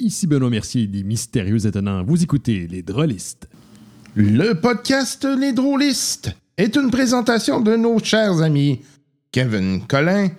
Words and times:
Ici 0.00 0.26
Benoît 0.26 0.50
Mercier 0.50 0.88
des 0.88 1.04
Mystérieux 1.04 1.66
Étonnants. 1.66 2.02
Vous 2.02 2.20
écoutez 2.20 2.66
Les 2.66 2.82
Drôlistes. 2.82 3.48
Le 4.16 4.54
podcast 4.54 5.24
Les 5.24 5.52
Drôlistes 5.52 6.32
est 6.56 6.74
une 6.74 6.90
présentation 6.90 7.60
de 7.60 7.76
nos 7.76 8.00
chers 8.00 8.42
amis 8.42 8.82
Kevin 9.30 9.86
Collin, 9.86 10.30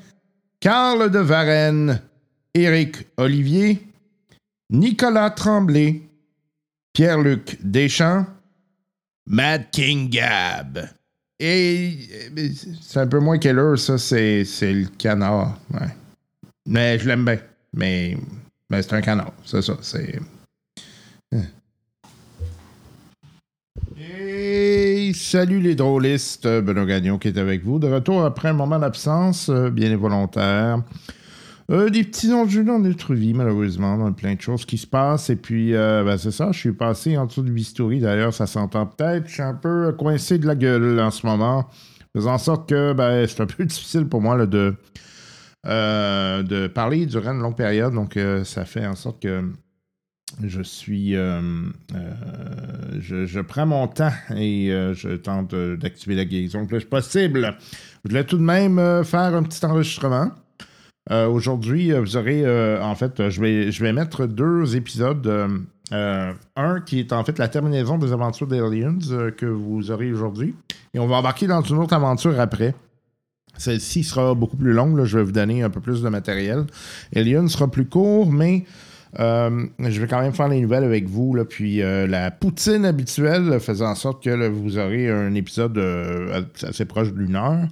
Carl 0.60 1.10
de 1.10 1.20
Varenne, 1.20 2.02
Éric 2.54 3.08
Olivier, 3.16 3.88
Nicolas 4.72 5.30
Tremblay, 5.30 6.02
Pierre-Luc 6.92 7.58
Deschamps, 7.64 8.26
Matt 9.26 9.72
King 9.72 10.10
Gab. 10.10 10.90
Et 11.40 11.98
c'est 12.82 13.00
un 13.00 13.08
peu 13.08 13.20
moins 13.20 13.38
qu'elle 13.38 13.78
ça, 13.78 13.98
c'est, 13.98 14.44
le 14.62 14.88
canard. 14.98 15.58
Mais 16.66 17.00
je 17.00 17.08
l'aime 17.08 17.24
bien. 17.24 17.40
Mais, 17.74 18.18
mais 18.70 18.82
c'est 18.82 18.94
un 18.94 19.02
canard, 19.02 19.34
c'est 19.44 19.62
ça. 19.62 19.78
C'est. 19.82 20.20
Et 23.98 25.12
salut 25.14 25.62
les 25.62 25.76
drôlistes, 25.76 26.48
Benoît 26.48 26.86
Gagnon 26.86 27.18
qui 27.18 27.30
est 27.30 27.38
avec 27.38 27.64
vous. 27.64 27.80
De 27.80 27.88
retour 27.88 28.24
après 28.24 28.50
un 28.50 28.54
moment 28.54 28.78
d'absence, 28.78 29.50
euh, 29.50 29.70
bien 29.70 29.92
et 29.92 29.96
volontaire. 29.96 30.82
Euh, 31.72 31.90
des 31.90 32.04
petits 32.04 32.32
enjeux 32.32 32.64
dans 32.64 32.78
notre 32.78 33.16
vie, 33.16 33.34
malheureusement, 33.34 34.12
plein 34.12 34.36
de 34.36 34.42
choses 34.42 34.66
qui 34.66 34.78
se 34.78 34.86
passent. 34.86 35.30
Et 35.30 35.36
puis, 35.36 35.74
euh, 35.74 36.04
ben, 36.04 36.18
c'est 36.18 36.32
ça, 36.32 36.52
je 36.52 36.60
suis 36.60 36.74
passé 36.74 37.18
en 37.18 37.26
dessous 37.26 37.42
du 37.42 37.52
bistouri. 37.52 38.00
D'ailleurs, 38.00 38.34
ça 38.34 38.46
s'entend 38.46 38.86
peut-être. 38.86 39.28
Je 39.28 39.34
suis 39.34 39.42
un 39.42 39.56
peu 39.56 39.92
coincé 39.94 40.38
de 40.38 40.46
la 40.46 40.56
gueule 40.56 41.00
en 41.00 41.12
ce 41.12 41.26
moment. 41.26 41.68
Faisant 42.14 42.34
en 42.34 42.38
sorte 42.38 42.70
que 42.70 42.94
ben, 42.94 43.26
c'est 43.28 43.42
un 43.42 43.48
peu 43.48 43.66
difficile 43.66 44.08
pour 44.08 44.22
moi 44.22 44.38
là, 44.38 44.46
de, 44.46 44.76
euh, 45.66 46.44
de 46.44 46.68
parler 46.68 47.06
durant 47.06 47.34
une 47.34 47.42
longue 47.42 47.56
période. 47.56 47.94
Donc, 47.94 48.20
ça 48.44 48.66
fait 48.66 48.86
en 48.86 48.96
sorte 48.96 49.22
que 49.22 49.44
je 50.44 50.62
suis. 50.62 51.14
Je, 51.14 53.26
je, 53.26 53.40
prends 53.42 53.66
mon 53.66 53.88
temps 53.88 54.14
et 54.36 54.70
je 54.94 55.16
tente 55.16 55.56
d'activer 55.56 56.16
la 56.16 56.26
guérison 56.26 56.62
le 56.62 56.68
plus 56.68 56.86
possible. 56.86 57.56
Je 58.04 58.10
voulais 58.10 58.24
tout 58.24 58.38
de 58.38 58.44
même 58.44 59.04
faire 59.04 59.36
un 59.36 59.44
petit 59.44 59.66
enregistrement. 59.66 60.32
Euh, 61.12 61.28
aujourd'hui, 61.28 61.92
euh, 61.92 62.02
vous 62.02 62.18
aurez, 62.18 62.44
euh, 62.44 62.82
en 62.82 62.96
fait, 62.96 63.30
je 63.30 63.40
vais, 63.40 63.72
je 63.72 63.84
vais 63.84 63.94
mettre 63.94 64.26
deux 64.26 64.76
épisodes. 64.76 65.32
un 65.92 66.82
qui 66.82 67.00
est 67.00 67.14
en 67.14 67.24
fait 67.24 67.38
la 67.38 67.48
terminaison 67.48 68.00
des 68.00 68.12
aventures 68.12 68.48
d'Aliens 68.48 68.98
que 69.38 69.46
vous 69.46 69.92
aurez 69.92 70.12
aujourd'hui. 70.12 70.56
Et 70.94 71.00
on 71.00 71.08
va 71.08 71.18
embarquer 71.18 71.46
dans 71.46 71.62
une 71.62 71.78
autre 71.78 71.94
aventure 71.94 72.40
après. 72.40 72.74
Celle-ci 73.58 74.04
sera 74.04 74.34
beaucoup 74.36 74.58
plus 74.58 74.74
longue. 74.74 75.04
je 75.06 75.18
vais 75.18 75.24
vous 75.24 75.32
donner 75.32 75.64
un 75.64 75.70
peu 75.70 75.80
plus 75.80 76.02
de 76.02 76.10
matériel. 76.10 76.66
Alien 77.16 77.48
sera 77.48 77.70
plus 77.70 77.86
court, 77.86 78.32
mais 78.32 78.66
je 79.18 80.02
vais 80.02 80.08
quand 80.08 80.20
même 80.20 80.34
faire 80.34 80.50
les 80.50 80.60
nouvelles 80.60 80.84
avec 80.84 81.08
vous. 81.08 81.34
Là, 81.36 81.46
puis 81.46 81.78
la 81.78 82.32
poutine 82.32 82.86
habituelle 82.86 83.60
faisant 83.60 83.92
en 83.92 83.96
sorte 83.96 84.24
que 84.24 84.48
vous 84.50 84.78
aurez 84.78 85.10
un 85.10 85.34
épisode 85.36 85.80
assez 86.64 86.86
proche 86.86 87.14
d'une 87.14 87.36
heure. 87.36 87.68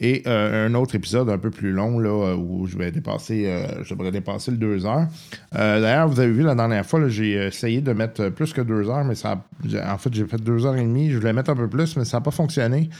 Et 0.00 0.22
euh, 0.26 0.66
un 0.68 0.74
autre 0.74 0.94
épisode 0.96 1.30
un 1.30 1.38
peu 1.38 1.50
plus 1.50 1.72
long 1.72 1.98
là, 1.98 2.08
euh, 2.08 2.36
où 2.36 2.66
je 2.66 2.76
vais 2.76 2.90
dépasser, 2.90 3.46
euh, 3.46 3.84
je 3.84 3.94
devrais 3.94 4.10
dépasser 4.10 4.50
le 4.50 4.56
deux 4.56 4.84
heures. 4.86 5.06
D'ailleurs, 5.52 6.08
vous 6.08 6.18
avez 6.18 6.32
vu 6.32 6.42
la 6.42 6.54
dernière 6.54 6.84
fois, 6.84 7.08
j'ai 7.08 7.34
essayé 7.46 7.80
de 7.80 7.92
mettre 7.92 8.28
plus 8.30 8.52
que 8.52 8.60
deux 8.60 8.88
heures, 8.88 9.04
mais 9.04 9.14
ça 9.14 9.44
en 9.86 9.98
fait, 9.98 10.12
j'ai 10.12 10.26
fait 10.26 10.42
deux 10.42 10.66
heures 10.66 10.76
et 10.76 10.82
demie. 10.82 11.10
Je 11.10 11.18
voulais 11.18 11.32
mettre 11.32 11.50
un 11.50 11.56
peu 11.56 11.68
plus, 11.68 11.96
mais 11.96 12.04
ça 12.04 12.16
n'a 12.16 12.20
pas 12.22 12.32
fonctionné. 12.32 12.90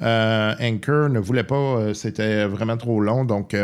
Anchor 0.00 1.08
ne 1.10 1.18
voulait 1.18 1.44
pas, 1.44 1.94
c'était 1.94 2.46
vraiment 2.46 2.76
trop 2.76 3.00
long, 3.00 3.24
donc 3.24 3.54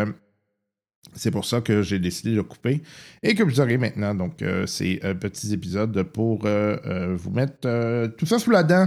c'est 1.15 1.31
pour 1.31 1.45
ça 1.45 1.61
que 1.61 1.83
j'ai 1.83 1.99
décidé 1.99 2.35
de 2.35 2.43
couper 2.43 2.83
et 3.23 3.35
que 3.35 3.43
vous 3.43 3.61
aurez 3.61 3.79
maintenant 3.79 4.15
donc 4.15 4.45
ces 4.67 4.97
petits 5.21 5.53
épisodes 5.55 6.03
pour 6.03 6.47
vous 6.47 7.31
mettre 7.31 8.09
tout 8.17 8.27
ça 8.27 8.39
sous 8.39 8.51
la 8.51 8.63
dent. 8.63 8.87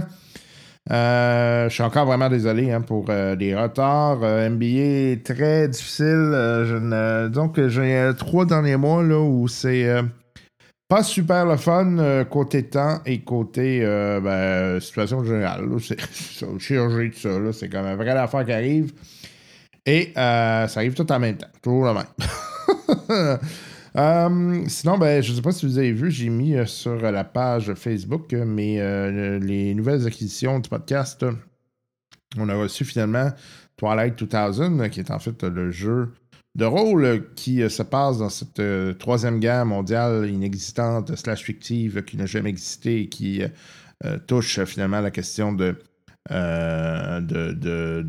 Euh, 0.90 1.68
je 1.68 1.74
suis 1.74 1.82
encore 1.82 2.06
vraiment 2.06 2.28
désolé 2.28 2.72
hein, 2.72 2.80
pour 2.80 3.06
euh, 3.10 3.36
les 3.36 3.54
retards. 3.54 4.20
Euh, 4.22 4.48
NBA 4.48 5.22
très 5.22 5.68
difficile. 5.68 7.30
donc, 7.32 7.64
j'ai 7.68 8.10
trois 8.16 8.46
derniers 8.46 8.76
mois 8.76 9.02
là, 9.02 9.20
où 9.20 9.46
c'est 9.46 9.86
pas 10.90 11.02
super 11.02 11.46
le 11.46 11.56
fun 11.56 12.24
côté 12.28 12.64
temps 12.64 13.00
et 13.06 13.20
côté 13.20 13.80
ben, 13.80 14.78
situation 14.80 15.24
générale. 15.24 15.66
C'est 15.80 15.98
chirurgie, 16.58 17.10
tout 17.12 17.20
ça. 17.20 17.52
C'est 17.52 17.70
comme 17.70 17.86
une 17.86 17.96
vraie 17.96 18.10
affaire 18.10 18.44
qui 18.44 18.52
arrive. 18.52 18.92
Et 19.86 20.12
ça 20.14 20.68
arrive 20.76 20.94
tout 20.94 21.10
en 21.10 21.18
même 21.18 21.38
temps. 21.38 21.48
Toujours 21.62 21.86
le 21.86 21.94
même. 21.94 23.38
Euh, 23.96 24.64
sinon, 24.68 24.98
ben, 24.98 25.22
je 25.22 25.30
ne 25.30 25.36
sais 25.36 25.42
pas 25.42 25.52
si 25.52 25.66
vous 25.66 25.78
avez 25.78 25.92
vu, 25.92 26.10
j'ai 26.10 26.28
mis 26.28 26.54
euh, 26.54 26.66
sur 26.66 26.96
la 26.96 27.24
page 27.24 27.74
Facebook 27.74 28.32
euh, 28.32 28.44
mais, 28.44 29.40
les 29.40 29.74
nouvelles 29.74 30.06
acquisitions 30.06 30.58
du 30.58 30.68
podcast. 30.68 31.24
On 32.38 32.48
a 32.48 32.54
reçu 32.54 32.84
finalement 32.84 33.30
Twilight 33.76 34.22
2000, 34.22 34.90
qui 34.90 35.00
est 35.00 35.10
en 35.10 35.18
fait 35.18 35.42
le 35.42 35.70
jeu 35.70 36.12
de 36.56 36.64
rôle 36.64 37.26
qui 37.36 37.68
se 37.70 37.82
passe 37.82 38.18
dans 38.18 38.28
cette 38.28 38.62
troisième 38.98 39.38
guerre 39.38 39.64
mondiale 39.66 40.28
inexistante, 40.28 41.14
slash 41.16 41.42
fictive, 41.42 42.02
qui 42.02 42.16
n'a 42.16 42.26
jamais 42.26 42.50
existé 42.50 43.02
et 43.02 43.08
qui 43.08 43.42
touche 44.26 44.64
finalement 44.64 45.00
la 45.00 45.10
question 45.10 45.52
de 45.52 45.76
euh, 46.30 47.20
de, 47.20 48.06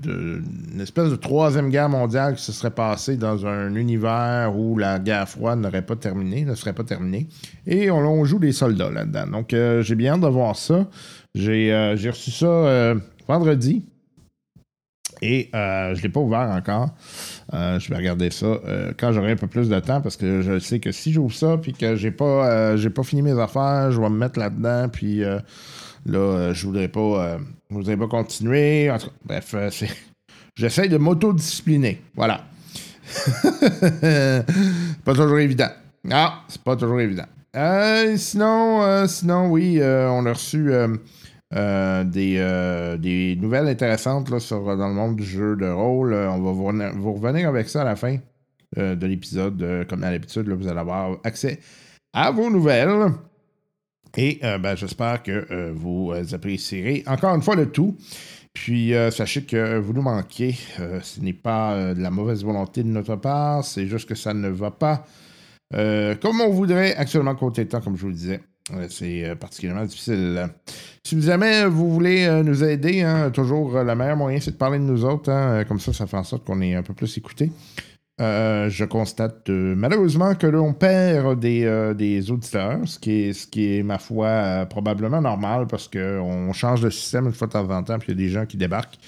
une 0.73 0.81
espèce 0.81 1.09
de 1.09 1.15
troisième 1.15 1.69
guerre 1.69 1.89
mondiale 1.89 2.35
qui 2.35 2.43
se 2.43 2.51
serait 2.51 2.71
passée 2.71 3.15
dans 3.15 3.47
un 3.47 3.73
univers 3.73 4.55
où 4.55 4.77
la 4.77 4.99
guerre 4.99 5.27
froide 5.27 5.59
n'aurait 5.59 5.85
pas 5.85 5.95
terminé, 5.95 6.43
ne 6.43 6.53
serait 6.53 6.73
pas 6.73 6.83
terminée. 6.83 7.27
Et 7.65 7.89
on, 7.89 8.23
joue 8.25 8.37
des 8.37 8.51
soldats 8.51 8.91
là-dedans. 8.91 9.27
Donc, 9.27 9.53
euh, 9.53 9.81
j'ai 9.81 9.95
bien 9.95 10.15
hâte 10.15 10.21
de 10.21 10.27
voir 10.27 10.55
ça. 10.55 10.87
J'ai 11.33 11.73
euh, 11.73 11.93
reçu 11.93 12.31
ça 12.31 12.95
vendredi. 13.27 13.85
Et 15.21 15.49
je 15.53 15.97
ne 15.97 16.01
l'ai 16.01 16.09
pas 16.09 16.19
ouvert 16.19 16.49
encore. 16.49 16.89
je 17.53 17.89
vais 17.89 17.95
regarder 17.95 18.31
ça 18.31 18.59
quand 18.97 19.11
j'aurai 19.11 19.31
un 19.31 19.35
peu 19.35 19.47
plus 19.47 19.69
de 19.69 19.79
temps 19.79 20.01
parce 20.01 20.17
que 20.17 20.41
je 20.41 20.57
sais 20.57 20.79
que 20.79 20.91
si 20.91 21.11
j'ouvre 21.11 21.33
ça 21.33 21.57
puis 21.57 21.73
que 21.73 21.95
j'ai 21.95 22.11
pas 22.11 22.75
j'ai 22.75 22.89
pas 22.89 23.03
fini 23.03 23.21
mes 23.21 23.39
affaires, 23.39 23.91
je 23.91 24.01
vais 24.01 24.09
me 24.09 24.17
mettre 24.17 24.39
là-dedans 24.39 24.89
puis 24.89 25.23
Là, 26.05 26.19
euh, 26.19 26.53
je 26.53 26.65
voudrais 26.65 26.87
pas, 26.87 26.99
euh, 26.99 27.37
voudrais 27.69 27.97
pas 27.97 28.07
continuer. 28.07 28.91
bref, 29.25 29.53
euh, 29.53 29.69
j'essaie 30.55 30.87
de 30.87 30.97
m'autodiscipliner. 30.97 32.01
Voilà. 32.15 32.45
pas 35.05 35.13
toujours 35.13 35.39
évident. 35.39 35.69
Ah, 36.09 36.43
c'est 36.47 36.61
pas 36.63 36.75
toujours 36.75 36.99
évident. 37.01 37.25
sinon, 38.17 39.07
sinon, 39.07 39.49
oui, 39.49 39.79
on 39.81 40.25
a 40.25 40.33
reçu 40.33 40.71
des, 41.51 42.97
des, 42.99 43.35
nouvelles 43.39 43.67
intéressantes 43.67 44.29
là, 44.29 44.37
dans 44.75 44.87
le 44.87 44.93
monde 44.93 45.17
du 45.17 45.25
jeu 45.25 45.55
de 45.55 45.67
rôle. 45.67 46.13
on 46.13 46.41
va 46.41 46.51
vous, 46.51 47.13
revenir 47.13 47.49
avec 47.49 47.69
ça 47.69 47.81
à 47.81 47.85
la 47.85 47.95
fin 47.95 48.17
de 48.77 49.05
l'épisode. 49.05 49.85
comme 49.89 50.03
à 50.03 50.11
l'habitude, 50.11 50.47
vous 50.49 50.67
allez 50.67 50.79
avoir 50.79 51.17
accès 51.23 51.59
à 52.13 52.31
vos 52.31 52.49
nouvelles. 52.49 53.11
Et 54.17 54.39
euh, 54.43 54.57
ben, 54.57 54.75
j'espère 54.75 55.23
que 55.23 55.47
euh, 55.51 55.71
vous 55.73 56.11
euh, 56.11 56.23
apprécierez 56.33 57.03
encore 57.07 57.33
une 57.35 57.41
fois 57.41 57.55
le 57.55 57.71
tout. 57.71 57.95
Puis 58.53 58.91
sachez 59.11 59.43
que 59.43 59.77
vous 59.79 59.93
nous 59.93 60.01
manquez. 60.01 60.57
ce 61.03 61.21
n'est 61.21 61.31
pas 61.31 61.93
de 61.93 62.01
la 62.01 62.11
mauvaise 62.11 62.43
volonté 62.43 62.83
de 62.83 62.89
notre 62.89 63.15
part, 63.15 63.63
c'est 63.63 63.87
juste 63.87 64.09
que 64.09 64.15
ça 64.15 64.33
ne 64.33 64.49
va 64.49 64.71
pas 64.71 65.05
comme 65.71 66.41
on 66.41 66.49
voudrait 66.49 66.93
actuellement 66.97 67.33
côté 67.33 67.65
temps, 67.65 67.79
comme 67.79 67.95
je 67.95 68.01
vous 68.01 68.09
le 68.09 68.13
disais. 68.13 68.41
C'est 68.89 69.35
particulièrement 69.39 69.85
difficile. 69.85 70.49
Si 71.03 71.21
jamais 71.21 71.65
vous 71.65 71.91
voulez 71.91 72.41
nous 72.43 72.63
aider, 72.63 73.01
hein, 73.01 73.31
toujours 73.31 73.83
le 73.83 73.95
meilleur 73.95 74.15
moyen, 74.15 74.39
c'est 74.39 74.51
de 74.51 74.57
parler 74.57 74.79
de 74.79 74.83
nous 74.83 75.03
autres. 75.03 75.29
Hein. 75.31 75.65
comme 75.65 75.79
ça, 75.79 75.93
ça 75.93 76.07
fait 76.07 76.17
en 76.17 76.23
sorte 76.23 76.45
qu'on 76.45 76.61
est 76.61 76.75
un 76.75 76.83
peu 76.83 76.93
plus 76.93 77.17
écouté. 77.17 77.51
Euh, 78.21 78.69
je 78.69 78.85
constate 78.85 79.49
euh, 79.49 79.73
malheureusement 79.75 80.35
que 80.35 80.45
l'on 80.45 80.73
perd 80.73 81.39
des, 81.39 81.63
euh, 81.65 81.95
des, 81.95 82.29
auditeurs, 82.29 82.79
ce 82.85 82.99
qui, 82.99 83.11
est, 83.23 83.33
ce 83.33 83.47
qui 83.47 83.77
est, 83.77 83.83
ma 83.83 83.97
foi, 83.97 84.67
probablement 84.69 85.21
normal 85.21 85.65
parce 85.65 85.87
qu'on 85.87 86.53
change 86.53 86.81
de 86.81 86.91
système 86.91 87.25
une 87.25 87.33
fois 87.33 87.47
de 87.47 87.53
temps 87.53 87.69
en 87.69 87.83
temps, 87.83 87.97
puis 87.97 88.11
il 88.11 88.19
y 88.19 88.23
a 88.23 88.27
des 88.27 88.31
gens 88.31 88.45
qui 88.45 88.57
débarquent. 88.57 88.99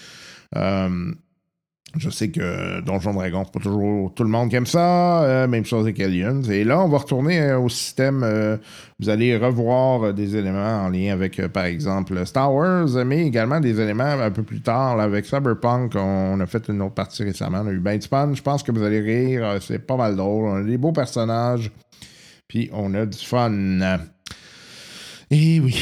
Je 1.95 2.09
sais 2.09 2.29
que 2.29 2.81
Donjon 2.81 3.13
Dragon, 3.13 3.43
c'est 3.45 3.53
pas 3.53 3.59
toujours 3.59 4.11
tout 4.15 4.23
le 4.23 4.29
monde 4.29 4.49
qui 4.49 4.55
aime 4.55 4.65
ça. 4.65 5.23
Euh, 5.23 5.47
même 5.47 5.63
chose 5.63 5.83
avec 5.83 5.99
Aliens. 5.99 6.41
Et 6.43 6.63
là, 6.63 6.81
on 6.81 6.87
va 6.87 6.97
retourner 6.97 7.39
euh, 7.39 7.59
au 7.59 7.69
système. 7.69 8.23
Euh, 8.23 8.57
vous 8.99 9.09
allez 9.09 9.37
revoir 9.37 10.11
des 10.11 10.35
éléments 10.35 10.85
en 10.85 10.89
lien 10.89 11.13
avec, 11.13 11.39
par 11.49 11.65
exemple, 11.65 12.25
Star 12.25 12.51
Wars, 12.51 12.87
mais 13.05 13.27
également 13.27 13.59
des 13.59 13.79
éléments 13.79 14.05
un 14.05 14.31
peu 14.31 14.41
plus 14.41 14.61
tard 14.61 14.99
avec 14.99 15.25
Cyberpunk. 15.25 15.93
On, 15.95 16.39
a 16.39 16.45
fait 16.47 16.67
une 16.67 16.81
autre 16.81 16.95
partie 16.95 17.23
récemment. 17.23 17.61
On 17.63 17.67
a 17.67 17.71
eu 17.71 17.79
ben 17.79 18.01
fun. 18.01 18.33
Je 18.33 18.41
pense 18.41 18.63
que 18.63 18.71
vous 18.71 18.81
allez 18.81 18.99
rire. 18.99 19.57
C'est 19.61 19.79
pas 19.79 19.95
mal 19.95 20.15
drôle. 20.15 20.45
On 20.45 20.55
a 20.55 20.63
des 20.63 20.77
beaux 20.77 20.93
personnages. 20.93 21.69
Puis 22.47 22.71
on 22.73 22.95
a 22.95 23.05
du 23.05 23.19
fun. 23.19 23.51
Et 25.35 25.59
oui. 25.59 25.75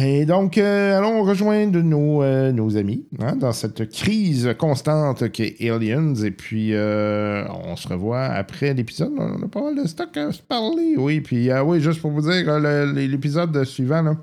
Et 0.00 0.24
donc, 0.26 0.58
euh, 0.58 0.96
allons 0.96 1.24
rejoindre 1.24 1.80
nos, 1.80 2.22
euh, 2.22 2.76
amis 2.76 3.04
hein, 3.18 3.34
dans 3.34 3.50
cette 3.50 3.90
crise 3.90 4.54
constante 4.56 5.28
qu'est 5.32 5.56
Aliens. 5.68 6.14
Et 6.14 6.30
puis, 6.30 6.72
euh, 6.72 7.42
on 7.64 7.74
se 7.74 7.88
revoit 7.88 8.22
après 8.22 8.74
l'épisode. 8.74 9.10
On 9.18 9.42
a 9.42 9.48
pas 9.48 9.60
mal 9.60 9.74
de 9.74 9.88
stock 9.88 10.16
à 10.16 10.30
se 10.30 10.40
parler. 10.40 10.94
Oui, 10.96 11.20
puis, 11.20 11.50
oui, 11.52 11.80
juste 11.80 12.00
pour 12.00 12.12
vous 12.12 12.30
dire, 12.30 12.60
l'épisode 12.60 13.64
suivant, 13.64 14.16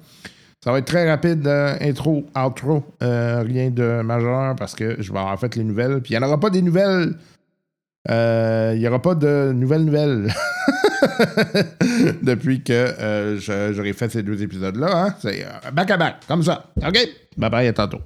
ça 0.63 0.71
va 0.71 0.77
être 0.77 0.87
très 0.87 1.09
rapide. 1.09 1.45
intro, 1.45 2.23
outro. 2.33 2.85
rien 3.01 3.71
de 3.71 4.01
majeur 4.01 4.55
parce 4.55 4.75
que 4.75 4.95
je 5.01 5.11
vais 5.11 5.19
avoir 5.19 5.37
fait 5.37 5.57
les 5.57 5.65
nouvelles. 5.65 5.99
Puis, 5.99 6.13
il 6.13 6.17
n'y 6.17 6.23
en 6.23 6.27
aura 6.29 6.39
pas 6.39 6.49
des 6.49 6.61
nouvelles. 6.61 7.15
Euh, 8.09 8.71
Il 8.75 8.79
n'y 8.79 8.87
aura 8.87 9.01
pas 9.01 9.15
de 9.15 9.51
nouvelles 9.53 9.83
nouvelles. 9.85 10.33
Depuis 12.23 12.63
que 12.63 12.73
euh, 12.73 13.71
j'aurai 13.73 13.93
fait 13.93 14.09
ces 14.09 14.23
deux 14.23 14.41
épisodes-là. 14.41 14.89
Hein? 15.05 15.15
C'est 15.19 15.43
euh, 15.43 15.71
back 15.71 15.91
à 15.91 15.97
back, 15.97 16.15
comme 16.27 16.43
ça. 16.43 16.65
OK? 16.77 16.97
Bye 17.37 17.49
bye, 17.49 17.67
à 17.67 17.73
tantôt. 17.73 17.99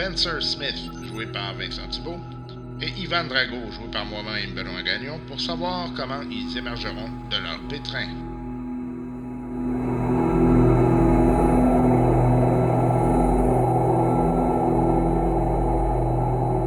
Spencer 0.00 0.40
Smith, 0.40 0.90
joué 1.12 1.26
par 1.26 1.52
Vincent 1.58 1.86
Thibault, 1.90 2.20
et 2.80 2.88
Ivan 2.98 3.24
Drago, 3.24 3.70
joué 3.70 3.86
par 3.92 4.06
moi-même 4.06 4.54
Benoît 4.54 4.80
Gagnon, 4.82 5.20
pour 5.28 5.38
savoir 5.38 5.90
comment 5.94 6.22
ils 6.30 6.56
émergeront 6.56 7.10
de 7.30 7.36
leur 7.36 7.60
pétrin. 7.68 8.08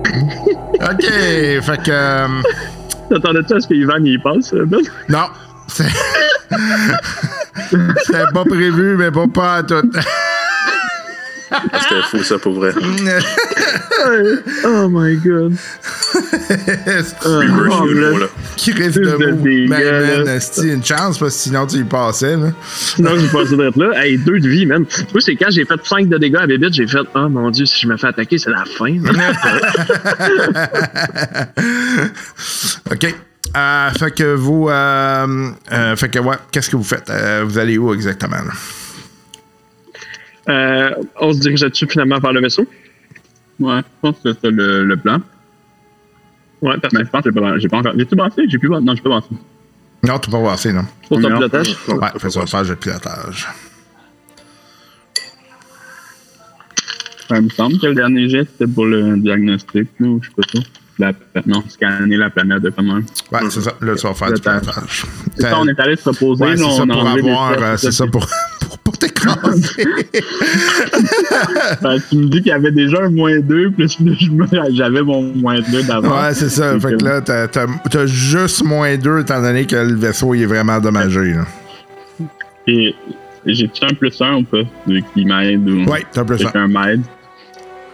OK, 0.91 1.01
fait 1.01 1.83
que... 1.83 1.89
euh, 1.89 2.27
T'attendais-tu 3.09 3.53
à 3.55 3.59
ce 3.59 3.67
que 3.67 3.73
Ivan 3.73 4.05
y 4.05 4.19
passe, 4.19 4.53
euh, 4.53 4.65
Ben? 4.67 4.81
non, 5.09 5.25
c'est... 5.67 5.87
C'était 8.05 8.31
pas 8.31 8.45
prévu, 8.45 8.95
mais 8.95 9.09
pas, 9.09 9.27
pas 9.27 9.55
à 9.55 9.63
tout. 9.63 9.89
C'était 11.81 12.01
fou, 12.09 12.23
ça, 12.23 12.39
pour 12.39 12.53
vrai. 12.53 12.73
Oh 14.65 14.89
my 14.89 15.15
god. 15.17 15.53
C'est 16.11 17.23
Reverse 17.23 17.25
oh, 17.25 17.85
man. 17.85 18.19
là. 18.19 18.25
qui 18.57 18.73
Plus 18.73 18.91
de 18.91 19.31
dégâts, 19.41 19.69
Ben, 19.69 19.81
là. 19.81 20.23
man, 20.25 20.39
c'est 20.41 20.67
une 20.67 20.83
chance, 20.83 21.17
parce 21.17 21.35
que 21.35 21.39
sinon 21.41 21.65
tu 21.65 21.77
y 21.77 21.83
passais, 21.85 22.35
là. 22.35 22.51
Sinon, 22.75 23.11
j'ai 23.17 23.27
passé 23.27 23.55
d'être 23.55 23.77
là. 23.77 23.91
Hey, 24.03 24.17
deux 24.17 24.39
de 24.39 24.49
vie, 24.49 24.65
man. 24.65 24.83
Moi, 25.13 25.21
c'est 25.21 25.35
quand 25.35 25.49
j'ai 25.51 25.63
fait 25.63 25.79
5 25.85 26.09
de 26.09 26.17
dégâts 26.17 26.35
à 26.35 26.47
Bébite, 26.47 26.73
j'ai 26.73 26.85
fait, 26.87 26.97
oh 27.15 27.29
mon 27.29 27.49
dieu, 27.49 27.65
si 27.65 27.79
je 27.81 27.87
me 27.87 27.95
fais 27.95 28.07
attaquer, 28.07 28.37
c'est 28.37 28.49
la 28.51 28.65
fin. 28.65 28.97
OK. 32.91 33.15
Euh, 33.55 33.89
fait 33.91 34.11
que 34.11 34.33
vous... 34.35 34.67
euh, 34.69 35.49
euh, 35.71 35.95
fait 35.95 36.09
que, 36.09 36.19
ouais, 36.19 36.35
qu'est-ce 36.51 36.69
que 36.69 36.75
vous 36.75 36.83
faites? 36.83 37.09
Euh, 37.09 37.43
vous 37.45 37.57
allez 37.57 37.77
où 37.77 37.93
exactement, 37.93 38.37
là? 38.37 38.51
Euh, 40.49 40.91
on 41.19 41.33
se 41.33 41.39
dirige 41.39 41.61
dessus 41.61 41.87
finalement 41.87 42.19
vers 42.19 42.33
le 42.33 42.41
vaisseau? 42.41 42.65
Ouais, 43.59 43.79
je 43.79 43.83
pense 44.01 44.17
que 44.23 44.33
c'est 44.33 44.51
le, 44.51 44.83
le 44.83 44.97
plan. 44.97 45.19
Ouais, 46.61 46.75
Mais 46.93 47.03
parfait. 47.03 47.03
je 47.05 47.09
pense 47.09 47.23
que 47.23 47.29
j'ai 47.33 47.39
pas, 47.39 47.57
j'ai 47.59 47.67
pas 47.69 47.77
encore. 47.77 47.93
J'ai-tu? 47.97 48.49
J'ai 48.49 48.57
plus 48.57 48.69
Non, 48.69 48.95
j'ai 48.95 49.01
pas 49.01 49.09
avancé. 49.09 49.29
Non, 50.05 50.19
tu 50.19 50.29
peux 50.29 50.41
pas 50.41 50.53
assez, 50.53 50.73
non? 50.73 50.85
Pour 51.07 51.21
ton 51.21 51.27
pilotage? 51.27 51.67
Ouais, 51.87 52.07
faut 52.13 52.19
fais 52.19 52.29
ça, 52.29 52.45
faire 52.45 52.63
le 52.63 52.75
pilotage. 52.75 53.47
Ça 57.29 57.39
me 57.39 57.49
semble 57.49 57.79
que 57.79 57.87
le 57.87 57.95
dernier 57.95 58.27
jet, 58.27 58.47
c'était 58.51 58.71
pour 58.71 58.85
le 58.85 59.17
diagnostic, 59.17 59.87
là, 59.99 60.07
ou 60.07 60.21
je 60.21 60.29
sais 60.29 60.35
pas 60.35 60.59
ça. 60.59 60.59
La, 60.99 61.11
non, 61.47 61.63
scanner 61.69 62.17
la 62.17 62.29
planète 62.29 62.61
de 62.61 62.69
comment. 62.69 62.95
Ouais, 63.31 63.39
c'est 63.49 63.61
ça. 63.61 63.73
Là, 63.81 63.95
tu 63.95 64.05
vas 64.05 64.13
faire 64.13 64.31
du 64.33 64.41
Pilotage. 64.41 65.05
C'est 65.35 65.41
ça, 65.41 65.59
on 65.59 65.67
est 65.67 65.79
allé 65.79 65.95
se 65.95 66.07
reposer. 66.07 66.43
Ouais, 66.43 66.55
c'est 66.57 66.63
ça 66.63 66.83
on 66.83 66.89
a 66.89 66.93
pour 66.93 67.07
avoir... 67.07 67.51
euh, 67.63 67.77
c'est 67.77 67.91
ça 67.91 68.05
pour... 68.07 68.27
pour 69.23 69.37
pas 69.41 69.49
t'écraser. 69.51 69.73
Fait 71.81 71.99
que 71.99 72.09
tu 72.09 72.15
me 72.17 72.25
dis 72.27 72.37
qu'il 72.41 72.47
y 72.47 72.51
avait 72.51 72.71
déjà 72.71 72.97
un 73.03 73.09
moins 73.09 73.39
2, 73.39 73.71
plus 73.71 73.97
j'avais 74.71 75.01
mon 75.01 75.21
moins 75.35 75.59
2 75.61 75.83
d'avant. 75.83 76.21
ouais, 76.23 76.33
c'est 76.33 76.49
ça. 76.49 76.79
Fait 76.79 76.95
que 76.97 77.03
là, 77.03 77.21
t'as- 77.21 77.47
t'as 77.47 77.65
t'as 77.89 78.05
juste 78.05 78.63
moins 78.63 78.95
2 78.97 79.19
étant 79.21 79.41
donné 79.41 79.65
que 79.65 79.75
le 79.75 79.95
vaisseau 79.95 80.33
il 80.33 80.43
est 80.43 80.47
vraiment 80.47 80.73
endommagé. 80.73 81.33
Là. 81.33 81.45
Et 82.67 82.95
j'ai-tu 83.45 83.83
un 83.85 83.93
plus 83.93 84.21
1 84.21 84.35
ou 84.37 84.43
pas? 84.43 84.61
Vu 84.87 85.03
qu'il 85.13 85.27
m'aide 85.27 85.67
ou. 85.69 85.83
Ouais, 85.89 86.03
t'as 86.11 86.21
un 86.21 86.25
plus 86.25 86.37
ça. 86.37 86.43
Quelqu'un 86.45 86.67
m'aide. 86.67 87.01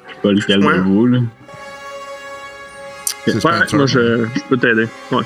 Je 0.07 0.13
sais 0.13 0.19
pas 0.21 0.31
lequel 0.31 0.63
Ouais. 0.65 0.77
de 0.77 0.81
vous, 0.83 1.05
là. 1.07 1.19
C'est 3.25 3.45
Ouais, 3.45 3.51
moi, 3.73 3.85
je, 3.85 4.25
je 4.35 4.41
peux 4.49 4.57
t'aider. 4.57 4.87
Ouais. 5.11 5.23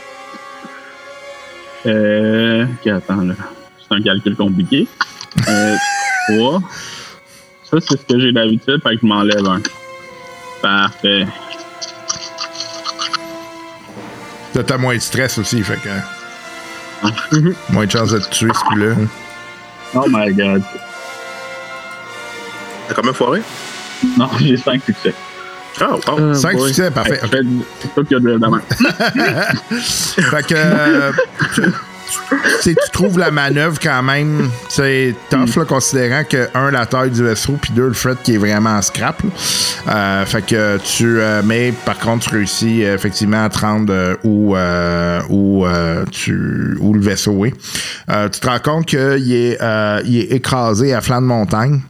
Euh. 1.85 2.65
Ok, 2.65 2.88
attends, 2.88 3.21
là. 3.21 3.33
C'est 3.94 4.00
un 4.00 4.01
calcul 4.01 4.36
compliqué. 4.36 4.88
Euh, 5.48 5.75
3. 6.30 6.62
Ça, 7.63 7.78
c'est 7.80 8.00
ce 8.00 8.06
que 8.13 8.19
j'ai 8.19 8.31
d'habitude, 8.31 8.81
fait 8.81 8.95
que 8.95 9.01
je 9.01 9.06
m'enlève 9.07 9.45
un. 9.45 9.62
Parfait. 10.62 11.28
T'as 14.66 14.78
moins 14.78 14.95
de 14.95 15.00
stress 15.00 15.38
aussi, 15.38 15.63
fait 15.63 15.78
que. 15.78 17.36
Mhm. 17.38 17.56
Moins 17.69 17.86
de 17.86 17.92
chance 17.92 18.12
de 18.12 18.19
te 18.19 18.30
tuer, 18.30 18.51
ce 18.54 18.63
coup-là. 18.66 18.95
Oh 19.95 20.06
my 20.10 20.34
god. 20.34 20.63
T'as 22.88 22.94
quand 22.94 23.04
même 23.04 23.13
foiré? 23.13 23.42
Non, 24.18 24.30
j'ai 24.40 24.57
5 24.57 24.81
succès. 24.84 25.13
Ah. 25.81 25.95
Euh, 26.19 26.34
5 26.34 26.56
boy. 26.56 26.68
succès, 26.69 26.92
parfait. 26.92 27.16
Fait 27.18 27.30
que 27.30 27.45
C'est 27.80 27.94
toi 27.94 28.04
qui 28.04 28.16
as 28.16 28.19
de 28.19 28.30
la 28.30 28.50
main. 28.50 28.62
Fait 29.80 30.45
que. 30.47 30.54
euh, 30.56 31.12
tu, 32.61 32.75
trouves 32.91 33.17
la 33.17 33.31
manœuvre 33.31 33.79
quand 33.81 34.03
même. 34.03 34.49
C'est 34.69 35.15
tough, 35.29 35.55
là, 35.57 35.65
considérant 35.65 36.23
que, 36.23 36.47
un, 36.53 36.71
la 36.71 36.85
taille 36.85 37.11
du 37.11 37.23
vaisseau, 37.23 37.57
puis 37.61 37.71
deux, 37.73 37.87
le 37.87 37.93
fret 37.93 38.15
qui 38.23 38.35
est 38.35 38.37
vraiment 38.37 38.81
scrap. 38.81 39.21
Euh, 39.87 40.25
fait 40.25 40.45
que 40.45 40.77
tu. 40.77 41.19
euh, 41.19 41.41
mais 41.43 41.73
par 41.85 41.97
contre, 41.99 42.29
tu 42.29 42.35
réussis 42.35 42.83
euh, 42.83 42.95
effectivement 42.95 43.43
à 43.43 43.49
te 43.49 43.59
rendre 43.59 44.17
où, 44.23 44.55
où, 45.29 45.65
tu, 46.11 46.77
où 46.79 46.93
le 46.93 47.01
vaisseau 47.01 47.45
est. 47.45 47.53
Tu 48.31 48.39
te 48.39 48.47
rends 48.47 48.59
compte 48.59 48.85
qu'il 48.85 49.33
est, 49.33 49.59
est 49.61 50.31
écrasé 50.31 50.93
à 50.93 51.01
flanc 51.01 51.21
de 51.21 51.27
montagne. 51.27 51.81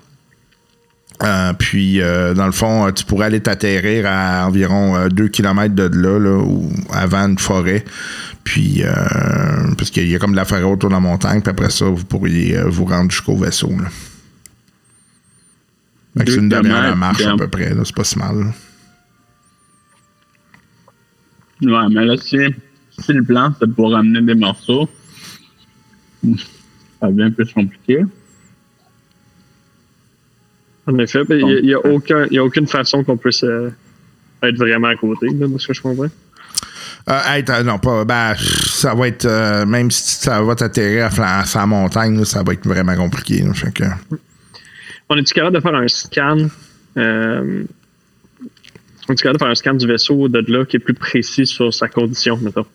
Puis, 1.58 2.00
dans 2.00 2.46
le 2.46 2.52
fond, 2.52 2.92
tu 2.92 3.06
pourrais 3.06 3.28
aller 3.28 3.40
t'atterrir 3.40 4.06
à 4.08 4.46
environ 4.48 5.08
2 5.08 5.28
km 5.30 5.74
de 5.74 5.84
là, 5.84 6.20
là, 6.20 6.38
ou 6.38 6.70
avant 6.92 7.28
une 7.28 7.40
forêt. 7.40 7.86
Puis, 8.44 8.84
euh, 8.84 8.92
parce 9.78 9.90
qu'il 9.90 10.08
y 10.10 10.16
a 10.16 10.20
comme 10.20 10.32
de 10.32 10.36
la 10.36 10.46
forêt 10.46 10.64
autour 10.64 10.90
de 10.90 10.96
la 10.96 11.00
montagne. 11.00 11.42
Puis 11.42 11.50
après 11.52 11.70
ça, 11.70 11.86
vous 11.86 12.04
pourriez 12.04 12.58
euh, 12.58 12.66
vous 12.68 12.86
rendre 12.86 13.10
jusqu'au 13.12 13.38
vaisseau. 13.38 13.70
Là. 13.70 13.88
Fait 16.18 16.26
que 16.26 16.32
c'est 16.32 16.38
une 16.40 16.50
demi-heure 16.50 16.84
de 16.92 16.98
marche 17.00 17.22
à 17.26 17.38
peu 17.38 17.48
près. 17.48 17.74
là. 17.74 17.82
C'est 17.86 17.96
pas 17.96 18.04
si 18.04 18.20
mal. 18.20 18.38
là. 18.40 18.52
Ouais, 21.62 21.94
mais 21.94 22.06
là, 22.06 22.18
si, 22.18 22.38
si 23.00 23.14
le 23.14 23.24
plan, 23.24 23.54
c'est 23.60 23.72
pour 23.74 23.92
ramener 23.92 24.22
des 24.22 24.36
morceaux, 24.36 24.90
ça 27.00 27.10
devient 27.10 27.32
plus 27.32 27.52
compliqué. 27.54 28.04
En 30.86 30.98
effet, 31.00 31.22
il 31.30 31.62
n'y 31.64 31.74
a, 31.74 31.80
aucun- 31.80 32.26
il 32.26 32.34
y 32.34 32.38
a 32.40 32.44
aucune 32.44 32.68
façon 32.68 33.04
qu'on 33.06 33.16
puisse 33.16 33.44
euh, 33.46 33.70
être 34.42 34.58
vraiment 34.58 34.90
à 34.90 34.96
côté, 34.98 35.28
là, 35.30 35.48
de 35.48 35.58
ce 35.58 35.68
que 35.68 35.74
je 35.74 35.82
comprends. 35.82 36.10
Euh, 37.10 37.20
hey, 37.26 37.44
non, 37.66 37.80
pas. 37.80 38.06
Ben, 38.06 38.34
ça 38.38 38.94
va 38.94 39.08
être. 39.10 39.26
euh, 39.26 39.66
même 39.66 39.92
si 39.92 40.16
ça 40.22 40.42
va 40.42 40.56
t'atterrir 40.56 41.10
à, 41.22 41.46
sa 41.46 41.66
montagne, 41.66 42.18
là, 42.18 42.26
ça 42.26 42.44
va 42.44 42.54
être 42.54 42.66
vraiment 42.66 42.96
compliqué. 42.96 43.42
là. 43.42 43.54
Fait 43.54 43.72
que- 43.74 43.84
On 45.10 45.18
est-tu 45.18 45.34
capable 45.34 45.56
de 45.58 45.62
faire 45.62 45.76
un 45.76 45.88
scan? 45.88 46.48
Euh, 46.98 47.64
on 49.10 49.14
est 49.14 49.16
capable 49.18 49.34
de 49.38 49.44
faire 49.44 49.52
un 49.52 49.56
scan 49.56 49.74
du 49.74 49.86
vaisseau 49.86 50.30
de 50.30 50.44
là 50.48 50.64
qui 50.66 50.78
est 50.78 50.80
plus 50.80 50.94
précis 50.94 51.46
sur 51.46 51.74
sa 51.74 51.90
condition, 51.90 52.38
mettons? 52.38 52.66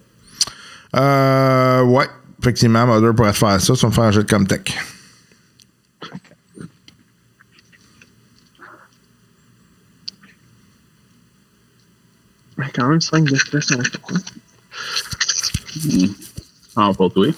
Euh, 0.96 1.82
ouais. 1.84 2.06
Effectivement, 2.40 2.86
Mother 2.86 3.14
pourrait 3.14 3.32
faire 3.32 3.60
ça. 3.60 3.72
Vas 3.72 3.88
me 3.88 3.92
faire 3.92 4.04
un 4.04 4.10
jeu 4.12 4.22
de 4.24 4.30
Comtech. 4.30 4.78
Mais 12.58 12.66
quand 12.74 12.88
même 12.88 13.00
5 13.00 13.24
de 13.24 13.36
stress 13.36 13.70
en 13.72 13.82
tout. 13.82 14.00
Ah, 16.76 16.90
pour 16.96 17.12
toi? 17.12 17.28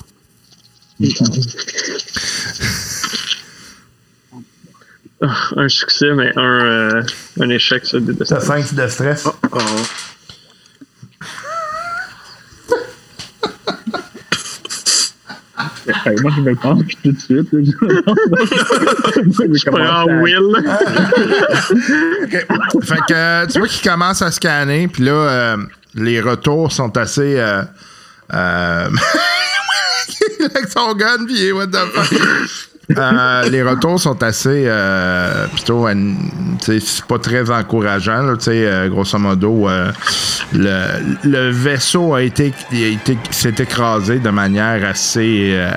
Ah, 5.23 5.51
un 5.57 5.69
succès, 5.69 6.15
mais 6.15 6.33
un, 6.37 6.43
euh, 6.43 7.03
un 7.41 7.51
échec 7.51 7.85
sur 7.85 8.01
des 8.01 8.17
T'as 8.17 8.41
5 8.41 8.75
de 8.75 8.89
stress? 8.89 9.29
Oh. 9.53 9.59
Fait 16.05 16.15
que 16.15 16.23
moi, 16.23 16.33
je 16.37 16.41
me 16.43 16.55
penche 16.55 16.85
tout 17.03 17.13
de 17.13 17.19
suite. 17.19 17.53
là. 17.53 17.61
je 19.23 19.71
Ah, 19.77 20.01
à- 20.03 20.05
Will. 20.23 20.57
OK. 22.25 22.85
Fait 22.85 23.01
que 23.09 23.47
tu 23.53 23.59
vois 23.59 23.69
qu'il 23.69 23.91
commence 23.91 24.23
à 24.23 24.31
scanner, 24.31 24.89
puis 24.89 25.05
là, 25.05 25.13
euh, 25.13 25.57
les 25.95 26.21
retours 26.21 26.73
sont 26.73 26.97
assez. 26.97 27.39
Euh, 27.39 27.63
euh, 28.33 28.89
avec 30.41 30.69
son 30.69 30.95
gun, 30.95 31.25
puis 31.27 31.53
what 31.53 31.67
the 31.69 31.77
fuck? 31.93 32.70
Euh, 32.97 33.49
les 33.49 33.63
retours 33.63 34.01
sont 34.01 34.21
assez 34.23 34.65
euh, 34.67 35.47
plutôt 35.49 35.87
c'est 36.59 37.05
pas 37.07 37.19
très 37.19 37.49
encourageant 37.51 38.23
là, 38.23 38.35
euh, 38.49 38.89
grosso 38.89 39.17
modo 39.19 39.69
euh, 39.69 39.93
le, 40.53 41.19
le 41.23 41.51
vaisseau 41.51 42.15
a 42.15 42.23
été, 42.23 42.53
été 42.73 43.17
s'est 43.31 43.55
écrasé 43.59 44.19
de 44.19 44.31
manière 44.31 44.85
assez 44.89 45.53
euh, 45.53 45.71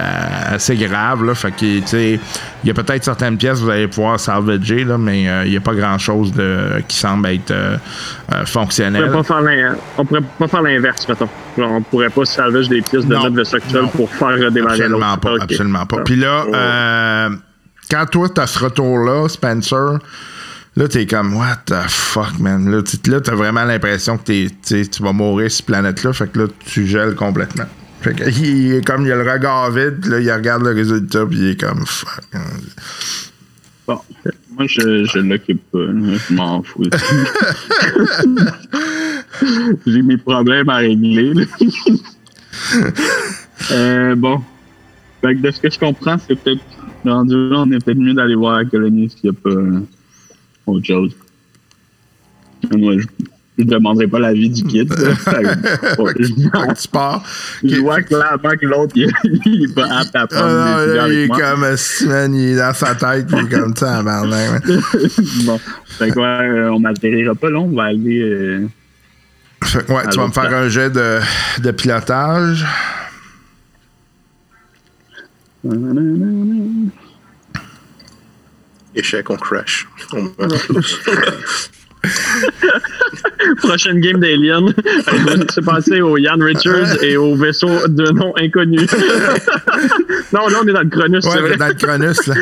assez 0.55 0.75
grave 0.75 1.23
là, 1.23 1.35
fait 1.35 1.51
que 1.51 1.79
tu 1.79 1.81
sais, 1.85 2.19
il 2.63 2.67
y 2.67 2.71
a 2.71 2.73
peut-être 2.73 3.03
certaines 3.03 3.37
pièces 3.37 3.59
que 3.59 3.65
vous 3.65 3.69
allez 3.69 3.87
pouvoir 3.87 4.19
salvager 4.19 4.83
là, 4.83 4.97
mais 4.97 5.23
il 5.45 5.51
n'y 5.51 5.57
a 5.57 5.61
pas 5.61 5.75
grand 5.75 5.97
chose 5.99 6.31
de 6.33 6.81
qui 6.87 6.97
semble 6.97 7.27
être 7.27 7.53
On 8.31 8.45
fonctionnel 8.45 9.03
on 9.03 10.05
pourrait 10.05 10.21
pas 10.39 10.47
faire 10.47 10.61
l'inverse, 10.61 11.07
mettons. 11.07 11.29
Genre, 11.57 11.71
on 11.71 11.81
pourrait 11.81 12.09
pas 12.09 12.25
salvage 12.25 12.69
des 12.69 12.81
pièces 12.81 13.05
de 13.05 13.13
Non. 13.13 13.29
notre 13.29 13.91
pour 13.91 14.09
faire 14.09 14.37
redémarrer 14.39 14.87
l'autre. 14.87 15.05
Absolument 15.05 15.17
pas, 15.17 15.43
absolument 15.43 15.85
pas. 15.85 15.97
Puis 16.03 16.15
là, 16.15 16.45
euh, 16.53 17.29
quand 17.91 18.05
toi, 18.11 18.29
t'as 18.29 18.47
ce 18.47 18.59
retour-là, 18.59 19.27
Spencer, 19.29 19.99
là, 20.75 20.87
t'es 20.87 21.05
comme, 21.05 21.35
what 21.37 21.57
the 21.65 21.75
fuck, 21.87 22.39
man? 22.39 22.71
Là, 22.71 22.81
t'as 23.21 23.35
vraiment 23.35 23.63
l'impression 23.63 24.17
que 24.17 24.23
t'es, 24.23 24.85
tu 24.85 25.03
vas 25.03 25.13
mourir 25.13 25.49
sur 25.51 25.57
cette 25.57 25.65
planète-là, 25.67 26.13
fait 26.13 26.31
que 26.31 26.39
là, 26.39 26.45
tu 26.65 26.87
gèles 26.87 27.15
complètement. 27.15 27.65
Fait 28.01 28.13
que, 28.13 28.23
il 28.29 28.73
est 28.75 28.85
comme, 28.85 29.05
il 29.05 29.11
a 29.11 29.15
le 29.15 29.29
regard 29.31 29.71
vide, 29.71 29.99
puis 30.01 30.09
là, 30.09 30.19
il 30.19 30.31
regarde 30.31 30.63
le 30.63 30.71
résultat, 30.71 31.25
puis 31.25 31.37
il 31.37 31.49
est 31.51 31.59
comme, 31.59 31.85
fuck. 31.85 32.21
Bon, 33.85 33.99
moi, 34.57 34.65
je, 34.67 35.05
je 35.05 35.19
l'occupe 35.19 35.61
pas. 35.71 35.79
Je 35.79 36.33
m'en 36.33 36.63
fous. 36.63 36.83
J'ai 39.87 40.01
mes 40.01 40.17
problèmes 40.17 40.69
à 40.69 40.77
régler. 40.77 41.33
là. 41.33 41.43
euh, 43.71 44.15
bon. 44.15 44.41
Fait 45.21 45.35
que 45.35 45.41
de 45.41 45.51
ce 45.51 45.59
que 45.61 45.69
je 45.69 45.79
comprends, 45.79 46.17
c'est 46.17 46.35
peut-être 46.35 46.61
rendu 47.05 47.33
là, 47.49 47.57
on 47.65 47.71
est 47.71 47.83
peut-être 47.83 47.97
mieux 47.97 48.13
d'aller 48.13 48.35
voir 48.35 48.57
la 48.57 48.65
colonie 48.65 49.09
s'il 49.09 49.29
n'y 49.31 49.37
a 49.37 49.39
pas 49.41 49.49
euh, 49.49 49.79
autre 50.67 50.85
chose. 50.85 51.15
Moi, 52.77 52.97
je, 52.97 53.05
je 53.57 53.63
demanderai 53.65 54.07
pas 54.07 54.19
l'avis 54.19 54.49
du 54.49 54.63
que 54.63 54.83
tu 56.73 56.87
pars. 56.89 57.23
je 57.63 57.75
vois 57.81 58.01
clairement 58.01 58.51
que 58.59 58.65
l'autre, 58.65 58.93
il, 58.95 59.09
il 59.45 59.63
est 59.69 59.73
pas 59.75 59.87
apte 59.99 60.15
à 60.15 60.27
prendre 60.27 60.45
Ah, 60.47 60.85
des 60.85 60.93
là, 60.95 61.07
il 61.09 61.13
est 61.19 61.27
moi. 61.27 61.39
comme, 61.39 61.63
esti, 61.65 62.07
man, 62.07 62.33
il 62.35 62.41
est 62.51 62.55
dans 62.57 62.73
sa 62.73 62.95
tête, 62.95 63.27
puis 63.27 63.37
il 63.39 63.45
est 63.53 63.59
comme 63.59 63.75
ça, 63.75 64.01
man. 64.03 64.29
bon. 65.45 65.59
Fait 65.85 66.09
que, 66.11 66.19
ouais, 66.19 66.49
euh, 66.49 66.71
on 66.73 66.79
n'atterrira 66.81 67.35
pas 67.35 67.49
là, 67.49 67.59
on 67.59 67.69
va 67.69 67.83
aller. 67.85 68.21
euh, 68.21 68.67
Fait 69.65 69.85
que, 69.85 69.91
ouais, 69.91 70.05
À 70.05 70.07
tu 70.07 70.17
vas 70.19 70.27
me 70.27 70.31
faire 70.33 70.53
un 70.53 70.69
jet 70.69 70.89
de, 70.89 71.19
de 71.59 71.71
pilotage. 71.71 72.65
Échec, 78.95 79.29
on 79.29 79.37
crash. 79.37 79.87
On. 80.13 80.29
Prochaine 83.57 83.99
game 84.01 84.19
d'Alien. 84.19 84.73
C'est 85.53 85.63
passé 85.65 86.01
au 86.01 86.17
Ian 86.17 86.37
Richards 86.39 87.01
et 87.01 87.15
au 87.17 87.35
vaisseau 87.35 87.87
de 87.87 88.11
nom 88.11 88.33
inconnu. 88.37 88.77
non, 90.33 90.47
là, 90.47 90.57
on 90.63 90.67
est 90.67 90.73
dans 90.73 90.81
le 90.81 90.89
Cronus, 90.89 91.25
Ouais, 91.25 91.39
vrai. 91.41 91.55
dans 91.57 91.67
le 91.67 91.73
Cronus, 91.75 92.27
là. 92.27 92.35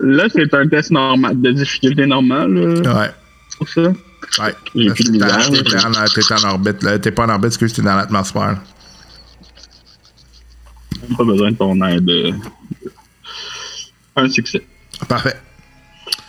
Là, 0.00 0.24
c'est 0.34 0.52
un 0.54 0.66
test 0.68 0.90
normal, 0.90 1.40
de 1.40 1.52
difficulté 1.52 2.04
normale. 2.06 2.50
Ouais. 2.84 3.10
pour 3.58 3.68
ça. 3.68 3.92
Ouais. 4.38 4.54
Plus 4.94 5.10
de 5.10 5.18
T'es 5.18 5.24
en-. 5.24 6.04
T'es 6.06 6.46
en, 6.46 6.50
orbite. 6.50 7.00
T'es 7.02 7.10
pas 7.10 7.24
en 7.26 7.30
orbite, 7.30 7.46
excuse, 7.48 7.72
t'es 7.72 7.82
dans 7.82 7.96
l'atmosphère. 7.96 8.58
Pas 11.16 11.24
besoin 11.24 11.50
de 11.52 11.56
ton 11.56 11.80
aide. 11.86 12.10
Un 14.16 14.28
succès. 14.28 14.64
Parfait. 15.08 15.36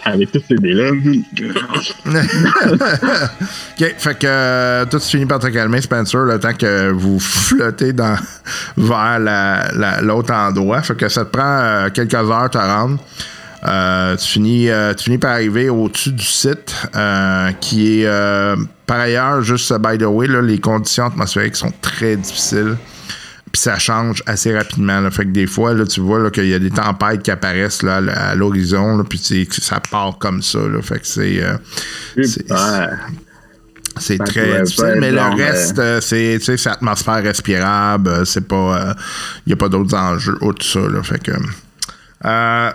Avec 0.03 0.31
tous 0.31 0.43
ces 0.47 0.55
dés-là. 0.55 0.91
OK, 3.79 3.95
fait 3.97 4.19
que 4.19 4.27
euh, 4.27 4.85
toi, 4.85 4.99
tu 4.99 5.07
finis 5.07 5.25
par 5.25 5.39
te 5.39 5.47
calmer, 5.47 5.81
Spencer, 5.81 6.19
le 6.25 6.39
temps 6.39 6.53
que 6.53 6.91
vous 6.91 7.19
flottez 7.19 7.91
dans, 7.93 8.15
vers 8.77 9.19
la- 9.19 9.71
la- 9.73 10.01
l'autre 10.01 10.33
endroit. 10.33 10.81
Fait 10.83 10.95
que 10.95 11.09
ça 11.09 11.25
te 11.25 11.31
prend 11.31 11.43
euh, 11.59 11.89
quelques 11.89 12.13
heures 12.13 12.49
te 12.49 12.57
rendre. 12.57 12.99
Euh, 13.67 14.15
tu, 14.15 14.27
finis, 14.27 14.69
euh, 14.69 14.93
tu 14.93 15.05
finis 15.05 15.17
par 15.17 15.31
arriver 15.31 15.69
au-dessus 15.69 16.11
du 16.11 16.23
site, 16.23 16.75
euh, 16.95 17.51
qui 17.61 18.01
est, 18.01 18.55
par 18.85 18.99
ailleurs, 18.99 19.41
juste 19.41 19.73
by 19.79 19.97
the 19.97 20.03
way, 20.03 20.27
là, 20.27 20.41
les 20.41 20.59
conditions 20.59 21.05
atmosphériques 21.05 21.55
sont 21.55 21.73
très 21.81 22.15
difficiles. 22.15 22.77
Puis 23.51 23.61
ça 23.61 23.79
change 23.79 24.21
assez 24.25 24.55
rapidement. 24.55 24.99
Là. 24.99 25.09
Fait 25.09 25.23
que 25.23 25.29
des 25.29 25.47
fois, 25.47 25.73
là, 25.73 25.85
tu 25.85 26.01
vois 26.01 26.29
qu'il 26.29 26.47
y 26.47 26.53
a 26.53 26.59
des 26.59 26.71
tempêtes 26.71 27.23
qui 27.23 27.31
apparaissent 27.31 27.83
là, 27.83 28.01
à 28.13 28.35
l'horizon, 28.35 29.01
puis 29.05 29.47
ça 29.49 29.79
part 29.79 30.17
comme 30.17 30.41
ça. 30.41 30.59
Là. 30.59 30.81
Fait 30.81 30.99
que 30.99 31.07
c'est... 31.07 31.41
c'est- 33.97 34.17
très 34.17 34.61
difficile, 34.61 34.97
mais 34.99 35.11
le 35.11 35.21
reste, 35.21 35.79
euh, 35.79 36.01
c'est, 36.01 36.67
atmosphère 36.67 37.23
respirable, 37.23 38.25
c'est 38.25 38.45
pas, 38.45 38.93
il 39.45 39.49
n'y 39.49 39.53
a 39.53 39.55
pas 39.55 39.69
d'autres 39.69 39.95
enjeux 39.95 40.37
au-dessus 40.41 40.77
de 40.79 40.83
ça, 40.83 40.89
là, 40.89 41.01
fait 41.01 41.23
que, 41.23 41.31
euh, 42.25 42.71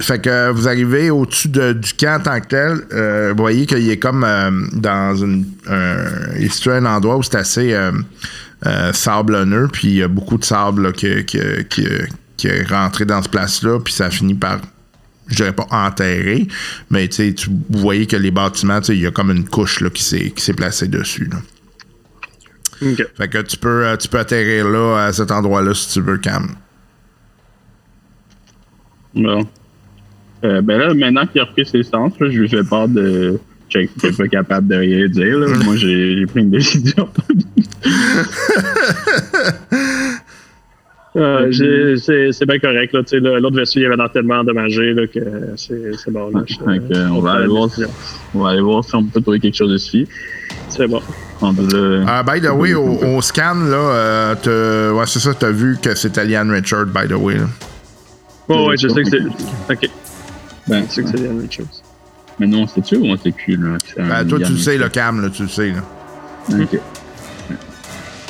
fait 0.00 0.20
que 0.20 0.50
vous 0.50 0.68
arrivez 0.68 1.10
au-dessus 1.10 1.48
de- 1.48 1.72
du 1.72 1.92
camp 1.94 2.20
en 2.20 2.22
tant 2.22 2.40
que 2.40 2.46
tel, 2.48 2.78
euh, 2.92 3.32
vous 3.36 3.42
voyez 3.42 3.66
qu'il 3.66 3.88
est 3.90 3.98
comme 3.98 4.24
euh, 4.24 4.50
dans 4.72 5.16
une, 5.16 5.46
un- 5.68 6.34
il 6.38 6.50
situé 6.52 6.72
à 6.72 6.74
un 6.76 6.84
endroit 6.86 7.16
où 7.16 7.22
c'est 7.22 7.36
assez 7.36 7.72
euh, 7.74 7.92
euh, 8.66 8.92
sablonneux, 8.92 9.68
puis 9.72 9.88
il 9.88 9.94
y 9.96 10.02
a 10.02 10.08
beaucoup 10.08 10.38
de 10.38 10.44
sable 10.44 10.82
là, 10.82 10.92
qui, 10.92 11.24
qui, 11.24 11.38
qui, 11.68 11.86
qui 12.36 12.46
est 12.48 12.64
rentré 12.68 13.04
dans 13.04 13.22
ce 13.22 13.28
place-là, 13.28 13.80
puis 13.80 13.92
ça 13.92 14.10
finit 14.10 14.34
par 14.34 14.60
je 15.28 15.34
dirais 15.34 15.52
pas 15.52 15.66
enterré, 15.72 16.46
mais 16.88 17.08
tu 17.08 17.34
vous 17.48 17.80
voyez 17.80 18.06
que 18.06 18.14
les 18.16 18.30
bâtiments, 18.30 18.80
il 18.88 19.00
y 19.00 19.06
a 19.06 19.10
comme 19.10 19.32
une 19.32 19.48
couche 19.48 19.80
là, 19.80 19.90
qui 19.90 20.04
s'est 20.04 20.30
qui 20.30 20.42
s'est 20.44 20.52
placée 20.54 20.86
dessus. 20.86 21.28
là. 21.32 21.38
Fait 23.16 23.26
que 23.28 23.38
tu 23.42 23.56
peux, 23.56 23.96
tu 23.98 24.06
peux 24.06 24.18
atterrir 24.18 24.68
là, 24.68 25.06
à 25.06 25.12
cet 25.12 25.30
endroit-là, 25.32 25.74
si 25.74 25.94
tu 25.94 26.00
veux, 26.00 26.18
Cam. 26.18 26.46
Bon. 29.14 29.48
Euh, 30.44 30.60
ben 30.60 30.78
là, 30.78 30.94
maintenant 30.94 31.26
qu'il 31.26 31.40
a 31.40 31.44
repris 31.44 31.64
ses 31.66 31.82
sens, 31.82 32.12
là, 32.20 32.28
je 32.30 32.38
lui 32.38 32.48
fais 32.48 32.62
part 32.64 32.88
de. 32.88 33.38
Check, 33.68 33.90
t'es 34.00 34.12
pas 34.12 34.28
capable 34.28 34.68
de 34.68 34.76
rien 34.76 35.08
dire. 35.08 35.38
Là. 35.38 35.48
Moi, 35.64 35.74
j'ai 35.76 36.24
pris 36.26 36.40
une 36.40 36.50
décision. 36.50 37.08
Euh, 41.18 41.50
c'est 41.96 42.44
bien 42.46 42.58
correct. 42.58 42.92
là, 42.92 43.00
tu 43.02 43.08
sais, 43.08 43.20
là, 43.20 43.40
L'autre 43.40 43.56
vaisseau, 43.56 43.80
il 43.80 43.86
avait 43.86 43.96
tellement 44.12 44.34
endommagé 44.40 44.92
là, 44.92 45.06
que 45.06 45.18
c'est 45.56 45.92
c'est 45.96 46.10
bon. 46.10 46.28
Là, 46.28 46.42
je- 46.46 46.56
on, 47.10 47.20
va 47.22 47.32
aller 47.32 47.46
voir, 47.46 47.70
on 48.34 48.42
va 48.42 48.50
aller 48.50 48.60
voir 48.60 48.84
si 48.84 48.94
on 48.96 49.04
peut 49.04 49.22
trouver 49.22 49.40
quelque 49.40 49.54
chose 49.56 49.72
dessus. 49.72 50.06
C'est 50.68 50.86
bon. 50.86 51.00
Là- 51.40 51.52
Euh, 51.74 52.22
by 52.22 52.42
the 52.42 52.50
way, 52.50 52.74
au, 52.74 52.98
au 53.02 53.22
scan, 53.22 53.54
là, 53.54 54.34
euh, 54.46 54.92
ouais, 54.92 55.04
c'est 55.06 55.20
ça, 55.20 55.32
t'as 55.32 55.50
vu 55.52 55.78
que 55.82 55.94
c'était 55.94 56.26
Liane 56.26 56.50
Richard, 56.50 56.84
by 56.84 57.08
the 57.08 57.12
way. 57.16 57.36
là. 57.38 57.46
Oh, 58.48 58.68
ouais, 58.68 58.76
je 58.76 58.86
sais 58.88 59.02
que 59.02 59.08
c'est. 59.08 59.72
Ok. 59.72 59.90
Ben, 60.68 60.88
sais 60.88 61.02
que 61.02 61.08
c'est 61.10 61.18
Ian 61.20 61.38
Richards. 61.40 61.66
mais 62.38 62.46
non, 62.46 62.62
on 62.62 62.66
sait-tu 62.66 62.96
ou 62.96 63.06
on 63.06 63.16
sait 63.16 63.30
plus? 63.32 63.56
Là, 63.56 63.78
c'est 63.86 64.02
Ben, 64.02 64.26
toi, 64.26 64.38
tu 64.40 64.52
le 64.52 64.58
sais, 64.58 64.76
le 64.76 64.88
Cam, 64.88 65.20
là, 65.22 65.30
tu 65.30 65.42
le 65.42 65.48
sais. 65.48 65.68
Là. 65.72 65.82
Ok. 66.60 66.78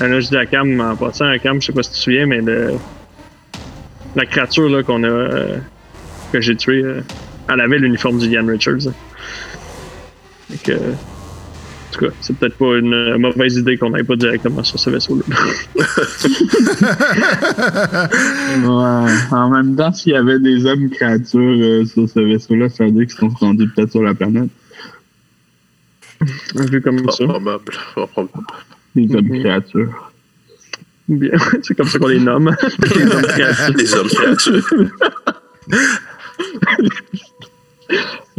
Ah, 0.00 0.07
Là, 0.09 0.21
je 0.21 0.28
dis 0.28 0.37
à 0.37 0.45
Cam, 0.47 0.78
en 0.81 0.95
passant 0.97 1.25
à 1.26 1.38
Cam, 1.38 1.61
je 1.61 1.66
sais 1.66 1.73
pas 1.73 1.83
si 1.83 1.90
tu 1.90 1.97
te 1.97 2.00
souviens, 2.02 2.26
mais 2.26 2.40
le- 2.40 2.75
la 4.14 4.26
créature 4.26 4.69
là, 4.69 4.83
qu'on 4.83 5.02
a. 5.05 5.09
euh, 5.09 5.57
que 6.33 6.40
j'ai 6.40 6.57
tuée, 6.57 6.83
euh, 6.83 7.00
elle 7.49 7.61
avait 7.61 7.78
l'uniforme 7.78 8.19
du 8.19 8.26
Ian 8.26 8.47
Richards. 8.47 8.88
hein. 8.88 8.93
Fait 10.50 10.59
que, 10.73 10.78
tout 11.96 12.06
cas, 12.06 12.12
c'est 12.20 12.36
peut-être 12.36 12.56
pas 12.56 12.76
une 12.78 12.92
euh, 12.94 13.18
mauvaise 13.18 13.56
idée 13.56 13.76
qu'on 13.76 13.90
n'aille 13.90 14.02
pas 14.04 14.16
directement 14.16 14.62
sur 14.62 14.78
ce 14.78 14.90
vaisseau-là. 14.90 15.24
Ouais. 18.56 19.10
En 19.32 19.50
même 19.50 19.76
temps, 19.76 19.92
s'il 19.92 20.12
y 20.12 20.16
avait 20.16 20.38
des 20.38 20.64
hommes 20.66 20.88
créatures 20.90 21.40
euh, 21.40 21.84
sur 21.84 22.08
ce 22.08 22.20
vaisseau-là, 22.20 22.68
ça 22.68 22.84
veut 22.84 22.90
dire 22.92 23.06
qu'ils 23.06 23.16
sont 23.18 23.28
rendus 23.28 23.68
peut-être 23.68 23.90
sur 23.92 24.02
la 24.02 24.14
planète. 24.14 24.48
Vu 26.54 26.80
comme 26.80 26.98
Fort 27.04 27.12
ça. 27.14 27.24
probable. 27.26 27.72
Fort 27.94 28.08
probable. 28.08 28.46
Des 28.94 29.14
hommes 29.14 29.28
créatures. 29.40 30.12
Bien. 31.08 31.30
C'est 31.62 31.74
comme 31.74 31.86
ça 31.86 31.98
qu'on 31.98 32.06
les 32.08 32.18
nomme. 32.18 32.54
Les 32.96 33.02
hommes 33.04 33.22
créatures. 33.22 33.74
Les 33.76 33.94
hommes 33.94 34.08
créatures. 34.08 34.64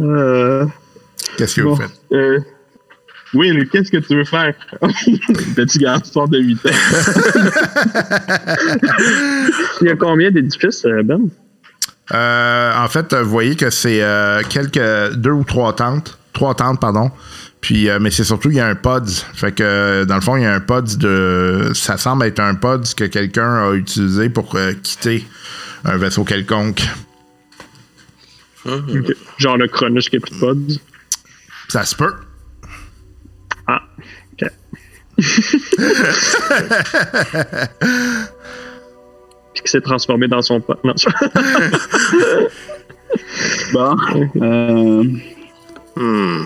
Euh, 0.00 0.66
Qu'est-ce 1.36 1.56
que 1.56 1.60
Bon. 1.62 1.74
vous 1.74 1.82
faites? 1.82 2.00
Euh, 2.12 2.40
Will, 3.34 3.68
qu'est-ce 3.68 3.90
que 3.90 3.98
tu 3.98 4.16
veux 4.16 4.24
faire? 4.24 4.54
Petit 5.56 5.78
garçon 5.78 6.26
de 6.26 6.38
8 6.38 6.66
ans. 6.66 6.70
il 9.82 9.86
y 9.86 9.90
a 9.90 9.96
combien 9.96 10.30
d'édifices, 10.30 10.84
euh, 10.86 11.02
Ben? 11.02 11.28
Euh, 12.12 12.72
en 12.74 12.88
fait, 12.88 13.14
vous 13.14 13.28
voyez 13.28 13.54
que 13.54 13.70
c'est 13.70 14.02
euh, 14.02 14.42
quelques 14.48 15.14
deux 15.14 15.30
ou 15.30 15.44
trois 15.44 15.76
tentes, 15.76 16.18
trois 16.32 16.54
tentes 16.54 16.80
pardon. 16.80 17.10
Puis, 17.60 17.88
euh, 17.88 17.98
mais 18.00 18.10
c'est 18.10 18.24
surtout 18.24 18.50
il 18.50 18.56
y 18.56 18.60
a 18.60 18.68
un 18.68 18.74
pod. 18.74 19.08
Fait 19.08 19.52
que 19.52 20.04
dans 20.04 20.14
le 20.14 20.20
fond, 20.20 20.36
il 20.36 20.42
y 20.42 20.46
a 20.46 20.54
un 20.54 20.60
pod 20.60 20.96
de. 20.96 21.72
Ça 21.74 21.96
semble 21.96 22.24
être 22.24 22.40
un 22.40 22.54
pod 22.54 22.86
que 22.94 23.04
quelqu'un 23.04 23.68
a 23.68 23.74
utilisé 23.74 24.30
pour 24.30 24.54
euh, 24.54 24.72
quitter 24.82 25.26
un 25.84 25.96
vaisseau 25.96 26.24
quelconque. 26.24 26.82
Genre 29.38 29.56
le 29.56 29.66
Cronus 29.66 30.08
qui 30.08 30.16
est 30.16 30.20
plus 30.20 30.34
de 30.34 30.40
pods. 30.40 30.80
Ça 31.68 31.84
se 31.84 31.94
peut. 31.94 32.14
Ah, 33.68 33.82
ok. 34.32 34.42
Puis 39.54 39.62
qui 39.64 39.70
s'est 39.70 39.80
transformé 39.80 40.28
dans 40.28 40.42
son 40.42 40.60
ça- 40.96 41.10
Bon. 43.72 43.96
Euh, 44.42 45.02
Hmm. 45.96 46.42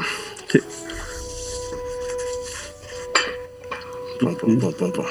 Bon, 4.22 4.32
bon, 4.40 4.52
bon, 4.54 4.72
bon, 4.78 4.88
bon. 4.96 5.04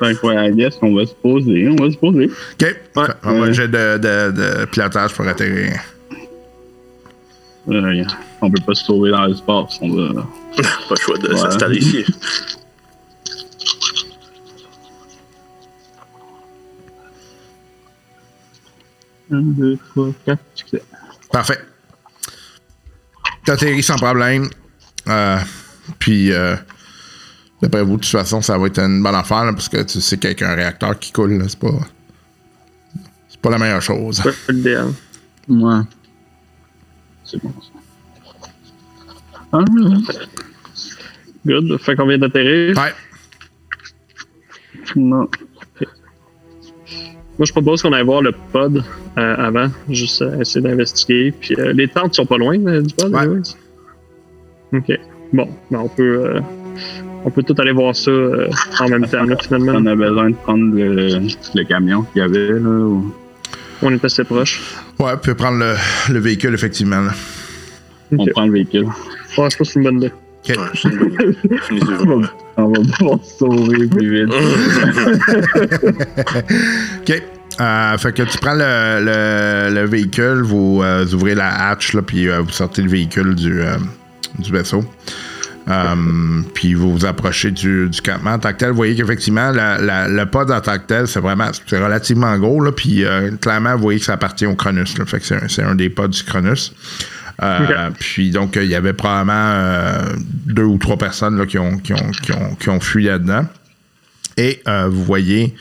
fait 0.00 0.14
que, 0.18 0.26
ouais, 0.26 0.48
I 0.48 0.52
guess 0.52 0.78
on 0.82 0.94
va 0.96 1.04
se 1.06 1.14
poser. 1.14 1.68
On 1.68 1.76
va 1.76 1.90
se 1.92 1.96
poser. 1.98 2.28
OK. 2.60 2.76
On 3.24 3.40
va 3.40 3.52
j'ai 3.52 3.68
de, 3.68 3.98
de, 3.98 4.30
de 4.32 4.64
pilotage 4.64 5.12
pour 5.14 5.28
atterrir. 5.28 5.78
Euh, 7.68 8.04
on 8.40 8.50
peut 8.50 8.62
pas 8.64 8.74
se 8.74 8.84
sauver 8.84 9.10
dans 9.10 9.24
l'espace. 9.26 9.78
On. 9.80 9.88
Pas 10.58 10.64
le 10.90 10.96
choix 10.96 11.18
de 11.18 11.28
Ouais. 11.28 11.36
s'installer 11.36 11.78
ici. 11.78 12.04
Un, 19.30 19.42
deux, 19.42 19.76
trois, 19.90 20.08
quatre, 20.24 20.42
succès. 20.54 20.82
Parfait. 21.30 21.58
T'atterris 23.44 23.82
sans 23.82 23.96
problème. 23.96 24.48
Euh, 25.06 25.38
puis, 25.98 26.32
euh, 26.32 26.56
d'après 27.60 27.82
vous, 27.82 27.96
de 27.96 28.02
toute 28.02 28.10
façon, 28.10 28.40
ça 28.40 28.56
va 28.56 28.66
être 28.68 28.78
une 28.78 29.02
bonne 29.02 29.14
affaire 29.14 29.44
là, 29.44 29.52
parce 29.52 29.68
que 29.68 29.82
tu 29.82 30.00
sais 30.00 30.16
qu'avec 30.18 30.40
un 30.42 30.54
réacteur 30.54 30.98
qui 30.98 31.12
coule, 31.12 31.44
c'est 31.48 31.58
pas. 31.58 31.68
C'est 33.28 33.40
pas 33.40 33.50
la 33.50 33.58
meilleure 33.58 33.82
chose. 33.82 34.20
c'est 34.22 34.46
pas 34.46 34.52
l'idéal. 34.52 34.92
Ouais. 35.48 35.80
C'est 37.24 37.42
bon 37.42 37.52
ça. 37.60 37.77
Alright. 39.52 40.28
Good. 41.46 41.78
Fait 41.80 41.96
qu'on 41.96 42.06
vient 42.06 42.18
d'atterrir? 42.18 42.76
Ouais. 42.76 42.92
Non. 44.96 45.28
Moi, 47.38 47.46
je 47.46 47.52
propose 47.52 47.82
qu'on 47.82 47.92
aille 47.92 48.04
voir 48.04 48.20
le 48.20 48.32
pod 48.32 48.82
euh, 49.16 49.36
avant, 49.36 49.68
juste 49.88 50.22
euh, 50.22 50.40
essayer 50.40 50.60
d'investiguer. 50.60 51.32
Puis 51.32 51.54
euh, 51.56 51.72
les 51.72 51.86
tentes 51.86 52.14
sont 52.16 52.26
pas 52.26 52.36
loin 52.36 52.58
euh, 52.66 52.82
du 52.82 52.92
pod, 52.94 53.12
Ouais. 53.12 53.20
anyways? 53.20 53.54
Ok. 54.72 54.98
Bon, 55.32 55.48
ben, 55.70 55.78
on 55.78 55.88
peut, 55.88 56.24
euh, 56.26 56.40
on 57.24 57.30
peut 57.30 57.42
tout 57.44 57.54
aller 57.58 57.72
voir 57.72 57.94
ça 57.94 58.10
euh, 58.10 58.48
en 58.80 58.88
même 58.88 59.06
temps, 59.06 59.22
là, 59.24 59.36
finalement. 59.40 59.72
On 59.76 59.86
a 59.86 59.94
besoin 59.94 60.30
de 60.30 60.34
prendre 60.34 60.74
le, 60.74 61.20
le 61.54 61.64
camion 61.64 62.02
qu'il 62.02 62.22
y 62.22 62.24
avait 62.24 62.48
là. 62.48 62.68
ou- 62.68 63.14
On 63.82 63.92
est 63.92 64.04
assez 64.04 64.24
proche. 64.24 64.60
Ouais, 64.98 65.12
vous 65.12 65.18
pouvez 65.18 65.34
prendre 65.36 65.58
le, 65.58 65.74
le 66.12 66.18
véhicule, 66.18 66.54
effectivement. 66.54 67.00
là. 67.00 67.12
On 68.16 68.26
prend 68.26 68.46
le 68.46 68.52
véhicule. 68.52 68.84
Ouais, 68.84 68.90
je 69.30 69.34
pense 69.36 69.56
que 69.56 69.64
c'est 69.64 69.74
une 69.80 69.84
bonne 69.84 69.96
idée. 69.98 70.12
OK. 70.48 70.56
Ouais, 70.56 70.64
c'est 70.74 70.88
une 70.88 70.98
bonne 70.98 71.12
idée. 71.12 71.38
Les 71.70 71.76
yeux 71.78 71.84
On 72.06 72.20
va, 72.20 72.28
on 72.56 72.68
va 72.72 72.80
pouvoir 72.98 73.18
se 73.24 73.38
sauver 73.38 73.86
plus 73.86 74.24
vite. 74.26 74.34
OK. 77.00 77.22
Euh, 77.60 77.98
fait 77.98 78.12
que 78.14 78.22
tu 78.22 78.38
prends 78.38 78.54
le, 78.54 79.04
le- 79.04 79.74
le 79.74 79.86
véhicule, 79.86 80.42
vous, 80.42 80.80
euh, 80.82 81.04
vous 81.04 81.14
ouvrez 81.16 81.34
la 81.34 81.70
hatch, 81.70 81.92
là, 81.92 82.02
puis 82.02 82.28
euh, 82.28 82.38
vous 82.40 82.50
sortez 82.52 82.82
le 82.82 82.88
véhicule 82.88 83.34
du, 83.34 83.60
euh, 83.60 83.76
du 84.38 84.52
vaisseau. 84.52 84.84
Puis 86.54 86.72
vous 86.74 86.96
vous 86.96 87.04
approchez 87.04 87.50
du, 87.50 87.88
du 87.90 88.00
campement 88.00 88.30
en 88.34 88.38
tant 88.38 88.52
que 88.52 88.58
tel. 88.58 88.70
Vous 88.70 88.76
voyez 88.76 88.94
qu'effectivement, 88.94 89.50
la- 89.50 89.76
la- 89.78 90.08
le 90.08 90.24
pod 90.26 90.50
en 90.50 90.60
tant 90.62 90.78
que 90.78 90.86
tel, 90.86 91.06
c'est 91.08 91.20
vraiment 91.20 91.50
c'est 91.66 91.78
relativement 91.82 92.38
gros. 92.38 92.62
Là, 92.62 92.72
puis 92.72 93.04
euh, 93.04 93.32
clairement, 93.40 93.74
vous 93.74 93.82
voyez 93.82 93.98
que 93.98 94.06
ça 94.06 94.14
appartient 94.14 94.46
au 94.46 94.54
Cronus. 94.54 94.96
Là, 94.96 95.04
fait 95.04 95.18
que 95.18 95.26
c'est 95.26 95.34
un, 95.36 95.48
c'est 95.48 95.62
un 95.64 95.74
des 95.74 95.90
pods 95.90 96.08
du 96.08 96.22
Cronus. 96.22 96.72
Euh, 97.42 97.90
Puis 97.98 98.30
donc, 98.30 98.56
il 98.56 98.64
y 98.68 98.74
avait 98.74 98.92
probablement 98.92 99.32
euh, 99.54 100.14
deux 100.46 100.64
ou 100.64 100.76
trois 100.78 100.96
personnes 100.98 101.36
là, 101.38 101.46
qui, 101.46 101.58
ont, 101.58 101.78
qui, 101.78 101.92
ont, 101.92 102.10
qui, 102.22 102.32
ont, 102.32 102.54
qui 102.56 102.68
ont 102.68 102.80
fui 102.80 103.04
là-dedans. 103.04 103.46
Et 104.36 104.62
euh, 104.68 104.88
vous 104.88 105.02
voyez, 105.04 105.54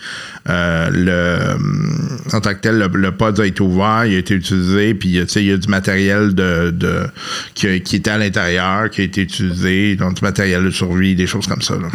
euh, 0.50 0.90
le, 0.92 2.36
en 2.36 2.42
tant 2.42 2.54
que 2.54 2.60
tel, 2.60 2.78
le, 2.78 2.88
le 2.88 3.12
pod 3.12 3.40
a 3.40 3.46
été 3.46 3.62
ouvert, 3.62 4.06
il 4.06 4.14
a 4.14 4.18
été 4.20 4.36
utilisé, 4.36 4.94
puis 4.94 5.14
tu 5.14 5.28
sais, 5.28 5.44
il 5.44 5.48
y 5.48 5.52
a 5.52 5.58
du 5.58 5.68
matériel 5.68 6.36
de, 6.36 6.70
de, 6.70 7.08
qui, 7.56 7.68
a- 7.68 7.80
qui 7.80 7.96
était 7.96 8.12
à 8.12 8.20
l'intérieur, 8.20 8.92
qui 8.92 9.02
a 9.02 9.04
été 9.06 9.22
utilisé, 9.24 9.96
donc 9.96 10.16
du 10.16 10.22
matériel 10.24 10.64
de 10.64 10.70
survie, 10.70 11.16
des 11.16 11.26
choses 11.26 11.48
comme 11.48 11.64
ça. 11.64 11.74
Là. 11.76 11.88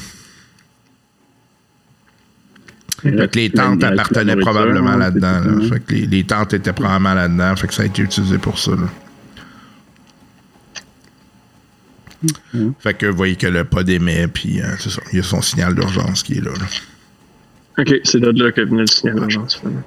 Fait 3.02 3.10
que 3.30 3.38
les 3.38 3.50
tentes 3.50 3.82
appartenaient 3.84 4.36
probablement 4.36 4.96
là-dedans. 4.96 5.40
là. 5.40 5.68
Fait 5.68 5.80
que 5.80 5.92
les, 5.94 6.06
les 6.06 6.24
tentes 6.24 6.54
étaient 6.54 6.72
probablement 6.72 7.14
là-dedans, 7.14 7.54
fait 7.56 7.66
que 7.68 7.74
ça 7.74 7.82
a 7.82 7.86
été 7.86 8.02
utilisé 8.02 8.38
pour 8.38 8.58
ça. 8.58 8.72
là. 8.72 8.88
Fait 12.80 12.94
que 12.94 13.06
vous 13.06 13.16
voyez 13.16 13.36
que 13.36 13.46
le 13.46 13.64
pod 13.64 13.88
émet, 13.88 14.26
puis 14.28 14.60
euh, 14.60 14.64
c'est 14.78 14.90
ça, 14.90 15.02
il 15.12 15.16
y 15.16 15.20
a 15.20 15.22
son 15.24 15.42
signal 15.42 15.74
d'urgence 15.74 16.22
qui 16.22 16.34
est 16.34 16.40
là. 16.44 16.50
là. 16.52 16.66
Ok, 17.78 17.94
c'est 18.04 18.20
de 18.20 18.30
là 18.42 18.52
que 18.52 18.60
venait 18.60 18.82
le 18.82 18.86
signal 18.86 19.16
d'urgence. 19.16 19.56
finalement. 19.56 19.82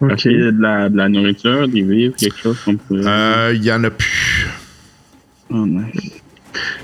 Ok. 0.00 0.10
Ok. 0.12 0.24
de, 0.24 0.60
la, 0.62 0.88
de 0.88 0.96
la 0.96 1.08
nourriture, 1.08 1.68
des 1.68 1.82
vivres, 1.82 2.16
quelque 2.16 2.38
chose 2.38 2.58
qu'on 2.64 2.76
peut. 2.76 3.02
Euh, 3.06 3.52
Il 3.54 3.62
y 3.64 3.72
en 3.72 3.84
a 3.84 3.90
plus. 3.90 4.48
Oh, 5.50 5.66
nice. 5.66 6.12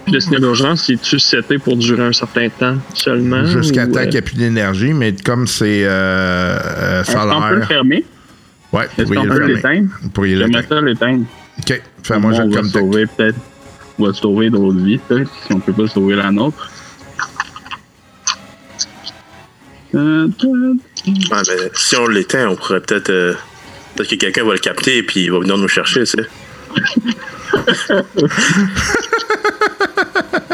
Puis 0.05 0.13
le 0.13 0.21
signal 0.21 0.41
d'urgence, 0.43 0.89
il 0.89 0.95
est-tu 0.95 1.19
seté 1.19 1.59
pour 1.59 1.77
durer 1.77 2.05
un 2.05 2.13
certain 2.13 2.49
temps 2.49 2.77
seulement? 2.95 3.45
Jusqu'à 3.47 3.87
temps 3.87 3.97
euh, 3.99 4.03
qu'il 4.03 4.11
n'y 4.13 4.17
ait 4.19 4.23
plus 4.23 4.37
d'énergie, 4.37 4.93
mais 4.93 5.13
comme 5.13 5.47
c'est 5.47 5.85
euh, 5.85 5.89
euh, 5.91 7.03
Est-ce 7.03 7.13
qu'on 7.17 7.49
peut 7.49 7.55
le 7.57 7.63
fermer? 7.63 8.05
Ouais, 8.73 8.87
vous 8.97 9.03
Est-ce 9.03 9.13
pourriez 9.13 9.17
qu'on 9.17 9.25
le 9.25 9.29
peut 9.31 9.37
fermer. 9.39 9.55
l'éteindre? 9.55 9.89
Vous 10.03 10.09
pourriez 10.11 10.37
J'aimerais 10.37 10.63
l'éteindre. 10.63 10.81
ça 10.81 10.87
l'éteindre. 10.87 11.25
Ok, 11.59 11.83
juste 12.03 12.11
va 12.11 12.21
comme 12.21 12.51
tech. 12.53 12.65
sauver 12.73 13.07
peut-être. 13.07 13.39
On 13.99 14.07
va 14.07 14.13
sauver 14.13 14.51
d'autres 14.51 14.79
vies, 14.79 14.99
peut-être, 14.99 15.31
si 15.47 15.53
on 15.55 15.61
peut 15.61 15.73
pas 15.73 15.89
sauver 15.89 16.17
la 16.17 16.31
nôtre. 16.31 16.71
Ah, 19.95 21.43
mais 21.49 21.71
si 21.75 21.97
on 21.97 22.07
l'éteint, 22.09 22.49
on 22.51 22.57
pourrait 22.57 22.81
peut-être. 22.81 23.09
euh, 23.11 23.35
peut-être 23.95 24.11
que 24.11 24.15
quelqu'un 24.17 24.45
va 24.45 24.53
le 24.53 24.59
capter 24.59 24.99
et 24.99 25.03
puis 25.03 25.21
il 25.25 25.33
va 25.33 25.39
venir 25.39 25.57
nous 25.57 25.69
chercher, 25.69 26.01
tu 26.01 26.07
sais. 26.07 26.27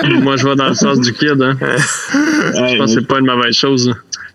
Moi, 0.04 0.36
je 0.36 0.48
vais 0.48 0.56
dans 0.56 0.68
le 0.68 0.74
sens 0.74 1.00
du 1.00 1.12
kid. 1.12 1.40
Hein. 1.40 1.56
Je 1.60 2.78
pense 2.78 2.94
que 2.94 3.00
c'est 3.00 3.06
pas 3.06 3.18
une 3.18 3.26
mauvaise 3.26 3.54
chose. 3.54 3.92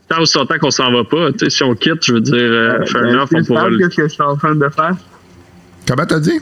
Tant 0.09 0.21
aussi 0.21 0.37
longtemps 0.37 0.57
qu'on 0.59 0.71
s'en 0.71 0.91
va 0.91 1.03
pas, 1.03 1.31
tu 1.33 1.39
sais, 1.39 1.49
si 1.49 1.63
on 1.63 1.75
quitte, 1.75 2.05
je 2.05 2.13
veux 2.13 2.21
dire, 2.21 2.35
euh, 2.35 2.85
fair 2.85 3.01
enough, 3.03 3.27
on 3.33 3.43
pourra 3.43 3.69
le. 3.69 3.77
Qu'est-ce 3.77 3.95
que 3.97 4.07
je 4.07 4.13
suis 4.13 4.23
en 4.23 4.37
train 4.37 4.55
de 4.55 4.69
faire? 4.69 4.95
Comment 5.87 6.05
t'as 6.05 6.19
dit? 6.19 6.33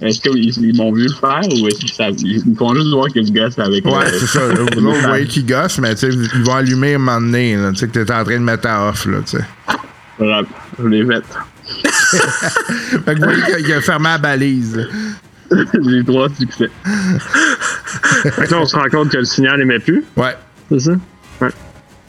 Est-ce 0.00 0.20
qu'ils 0.20 0.58
ils 0.64 0.76
m'ont 0.76 0.92
vu 0.92 1.04
le 1.04 1.12
faire 1.12 1.40
ou 1.50 1.66
est-ce 1.66 1.78
qu'ils 1.80 1.92
savent? 1.92 2.14
Ils 2.18 2.56
font 2.56 2.74
juste 2.74 2.88
voir 2.88 3.06
que 3.12 3.22
je 3.24 3.32
gosse 3.32 3.58
avec 3.58 3.84
Ouais, 3.84 4.06
c'est 4.12 4.26
ça. 4.26 4.46
là. 4.46 4.54
Vous 4.54 4.62
autres, 4.62 4.80
vous 4.80 5.08
voyez 5.08 5.26
qu'ils 5.26 5.46
gossent, 5.46 5.78
mais 5.78 5.94
tu 5.94 6.12
sais, 6.12 6.16
ils 6.34 6.42
vont 6.44 6.54
allumer 6.54 6.94
un 6.94 6.98
moment 6.98 7.20
donné. 7.20 7.56
là, 7.56 7.70
Tu 7.72 7.78
sais, 7.78 7.88
que 7.88 7.98
t'es 7.98 8.12
en 8.12 8.22
train 8.24 8.34
de 8.38 8.44
mettre 8.44 8.68
à 8.68 8.88
off, 8.88 9.06
là, 9.06 9.18
tu 9.26 9.38
sais. 9.38 9.44
Voilà, 10.18 10.42
Je 10.80 10.86
l'ai 10.86 11.04
fait. 11.04 11.24
Fait 13.04 13.14
que 13.14 13.18
vous 13.20 13.24
voyez 13.24 13.62
qu'il- 13.64 13.72
a 13.74 13.80
fermé 13.80 14.08
la 14.10 14.18
balise. 14.18 14.88
J'ai 15.50 16.04
trois 16.04 16.28
succès. 16.28 16.70
Fait 18.22 18.46
que 18.46 18.50
là, 18.52 18.58
on 18.60 18.66
se 18.66 18.76
rend 18.76 18.88
compte 18.90 19.10
que 19.10 19.16
le 19.18 19.24
signal 19.24 19.58
n'émet 19.58 19.78
plus, 19.80 20.04
Ouais. 20.16 20.36
c'est 20.70 20.78
ça? 20.80 20.92
Ouais. 21.40 21.48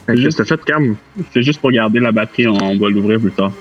Fait 0.06 0.14
que 0.14 0.20
Juste- 0.20 0.44
fait 0.44 0.64
calme. 0.64 0.96
C'est 1.32 1.42
juste 1.42 1.60
pour 1.60 1.70
garder 1.72 1.98
la 2.00 2.12
batterie, 2.12 2.46
on 2.48 2.76
va 2.78 2.88
l'ouvrir 2.88 3.18
plus 3.20 3.32
tard. 3.32 3.52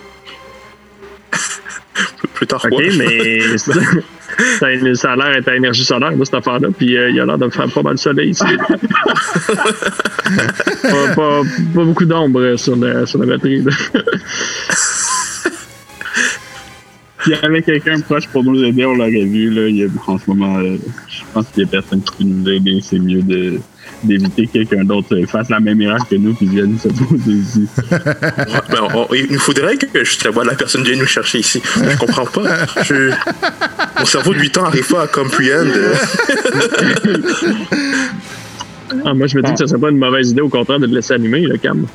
Plus 2.42 2.48
tard, 2.48 2.66
OK, 2.72 2.84
mais 2.98 3.56
ça, 3.60 3.72
ça 4.96 5.12
a- 5.12 5.16
l'air 5.16 5.32
d'être 5.36 5.48
à 5.50 5.56
énergie 5.56 5.84
solaire, 5.86 6.12
cette 6.24 6.34
affaire-là. 6.34 6.70
Puis 6.76 6.98
euh, 6.98 7.12
il 7.12 7.20
a 7.20 7.26
l'air 7.28 7.38
de 7.38 7.48
faire 7.50 7.72
pas 7.72 7.84
mal 7.84 7.94
de 7.94 8.00
soleil 8.00 8.32
ici. 8.32 8.44
pas, 10.82 11.14
pas- 11.16 11.42
pas 11.76 11.84
beaucoup 11.86 12.06
d'ombre 12.06 12.56
sur, 12.58 12.76
la- 12.78 13.06
sur 13.06 13.20
la 13.20 13.28
batterie. 13.28 13.64
S'il 17.24 17.34
y 17.34 17.36
avait 17.36 17.62
quelqu'un 17.62 18.00
proche 18.00 18.28
pour 18.30 18.44
nous 18.44 18.64
aider, 18.64 18.86
on 18.86 18.96
l'aurait 18.96 19.12
vu. 19.26 19.52
Là. 19.52 19.68
Il 19.68 19.76
y 19.78 19.84
a, 19.84 19.88
en 20.08 20.18
ce 20.18 20.24
moment, 20.28 20.58
euh, 20.58 20.78
je 21.08 21.22
pense 21.34 21.46
qu'il 21.50 21.62
y 21.62 21.66
a 21.68 21.70
personne 21.70 22.02
qui 22.02 22.12
peut 22.18 22.24
nous 22.24 22.50
aider. 22.50 22.80
C'est 22.82 22.98
mieux 22.98 23.22
de 23.22 23.60
d'éviter 24.04 24.48
que 24.48 24.52
quelqu'un 24.54 24.84
d'autre 24.84 25.16
euh, 25.16 25.26
fasse 25.26 25.50
la 25.50 25.60
même 25.60 25.80
erreur 25.82 26.08
que 26.10 26.16
nous 26.16 26.34
puis 26.34 26.48
vienne 26.48 26.78
se 26.80 26.88
poser 26.90 27.32
ici. 27.32 27.68
Ben, 27.90 28.88
on- 28.94 29.08
il 29.14 29.28
nous 29.32 29.40
faudrait 29.40 29.78
que 29.78 30.04
justement 30.04 30.44
la 30.44 30.56
personne 30.56 30.84
vienne 30.84 31.00
nous 31.00 31.06
chercher 31.06 31.40
ici. 31.40 31.62
Je 31.76 31.98
comprends 31.98 32.26
pas. 32.26 32.66
Je- 32.84 33.12
Mon 34.00 34.06
cerveau 34.06 34.34
de 34.34 34.40
8 34.40 34.58
ans 34.58 34.66
arrive 34.66 34.88
pas 34.88 35.04
à 35.04 35.08
comprehend. 35.08 35.66
euh, 35.68 35.94
Ah, 39.06 39.14
moi, 39.14 39.28
je 39.28 39.38
me 39.38 39.42
dis 39.44 39.52
que 39.54 39.60
ce 39.60 39.68
serait 39.68 39.80
pas 39.80 39.90
une 39.90 39.98
mauvaise 39.98 40.32
idée, 40.32 40.42
au 40.42 40.50
contraire, 40.50 40.80
de 40.80 40.86
le 40.86 40.96
laisser 40.96 41.14
allumer, 41.14 41.42
le 41.42 41.58
cam. 41.58 41.86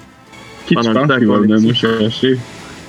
Qui 0.66 0.75
tu 0.75 0.75
Pendant 0.75 0.88
le 0.90 0.95
penses 1.01 1.09
temps 1.09 1.19
qu'il 1.19 1.27
va 1.29 1.38
venir 1.38 1.61
nous 1.61 1.75
chercher? 1.75 2.38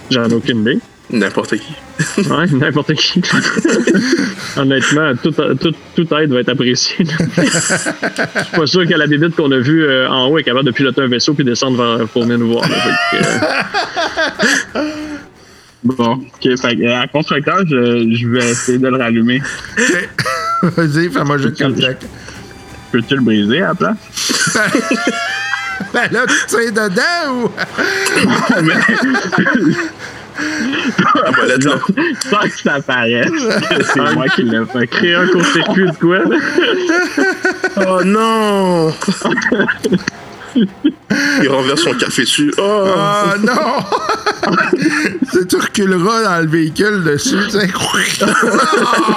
J'en 0.09 0.29
ai 0.29 0.33
aucune 0.33 0.61
idée. 0.61 0.79
N'importe 1.09 1.57
qui. 1.57 1.73
Ouais, 2.29 2.47
n'importe 2.51 2.93
qui. 2.95 3.21
Honnêtement, 4.57 5.13
tout, 5.21 5.31
tout, 5.31 5.73
tout 5.95 6.13
aide 6.15 6.31
va 6.31 6.39
être 6.41 6.49
apprécié. 6.49 7.05
là. 7.05 7.13
Je 7.37 7.41
suis 8.43 8.57
pas 8.57 8.67
sûr 8.67 8.85
que 8.87 8.93
la 8.93 9.07
bébite 9.07 9.35
qu'on 9.35 9.51
a 9.51 9.59
vue 9.59 9.83
euh, 9.83 10.09
en 10.09 10.27
haut 10.27 10.37
est 10.37 10.43
capable 10.43 10.65
de 10.65 10.71
piloter 10.71 11.01
un 11.01 11.07
vaisseau 11.07 11.33
puis 11.33 11.45
descendre 11.45 11.77
vers, 11.97 12.07
pour 12.07 12.23
venir 12.23 12.37
nous 12.39 12.51
voir. 12.51 12.67
là. 12.67 12.75
Fait 12.75 13.17
que, 13.17 13.23
euh, 14.77 14.91
Bon, 15.83 16.13
ok. 16.15 16.57
Fait 16.57 16.77
euh, 16.81 17.01
à 17.01 17.07
constructeur, 17.07 17.59
je, 17.67 18.09
je 18.13 18.27
vais 18.27 18.49
essayer 18.49 18.77
de 18.77 18.87
le 18.87 18.97
rallumer. 18.97 19.41
Vas-y, 20.63 21.09
fais-moi 21.09 21.37
juste 21.37 21.61
contact. 21.63 22.05
Peux-tu 22.91 23.15
le 23.15 23.21
briser 23.21 23.61
à 23.61 23.67
la 23.69 23.75
place? 23.75 23.97
Ben 25.93 26.09
là, 26.11 26.25
tu 26.27 26.35
tires 26.47 26.71
dedans 26.73 27.33
ou? 27.33 27.51
Ah. 30.37 31.31
Sans 32.29 32.39
que 32.39 32.59
ça 32.61 32.73
apparaisse 32.75 33.31
c'est 33.93 34.13
moi 34.13 34.27
qui 34.29 34.43
l'ai 34.43 34.63
fait. 34.65 34.87
créer 34.87 35.15
un 35.15 35.27
court-circuit 35.27 35.85
de 35.85 35.91
quoi? 35.97 36.19
Oh 37.87 38.03
non! 38.03 38.93
Il 40.55 41.49
renverse 41.49 41.81
son 41.81 41.93
café 41.93 42.23
dessus. 42.23 42.51
Oh! 42.57 42.85
Oh 42.87 43.37
non! 43.43 43.83
tu, 45.31 45.45
tu 45.47 45.55
reculeras 45.55 46.23
dans 46.23 46.39
le 46.41 46.47
véhicule 46.47 47.03
dessus, 47.03 47.37
tu 47.45 47.51
sais. 47.51 47.69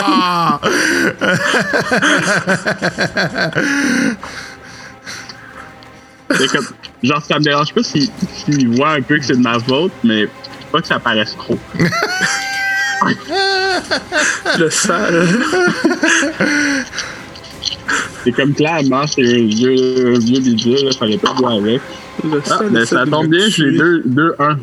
Ah! 0.05 0.61
C'est 6.37 6.49
comme, 6.49 6.67
genre, 7.03 7.23
ça 7.25 7.39
me 7.39 7.45
dérange 7.45 7.73
pas 7.75 7.83
s'il 7.83 8.09
s'il 8.33 8.69
voit 8.77 8.93
un 8.93 9.03
peu 9.03 9.19
que 9.19 9.25
c'est 9.25 9.37
de 9.37 9.43
ma 9.43 9.59
faute, 9.59 9.93
mais 10.05 10.29
pas 10.71 10.81
que 10.81 10.87
ça 10.87 10.99
paraisse 10.99 11.37
trop. 11.37 11.59
Le 14.59 14.69
sale. 14.71 15.27
C'est 18.25 18.33
comme 18.33 18.53
clairement, 18.55 19.07
c'est 19.07 19.23
un 19.23 19.47
vieux, 19.47 20.15
un 20.15 20.19
vieux 20.19 20.41
bidule, 20.41 20.85
là, 20.85 20.91
fallait 20.99 21.17
pas 21.19 21.35
jouer 21.37 21.57
avec. 21.57 21.81
Le 22.25 22.43
Ah, 22.51 22.59
mais 22.71 22.83
essaie 22.83 22.95
ça 22.97 23.05
tombe 23.07 23.29
bien, 23.29 23.47
j'ai 23.47 23.53
tuer. 23.53 23.79
deux, 23.79 24.03
deux, 24.05 24.35
un. 24.39 24.59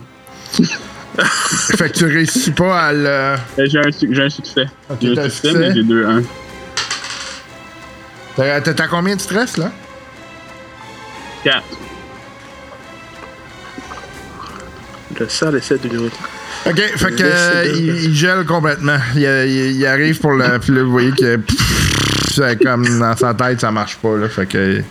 fait 1.77 1.89
que 1.91 1.97
tu 1.97 2.05
réussis 2.05 2.51
pas 2.51 2.79
à 2.87 2.93
le. 2.93 3.05
Euh, 3.07 3.37
J'ai 3.57 3.79
un, 3.79 3.91
su- 3.91 4.09
j'ai 4.13 4.23
un 4.23 4.29
succès. 4.29 4.65
Ok, 4.89 4.97
j'ai 5.01 5.11
un 5.19 5.23
succès, 5.23 5.29
succès? 5.49 5.53
mais 5.57 5.73
j'ai 5.73 5.83
deux, 5.83 6.05
un. 6.05 6.21
T'as 8.35 8.61
t'as- 8.61 8.73
t'as 8.75 8.87
combien 8.87 9.15
de 9.15 9.21
stress, 9.21 9.57
là? 9.57 9.71
Quatre. 11.43 11.63
Le 15.19 15.57
essaie 15.57 15.77
de 15.77 15.87
nous. 15.95 16.05
Ok, 16.65 16.79
fait 16.95 17.15
que 17.15 17.23
euh, 17.23 17.65
il, 17.75 18.05
il 18.05 18.15
gèle 18.15 18.45
complètement. 18.45 18.97
Il, 19.15 19.21
il- 19.21 19.75
il 19.77 19.85
arrive 19.85 20.19
pour 20.19 20.31
le. 20.33 20.59
Puis 20.59 20.73
là, 20.73 20.83
vous 20.83 20.91
voyez 20.91 21.11
que. 21.11 21.39
C'est 22.31 22.61
comme 22.61 22.99
dans 22.99 23.15
sa 23.17 23.33
tête, 23.33 23.61
ça 23.61 23.71
marche 23.71 23.97
pas, 23.97 24.15
là. 24.17 24.27
Fait 24.29 24.45
que. 24.45 24.81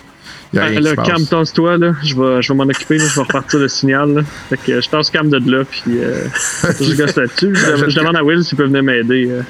Il 0.52 0.56
y 0.56 0.58
a 0.60 0.62
Ah, 0.62 0.66
rien 0.68 0.80
là, 0.80 0.94
passe. 0.94 1.06
Cam, 1.08 1.26
tasse-toi, 1.26 1.76
là. 1.76 1.92
Je 2.04 2.14
vais, 2.14 2.40
je 2.42 2.52
vais 2.52 2.56
m'en 2.56 2.64
occuper, 2.64 2.98
là. 2.98 3.04
Je 3.08 3.14
vais 3.16 3.22
repartir 3.22 3.58
le 3.58 3.68
signal, 3.68 4.14
là. 4.14 4.22
Fait 4.48 4.56
que 4.56 4.80
je 4.80 4.88
tasse 4.88 5.10
Cam 5.10 5.28
de 5.28 5.50
là, 5.50 5.64
puis 5.68 5.82
euh, 5.98 6.24
je 6.80 6.94
gosse 6.96 7.16
là-dessus. 7.16 7.52
Je, 7.54 7.90
je 7.90 7.96
demande 7.98 8.16
à 8.16 8.22
Will 8.24 8.42
s'il 8.44 8.56
peut 8.56 8.64
venir 8.66 8.82
m'aider. 8.82 9.28
euh. 9.30 9.42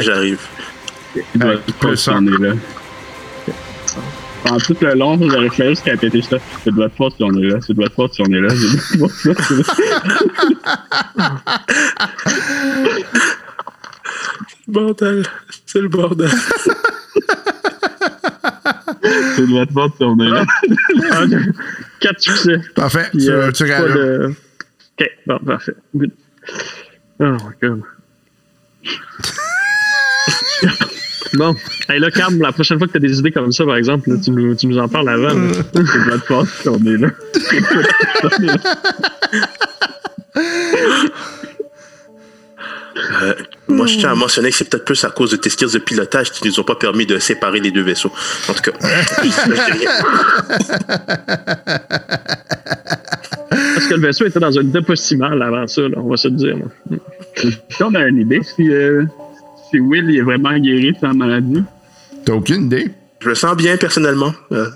J'arrive. 0.00 0.38
Il 1.34 1.40
doit 1.40 1.54
plus 1.56 1.72
pas 2.04 2.20
là. 2.20 2.52
Pendant 4.44 4.58
tout 4.58 4.76
le 4.80 4.94
long, 4.94 5.18
j'aurais 5.20 5.48
fait 5.50 5.68
juste 5.70 5.84
répéter 5.84 6.20
ça. 6.22 6.36
C'est 6.64 6.70
de 6.70 6.76
votre 6.76 6.94
faute 6.96 7.14
si 7.16 7.22
on 7.22 7.30
est 7.38 7.42
là. 7.46 7.58
C'est 7.60 7.74
de 7.74 7.80
votre 7.80 7.94
faute 7.94 8.12
si 8.14 8.22
on 8.22 8.26
est 8.26 8.40
là. 8.40 8.48
C'est 8.54 8.96
de 8.96 9.00
votre 9.00 9.14
faute 9.14 9.40
si 9.40 9.52
on 9.52 9.58
est 9.58 9.64
là. 11.16 11.42
Bordel. 14.68 15.24
C'est 15.66 15.80
le 15.80 15.88
bordel. 15.88 16.30
C'est 19.02 19.46
de 19.46 19.52
votre 19.52 19.72
faute 19.72 19.92
si 19.96 20.04
on 20.04 20.18
est 20.18 20.28
là. 20.30 20.44
Quatre 22.00 22.20
succès. 22.20 22.60
Parfait. 22.74 23.06
Puis, 23.10 23.24
tu, 23.26 23.30
euh, 23.30 23.50
tu 23.52 23.70
rallumes. 23.70 23.94
de- 23.94 24.34
Ok, 25.00 25.08
bon, 25.26 25.38
parfait. 25.38 25.74
Good. 25.94 26.10
Oh 27.20 27.24
my 27.24 27.38
god. 27.60 27.82
Bon. 31.34 31.54
Hey, 31.88 31.98
là, 31.98 32.10
Cam, 32.10 32.40
la 32.40 32.52
prochaine 32.52 32.78
fois 32.78 32.86
que 32.86 32.92
tu 32.92 32.98
as 32.98 33.00
des 33.00 33.18
idées 33.18 33.32
comme 33.32 33.52
ça, 33.52 33.64
par 33.64 33.76
exemple, 33.76 34.10
là, 34.10 34.16
tu, 34.22 34.30
nous, 34.30 34.54
tu 34.54 34.66
nous 34.66 34.78
en 34.78 34.88
parles 34.88 35.08
avant. 35.08 35.34
là. 35.34 35.52
C'est 35.74 35.80
de 35.82 36.10
votre 36.10 36.24
faute 36.26 36.48
si 36.60 36.68
on 36.68 36.78
est 36.84 36.96
là. 36.96 37.08
Euh, 43.22 43.34
moi, 43.68 43.86
je 43.86 43.96
tiens 43.98 44.10
à 44.10 44.14
mentionner 44.14 44.50
que 44.50 44.56
c'est 44.56 44.68
peut-être 44.68 44.84
plus 44.84 45.02
à 45.04 45.10
cause 45.10 45.30
de 45.30 45.36
tes 45.36 45.48
skills 45.50 45.72
de 45.72 45.78
pilotage 45.78 46.30
qui 46.30 46.46
nous 46.46 46.60
ont 46.60 46.64
pas 46.64 46.74
permis 46.74 47.06
de 47.06 47.18
séparer 47.18 47.60
les 47.60 47.70
deux 47.70 47.82
vaisseaux. 47.82 48.12
En 48.48 48.52
tout 48.52 48.62
cas. 48.62 48.72
Parce 53.50 53.86
que 53.86 53.94
le 53.94 54.00
vaisseau 54.00 54.26
était 54.26 54.40
dans 54.40 54.58
un 54.58 54.62
état 54.62 54.82
pas 54.82 54.96
si 54.96 55.16
mal 55.16 55.42
avant 55.42 55.66
ça, 55.66 55.82
là, 55.82 55.96
on 55.96 56.08
va 56.08 56.16
se 56.16 56.28
le 56.28 56.34
dire. 56.34 56.56
là. 56.56 56.64
Si 57.70 57.82
on 57.82 57.94
a 57.94 58.06
une 58.06 58.18
idée 58.18 58.40
si, 58.42 58.70
euh, 58.70 59.04
si 59.72 59.80
Will 59.80 60.04
il 60.10 60.18
est 60.18 60.22
vraiment 60.22 60.56
guéri 60.58 60.92
de 60.92 60.98
sa 60.98 61.12
maladie. 61.12 61.62
T'as 62.24 62.34
aucune 62.34 62.66
idée? 62.66 62.90
je 63.20 63.28
me 63.28 63.34
sens 63.34 63.56
bien 63.56 63.76
personnellement. 63.76 64.34
Euh, 64.50 64.66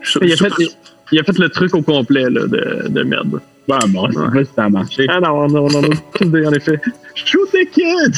je- 0.00 0.18
Il 0.22 0.32
a, 0.32 0.36
fait, 0.36 0.52
il, 0.60 0.68
il 1.12 1.18
a 1.18 1.24
fait 1.24 1.36
le 1.38 1.48
truc 1.48 1.74
au 1.74 1.82
complet 1.82 2.22
là, 2.30 2.46
de, 2.46 2.86
de 2.88 3.02
merde. 3.02 3.40
Bon, 3.68 3.78
bon, 3.88 4.08
je 4.08 4.14
sais 4.14 4.30
pas 4.30 4.44
si 4.44 4.50
ça 4.54 4.64
a 4.64 4.68
marché. 4.68 5.06
Ah 5.08 5.18
non, 5.18 5.48
non, 5.48 5.68
non, 5.68 5.80
non, 5.82 5.88
aucune 6.14 6.28
idée, 6.28 6.46
en 6.46 6.52
effet. 6.52 6.80
Shoot 7.16 7.50
the 7.50 7.68
kid! 7.72 8.14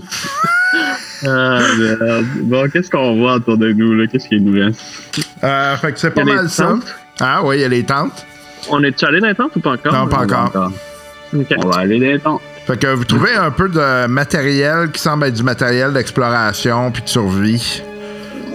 ah, 1.26 1.60
merde. 1.78 2.26
Bon, 2.42 2.68
qu'est-ce 2.70 2.90
qu'on 2.90 3.16
voit 3.16 3.34
autour 3.34 3.58
de 3.58 3.72
nous, 3.72 3.94
là? 3.94 4.06
Qu'est-ce 4.06 4.28
qui 4.28 4.40
nous 4.40 4.60
reste? 4.60 4.80
Euh, 5.44 5.76
fait 5.76 5.92
que 5.92 5.98
c'est 5.98 6.10
pas 6.10 6.24
mal 6.24 6.48
ça. 6.48 6.78
Ah 7.20 7.42
oui, 7.44 7.56
il 7.58 7.60
y 7.60 7.64
a 7.64 7.68
les 7.68 7.84
tentes. 7.84 8.26
On 8.68 8.82
est-tu 8.84 9.04
allé 9.04 9.20
dans 9.20 9.28
les 9.28 9.34
tentes 9.34 9.56
ou 9.56 9.60
pas 9.60 9.72
encore? 9.72 9.92
Non, 9.92 10.06
pas 10.06 10.22
encore. 10.24 10.72
On 11.32 11.68
va 11.68 11.78
aller 11.78 11.98
dans 11.98 12.06
les 12.06 12.18
temps. 12.18 12.40
Fait 12.66 12.76
que 12.78 12.88
vous 12.88 13.04
trouvez 13.04 13.34
un 13.34 13.50
peu 13.50 13.68
de 13.68 14.06
matériel 14.06 14.90
qui 14.90 15.00
semble 15.00 15.26
être 15.26 15.34
du 15.34 15.42
matériel 15.42 15.92
d'exploration 15.92 16.90
puis 16.90 17.02
de 17.02 17.08
survie. 17.08 17.82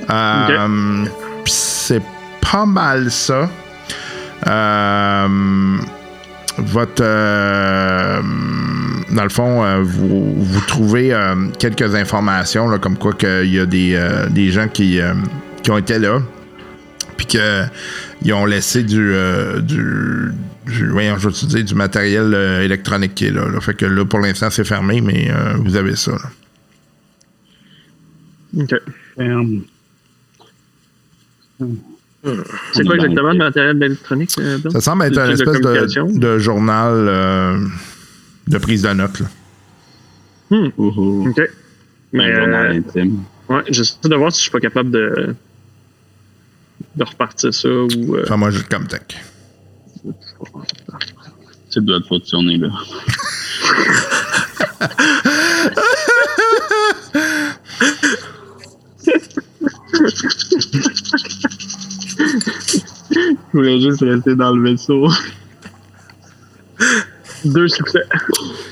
Euh, 0.10 1.06
c'est 1.46 2.02
pas 2.52 2.66
mal 2.66 3.10
ça. 3.12 3.50
Euh, 4.48 5.78
votre. 6.58 7.02
euh, 7.04 8.22
dans 9.12 9.24
le 9.24 9.30
fond, 9.30 9.64
euh, 9.64 9.82
vous, 9.82 10.34
vous 10.38 10.62
trouvez 10.62 11.14
euh, 11.14 11.48
quelques 11.58 11.96
informations, 11.96 12.68
là, 12.68 12.78
comme 12.78 12.98
quoi 12.98 13.14
qu'il 13.14 13.54
y 13.54 13.60
a 13.60 13.66
des, 13.66 13.96
euh, 13.96 14.28
des 14.30 14.52
gens 14.52 14.68
qui, 14.68 15.00
euh, 15.00 15.14
qui 15.64 15.72
ont 15.72 15.78
été 15.78 16.00
là, 16.00 16.20
puis 17.18 17.28
qu'ils 18.26 18.34
ont 18.34 18.46
laissé 18.46 18.84
du. 18.84 19.12
euh, 19.14 19.60
du 19.62 20.32
du, 20.66 20.88
voyons, 20.90 21.16
je 21.20 21.30
dire, 21.30 21.64
du 21.64 21.76
matériel 21.76 22.34
euh, 22.34 22.64
électronique 22.64 23.14
qui 23.14 23.26
est 23.28 23.32
là, 23.32 23.48
là. 23.48 23.62
Fait 23.62 23.76
que 23.76 23.86
là, 23.86 24.04
pour 24.04 24.20
l'instant, 24.20 24.50
c'est 24.50 24.64
fermé, 24.64 25.00
mais 25.00 25.30
euh, 25.30 25.54
vous 25.58 25.76
avez 25.76 25.96
ça. 25.96 26.14
là. 26.14 26.30
Ok. 28.64 28.74
Ferme. 29.16 29.62
C'est 32.74 32.84
quoi 32.84 32.96
exactement 32.96 33.32
le 33.32 33.38
matériel 33.38 33.84
électronique? 33.84 34.32
euh, 34.40 34.58
Bill? 34.58 34.72
Ça 34.72 34.82
semble 34.82 35.04
être 35.06 35.14
C'est 35.14 35.20
un 35.22 35.28
le 35.28 35.38
truc 35.38 35.62
de 35.64 35.76
espèce 35.86 36.14
de, 36.16 36.20
de 36.20 36.38
journal 36.40 36.94
euh, 36.94 37.60
de 38.48 38.58
prise 38.58 38.82
de 38.82 38.90
notes. 38.94 39.20
là. 39.20 39.28
Ouhou. 40.78 41.30
Ok. 41.30 41.42
Mais, 42.12 42.24
Un 42.32 42.36
journal 42.40 42.72
euh, 42.72 42.78
intime. 42.80 43.20
ouais, 43.50 43.62
j'essaie 43.70 43.98
de 44.04 44.16
voir 44.16 44.32
si 44.32 44.40
je 44.40 44.44
suis 44.44 44.52
pas 44.52 44.60
capable 44.60 44.90
de, 44.90 45.36
de 46.96 47.04
repartir 47.04 47.54
ça 47.54 47.68
ou. 47.70 48.16
euh, 48.16 48.24
Enfin, 48.26 48.38
moi, 48.38 48.52
juste 48.52 48.70
comme 48.70 48.88
tech. 48.88 49.02
C'est 51.70 51.84
de 51.84 51.92
votre 51.94 52.08
faute 52.08 52.26
si 52.26 52.36
on 52.36 52.48
est 52.48 52.58
là. 52.58 52.70
Je 63.12 63.20
voulais 63.54 63.80
juste 63.82 64.02
rester 64.02 64.36
dans 64.36 64.54
le 64.56 64.64
vaisseau. 64.72 65.08
Deux 67.46 67.68
succès. 67.68 68.02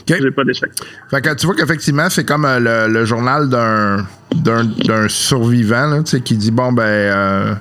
Ok. 0.01 0.17
J'ai 0.21 0.31
pas 0.31 0.43
d'échec. 0.43 0.69
Fait 1.09 1.21
que 1.21 1.33
tu 1.35 1.45
vois 1.45 1.55
qu'effectivement, 1.55 2.09
c'est 2.09 2.25
comme 2.25 2.45
euh, 2.45 2.87
le, 2.87 2.91
le 2.93 3.05
journal 3.05 3.47
d'un, 3.49 4.05
d'un, 4.35 4.63
d'un 4.65 5.07
survivant 5.07 5.87
là, 5.87 6.03
tu 6.03 6.11
sais, 6.11 6.21
qui 6.21 6.35
dit 6.35 6.51
bon, 6.51 6.71
ben. 6.73 6.83
euh, 6.83 7.53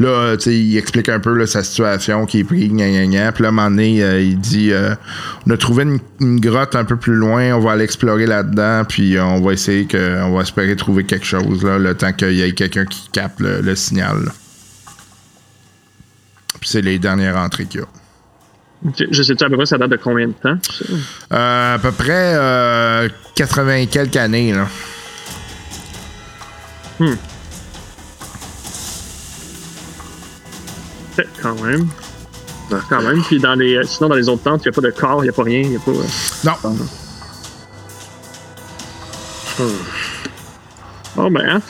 Là, 0.00 0.36
tu 0.36 0.44
sais, 0.44 0.56
il 0.56 0.76
explique 0.76 1.08
un 1.08 1.18
peu 1.18 1.32
là, 1.34 1.46
sa 1.46 1.64
situation 1.64 2.24
qui 2.24 2.40
est 2.40 2.44
pris, 2.44 2.68
gna 2.68 2.88
gna 2.88 3.06
gna. 3.06 3.32
Puis 3.32 3.42
là, 3.42 3.48
à 3.48 3.50
un 3.50 3.52
moment 3.52 3.70
donné, 3.70 4.00
euh, 4.02 4.20
il 4.20 4.38
dit 4.38 4.72
euh, 4.72 4.94
On 5.46 5.50
a 5.50 5.56
trouvé 5.56 5.82
une, 5.82 5.98
une 6.20 6.38
grotte 6.38 6.76
un 6.76 6.84
peu 6.84 6.96
plus 6.96 7.14
loin, 7.14 7.54
on 7.54 7.60
va 7.60 7.72
aller 7.72 7.84
explorer 7.84 8.26
là-dedans, 8.26 8.84
puis 8.88 9.16
euh, 9.16 9.24
on 9.24 9.40
va 9.40 9.52
essayer 9.52 9.86
que. 9.86 10.22
On 10.22 10.34
va 10.36 10.42
espérer 10.42 10.76
trouver 10.76 11.04
quelque 11.04 11.26
chose, 11.26 11.64
là, 11.64 11.78
le 11.78 11.96
temps 11.96 12.12
qu'il 12.12 12.34
y 12.34 12.42
ait 12.42 12.52
quelqu'un 12.52 12.84
qui 12.84 13.08
capte 13.10 13.40
le, 13.40 13.60
le 13.60 13.74
signal. 13.74 14.24
là. 14.26 14.32
Puis 16.60 16.70
c'est 16.70 16.82
les 16.82 16.98
dernières 16.98 17.36
entrées 17.36 17.66
qu'il 17.66 17.80
y 17.80 17.82
a. 17.82 17.86
Je 19.10 19.22
sais-tu 19.24 19.42
à 19.44 19.48
peu 19.48 19.56
près 19.56 19.66
ça 19.66 19.76
date 19.78 19.90
de 19.90 19.96
combien 19.96 20.28
de 20.28 20.32
temps? 20.32 20.56
Euh, 21.32 21.74
à 21.74 21.78
peu 21.80 21.90
près 21.90 22.34
euh, 22.36 23.08
80 23.34 23.74
et 23.74 23.86
quelques 23.88 24.16
années, 24.16 24.52
là. 24.52 24.68
Quand 31.42 31.54
même. 31.62 31.88
Ouais. 32.70 32.78
Quand 32.88 33.02
même. 33.02 33.22
Puis 33.22 33.38
dans 33.38 33.54
les, 33.54 33.80
sinon, 33.84 34.08
dans 34.10 34.14
les 34.16 34.28
autres 34.28 34.42
tentes, 34.42 34.62
il 34.64 34.68
n'y 34.68 34.74
a 34.76 34.80
pas 34.80 34.86
de 34.86 34.90
corps, 34.90 35.20
il 35.20 35.24
n'y 35.24 35.28
a 35.30 35.32
pas 35.32 35.42
rien. 35.42 35.60
Y 35.62 35.76
a 35.76 35.80
pas. 35.80 35.90
euh, 35.90 36.04
Non. 36.44 36.52
Oh, 41.16 41.28
ben, 41.30 41.48
hein? 41.48 41.60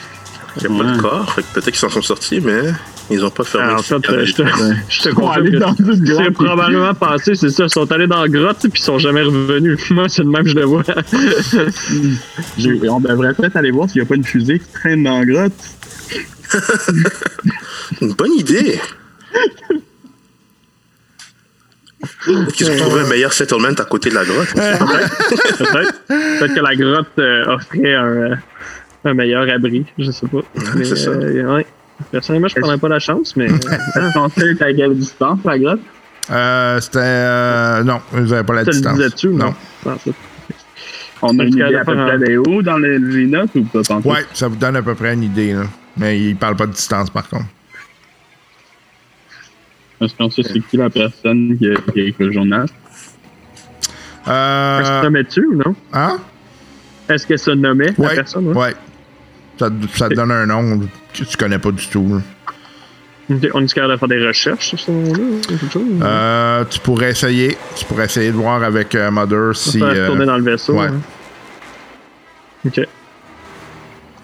Il 0.61 0.69
n'y 0.69 0.79
a 0.79 0.83
pas 0.83 0.91
de 0.91 1.01
corps. 1.01 1.33
Fait 1.33 1.41
que 1.41 1.47
peut-être 1.53 1.65
qu'ils 1.65 1.75
s'en 1.75 1.89
sont 1.89 2.01
sortis, 2.01 2.39
mais 2.41 2.61
ils 3.09 3.23
ont 3.25 3.29
pas 3.31 3.43
fermé. 3.43 3.73
Ah, 3.75 3.79
en 3.79 3.81
fait, 3.81 3.95
euh, 4.09 4.25
je 4.25 4.33
te, 4.33 4.43
je 4.89 5.01
te 5.01 5.09
Ils 5.09 5.13
sont 5.13 5.15
confirme 5.15 5.31
allés 5.45 5.51
que 5.51 5.57
dans 5.57 5.73
une 5.75 6.05
c'est 6.05 6.13
grotte. 6.13 6.33
probablement 6.33 6.93
passé, 6.93 7.35
c'est 7.35 7.49
ça. 7.49 7.63
Ils 7.63 7.69
sont 7.69 7.91
allés 7.91 8.07
dans 8.07 8.21
la 8.21 8.27
grotte 8.27 8.59
puis 8.61 8.71
ils 8.75 8.83
sont 8.83 8.99
jamais 8.99 9.23
revenus. 9.23 9.79
Moi, 9.91 10.09
c'est 10.09 10.23
le 10.23 10.29
même, 10.29 10.45
je 10.47 10.55
le 10.55 10.65
vois. 10.65 10.83
On 12.89 12.99
devrait 12.99 13.33
peut-être 13.33 13.55
aller 13.55 13.71
voir 13.71 13.89
s'il 13.89 14.01
n'y 14.01 14.05
a 14.05 14.09
pas 14.09 14.15
une 14.15 14.23
fusée 14.23 14.59
qui 14.59 14.67
traîne 14.71 15.03
dans 15.03 15.19
la 15.19 15.25
grotte. 15.25 15.53
Une 18.01 18.13
bonne 18.13 18.33
idée. 18.33 18.79
Peut-être 22.25 22.53
qu'ils 22.53 22.71
ont 22.71 22.77
trouvé 22.77 23.01
un 23.01 23.07
meilleur 23.09 23.33
settlement 23.33 23.67
à 23.77 23.85
côté 23.85 24.09
de 24.09 24.15
la 24.15 24.23
grotte? 24.25 24.53
Peut-être. 24.53 25.93
Peut-être 26.07 26.53
que 26.55 26.59
la 26.61 26.75
grotte 26.75 27.07
euh, 27.19 27.45
offrait 27.55 27.93
un, 27.95 28.05
euh, 28.05 28.35
un 29.05 29.13
meilleur 29.13 29.49
abri. 29.49 29.85
Je 29.97 30.09
sais 30.11 30.27
pas. 30.27 30.39
Mais, 30.75 30.85
c'est 30.85 30.95
ça. 30.95 31.09
euh, 31.11 31.55
ouais. 31.55 31.65
Personnellement, 32.11 32.47
je 32.47 32.55
prendrais 32.55 32.77
pas 32.77 32.87
la 32.87 32.99
chance, 32.99 33.35
mais. 33.35 33.45
Est-ce 33.47 34.13
qu'on 34.13 34.29
sait 34.29 34.63
à 34.63 34.73
quelle 34.73 34.95
distance 34.97 35.39
la 35.43 35.59
grotte? 35.59 35.81
Euh, 36.31 36.79
c'était. 36.79 36.99
euh, 37.01 37.83
non, 37.83 37.99
vous 38.11 38.21
n'avez 38.27 38.43
pas 38.45 38.53
la 38.53 38.63
le 38.63 38.71
distance. 38.71 38.95
disais-tu 38.95 39.27
ou 39.29 39.37
non? 39.37 39.47
Non? 39.47 39.53
Ah, 39.87 40.11
On 41.23 41.37
a 41.39 41.43
une 41.43 41.53
idée 41.53 41.75
à 41.75 41.83
peu 41.83 41.95
pas 41.95 42.05
près 42.05 42.17
des 42.19 42.37
hauts 42.37 42.61
dans 42.61 42.77
les, 42.77 42.97
les 42.97 43.25
notes 43.25 43.49
ou 43.55 43.63
pas 43.65 43.81
tant 43.81 43.99
Ouais, 44.01 44.25
ça 44.33 44.47
vous 44.47 44.55
donne 44.55 44.77
à 44.77 44.81
peu 44.81 44.95
près 44.95 45.13
une 45.13 45.23
idée, 45.23 45.51
là. 45.53 45.63
Mais 45.97 46.17
il 46.17 46.35
parle 46.37 46.55
pas 46.55 46.65
de 46.67 46.71
distance, 46.71 47.09
par 47.09 47.27
contre. 47.27 47.45
Est-ce 50.01 50.15
qu'on 50.15 50.29
sait 50.29 50.43
c'est 50.43 50.59
qui 50.61 50.77
la 50.77 50.89
personne 50.89 51.57
qui 51.57 51.67
a, 51.69 51.75
qui 51.91 51.99
a 51.99 52.03
écrit 52.05 52.25
le 52.25 52.31
journal? 52.31 52.63
Est-ce 52.63 54.25
que 54.25 54.31
Euh. 54.31 54.83
se 54.99 55.03
nommait-tu 55.03 55.45
ou 55.45 55.55
non? 55.55 55.75
Hein? 55.93 56.17
Est-ce 57.09 57.25
qu'elle 57.27 57.39
se 57.39 57.51
nommait, 57.51 57.93
la 57.97 58.07
Ouais. 58.07 58.15
personne? 58.15 58.47
ouais? 58.47 58.55
Ouais. 58.55 58.73
Ça, 59.57 59.69
te- 59.69 59.97
ça 59.97 60.07
te 60.09 60.13
donne 60.13 60.31
un 60.31 60.45
nom 60.45 60.79
que 60.79 61.23
tu 61.23 61.37
connais 61.37 61.59
pas 61.59 61.71
du 61.71 61.85
tout, 61.87 62.07
là. 62.07 62.21
Ok, 63.31 63.47
On 63.53 63.61
est 63.63 63.73
capable 63.73 63.93
de 63.93 63.97
faire 63.97 64.07
des 64.07 64.25
recherches 64.27 64.69
sur 64.69 64.79
ce 64.79 64.89
nom-là? 64.91 65.19
quelque 65.47 65.69
chose? 65.71 65.83
Euh, 66.01 66.63
tu 66.69 66.79
pourrais 66.79 67.11
essayer. 67.11 67.57
Tu 67.75 67.85
pourrais 67.85 68.05
essayer 68.05 68.31
de 68.31 68.35
voir 68.37 68.63
avec 68.63 68.95
euh, 68.95 69.11
Mother 69.11 69.55
si. 69.55 69.77
va 69.79 69.87
euh, 69.87 70.03
retourner 70.05 70.25
dans 70.25 70.37
le 70.37 70.43
vaisseau. 70.43 70.73
ouais. 70.79 70.87
hein. 70.87 70.99
Ok. 72.65 72.81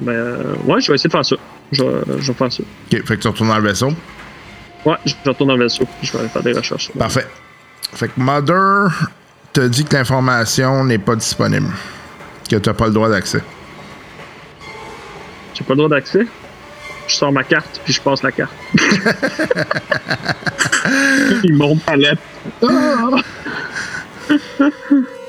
Ben, 0.02 0.12
euh, 0.12 0.44
ouais, 0.66 0.82
je 0.82 0.88
vais 0.92 0.96
essayer 0.96 1.08
de 1.08 1.12
faire 1.12 1.26
ça. 1.26 1.36
Je 1.72 1.84
vais, 1.84 1.90
je 2.20 2.28
vais 2.32 2.34
faire 2.34 2.52
ça. 2.52 2.64
Ok, 2.64 3.06
fait 3.06 3.16
que 3.18 3.22
tu 3.22 3.28
retournes 3.28 3.50
dans 3.50 3.58
le 3.60 3.68
vaisseau. 3.68 3.90
Ouais, 4.86 4.96
je 5.06 5.14
retourne 5.26 5.50
dans 5.50 5.56
le 5.56 5.64
vaisseau. 5.64 5.88
Je 6.02 6.12
vais 6.14 6.20
aller 6.20 6.30
faire 6.30 6.44
des 6.44 6.54
recherches. 6.54 6.92
Parfait. 6.98 7.28
Fait 7.94 8.08
que 8.08 8.14
Mother 8.20 8.90
te 9.54 9.62
dit 9.62 9.84
que 9.86 9.96
l'information 9.96 10.84
n'est 10.84 10.98
pas 11.00 11.16
disponible. 11.16 11.70
Que 12.50 12.58
tu 12.58 12.70
n'as 12.70 12.76
pas 12.76 12.88
le 12.88 12.94
droit 12.94 13.10
d'accès. 13.10 13.42
J'ai 15.54 15.64
pas 15.64 15.74
le 15.74 15.78
droit 15.78 15.90
d'accès. 15.90 16.28
Je 17.08 17.16
sors 17.16 17.32
ma 17.32 17.44
carte, 17.44 17.82
puis 17.84 17.94
je 17.94 18.02
passe 18.02 18.22
la 18.24 18.32
carte. 18.32 18.52
Il 21.44 21.54
monte 21.56 21.80
à 21.88 21.96
lettre. 21.96 22.22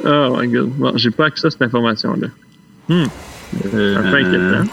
Oh 0.04 0.36
my 0.38 0.48
god. 0.48 0.70
Bon, 0.70 0.92
j'ai 0.96 1.10
pas 1.10 1.26
accès 1.26 1.46
à 1.46 1.50
cette 1.50 1.62
information-là. 1.62 2.28
Euh, 2.90 3.06
C'est 3.52 3.96
un 3.96 4.02
peu 4.10 4.16
inquiétant. 4.16 4.70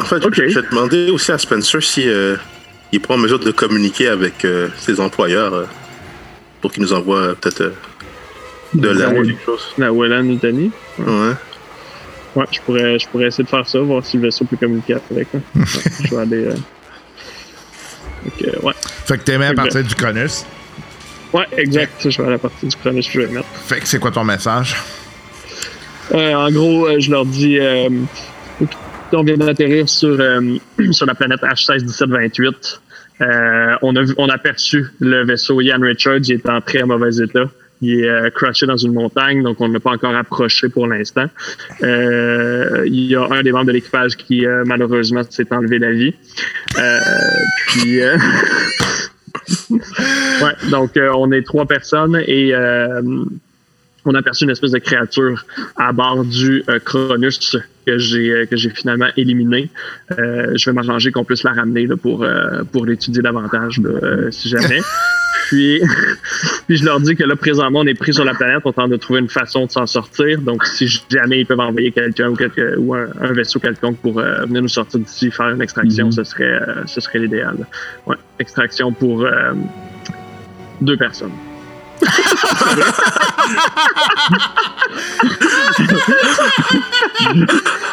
En 0.00 0.04
fait, 0.04 0.22
je 0.32 0.60
vais 0.60 0.68
demander 0.70 1.10
aussi 1.10 1.32
à 1.32 1.38
Spencer 1.38 1.82
si 1.82 2.08
euh, 2.08 2.36
il 2.92 2.96
est 2.96 3.06
pas 3.06 3.14
en 3.14 3.18
mesure 3.18 3.38
de 3.38 3.50
communiquer 3.50 4.08
avec 4.08 4.44
euh, 4.44 4.68
ses 4.78 5.00
employeurs 5.00 5.54
euh, 5.54 5.64
pour 6.60 6.72
qu'il 6.72 6.82
nous 6.82 6.92
envoie 6.92 7.18
euh, 7.18 7.34
peut-être 7.34 7.60
euh, 7.62 7.72
de 8.74 8.88
ou 8.90 9.24
quelque 9.24 9.44
chose. 9.44 9.68
La 9.78 9.92
Welland 9.92 10.24
Nutani. 10.24 10.70
Ouais. 10.98 11.32
Ouais, 12.36 12.44
je 12.52 12.60
pourrais, 12.60 12.98
je 12.98 13.08
pourrais 13.08 13.26
essayer 13.26 13.44
de 13.44 13.48
faire 13.48 13.66
ça, 13.68 13.78
voir 13.80 14.04
si 14.04 14.16
le 14.16 14.24
vaisseau 14.24 14.44
peut 14.44 14.56
communiquer 14.56 14.96
avec. 15.10 15.28
hein. 15.34 15.40
Ouais, 15.56 15.64
je 16.04 16.14
vais 16.14 16.20
aller. 16.22 16.44
euh, 16.44 16.54
Donc, 18.24 18.42
euh, 18.42 18.66
ouais. 18.66 18.74
Fait 19.06 19.18
que 19.18 19.22
t'es 19.24 19.34
à 19.42 19.54
partir 19.54 19.82
du 19.82 19.94
Cronus. 19.94 20.44
Ouais, 21.32 21.46
exact. 21.56 22.08
Je 22.08 22.22
vais 22.22 22.28
à 22.28 22.30
la 22.32 22.38
partie 22.38 22.66
du 22.66 22.76
chrono 22.76 23.00
que 23.00 23.06
je 23.06 23.20
vais 23.20 23.26
mettre. 23.26 23.46
Fait 23.66 23.80
que 23.80 23.86
c'est 23.88 23.98
quoi 23.98 24.10
ton 24.10 24.24
message? 24.24 24.76
Euh, 26.14 26.34
en 26.34 26.50
gros, 26.50 26.86
euh, 26.86 26.98
je 27.00 27.10
leur 27.10 27.26
dis 27.26 27.58
euh, 27.58 27.88
on 29.12 29.22
vient 29.22 29.36
d'atterrir 29.36 29.88
sur, 29.88 30.20
euh, 30.20 30.56
sur 30.92 31.06
la 31.06 31.14
planète 31.14 31.40
H161728. 31.42 32.80
Euh, 33.20 33.74
on, 33.82 33.96
a 33.96 34.04
on 34.16 34.28
aperçu 34.28 34.86
le 35.00 35.24
vaisseau 35.24 35.60
Ian 35.60 35.80
Richards, 35.80 36.20
il 36.28 36.34
est 36.34 36.48
en 36.48 36.60
très 36.60 36.84
mauvais 36.84 37.16
état. 37.16 37.50
Il 37.80 38.00
est 38.00 38.08
euh, 38.08 38.30
crashé 38.30 38.66
dans 38.66 38.76
une 38.76 38.92
montagne, 38.92 39.42
donc 39.42 39.60
on 39.60 39.68
n'a 39.68 39.78
pas 39.80 39.90
encore 39.90 40.14
approché 40.14 40.68
pour 40.68 40.86
l'instant. 40.88 41.26
Euh, 41.82 42.84
il 42.86 43.06
y 43.06 43.14
a 43.14 43.24
un 43.30 43.42
des 43.42 43.52
membres 43.52 43.66
de 43.66 43.72
l'équipage 43.72 44.16
qui 44.16 44.44
malheureusement 44.66 45.22
s'est 45.28 45.52
enlevé 45.52 45.78
la 45.78 45.92
vie. 45.92 46.14
Puis 47.68 48.00
ouais, 49.70 50.70
donc 50.70 50.92
on 50.96 51.30
est 51.32 51.42
trois 51.42 51.66
personnes 51.66 52.20
et 52.26 52.52
on 54.08 54.14
a 54.14 54.20
aperçu 54.20 54.44
une 54.44 54.50
espèce 54.50 54.72
de 54.72 54.78
créature 54.78 55.44
à 55.76 55.92
bord 55.92 56.24
du 56.24 56.62
euh, 56.68 56.78
Cronus 56.78 57.56
que 57.86 57.98
j'ai 57.98 58.30
euh, 58.30 58.46
que 58.46 58.56
j'ai 58.56 58.70
finalement 58.70 59.08
éliminé. 59.16 59.70
Euh, 60.18 60.52
je 60.56 60.68
vais 60.70 60.74
m'arranger 60.74 61.10
qu'on 61.12 61.24
puisse 61.24 61.42
la 61.42 61.52
ramener 61.52 61.86
là, 61.86 61.96
pour 61.96 62.22
euh, 62.24 62.62
pour 62.72 62.84
l'étudier 62.86 63.22
davantage 63.22 63.78
là, 63.80 64.30
si 64.30 64.48
jamais. 64.48 64.80
Puis, 65.48 65.80
puis 66.66 66.76
je 66.76 66.84
leur 66.84 67.00
dis 67.00 67.14
que 67.14 67.22
là 67.24 67.34
présentement 67.36 67.80
on 67.80 67.86
est 67.86 67.94
pris 67.94 68.12
sur 68.12 68.24
la 68.24 68.34
planète, 68.34 68.60
on 68.64 68.72
tente 68.72 68.90
de 68.90 68.96
trouver 68.96 69.20
une 69.20 69.28
façon 69.28 69.66
de 69.66 69.70
s'en 69.70 69.86
sortir. 69.86 70.40
Donc 70.40 70.64
si 70.66 70.86
jamais 71.10 71.40
ils 71.40 71.46
peuvent 71.46 71.60
envoyer 71.60 71.90
quelqu'un 71.92 72.28
ou, 72.30 72.34
quelque- 72.36 72.76
ou 72.78 72.94
un, 72.94 73.06
un 73.20 73.32
vaisseau 73.32 73.58
quelconque 73.58 73.98
pour 73.98 74.14
venir 74.20 74.60
nous 74.62 74.68
sortir 74.68 75.00
d'ici, 75.00 75.30
faire 75.30 75.50
une 75.50 75.62
extraction, 75.62 76.06
Mhm. 76.06 76.12
ce 76.12 76.24
serait 76.24 76.58
ce 76.86 77.00
serait 77.00 77.18
l'idéal. 77.20 77.56
Ouais, 78.06 78.16
extraction 78.38 78.92
pour 78.92 79.26
deux 80.80 80.96
personnes. 80.96 81.32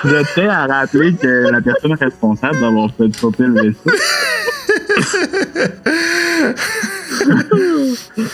Je 0.06 0.34
tiens 0.34 0.50
à 0.50 0.68
rappeler 0.68 1.14
que 1.14 1.52
la 1.52 1.62
personne 1.62 1.94
responsable 1.94 2.60
d'avoir 2.60 2.90
fait 2.96 3.16
sauter 3.16 3.44
le 3.44 3.62
vaisseau, 3.62 3.92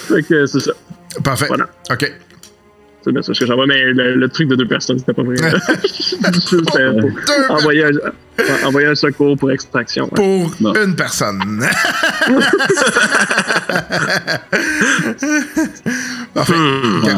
Fait 0.08 0.24
que 0.24 0.46
c'est 0.46 0.60
ça. 0.60 0.72
Parfait. 1.24 1.48
Voilà. 1.48 1.68
OK. 1.92 2.12
C'est 3.04 3.10
le 3.10 3.14
message 3.14 3.40
que 3.40 3.46
j'envoie, 3.48 3.66
mais 3.66 3.84
le, 3.94 4.16
le 4.16 4.30
truc 4.30 4.48
de 4.48 4.56
deux 4.56 4.68
personnes, 4.68 5.00
c'était 5.00 5.14
pas 5.14 5.24
vrai. 5.24 5.36
C'était 5.86 6.92
pour 7.00 7.10
Deux 7.10 7.46
envoyer, 7.50 7.86
un, 7.86 7.90
ouais, 7.90 8.64
envoyer 8.66 8.88
un 8.90 8.96
secours 8.96 9.36
pour 9.38 9.52
extraction. 9.52 10.04
ouais. 10.06 10.12
pour 10.14 10.52
Non. 10.62 10.74
une 10.76 10.96
personne. 10.96 11.40
Parfait. 16.34 16.54
Ouais. 16.54 17.14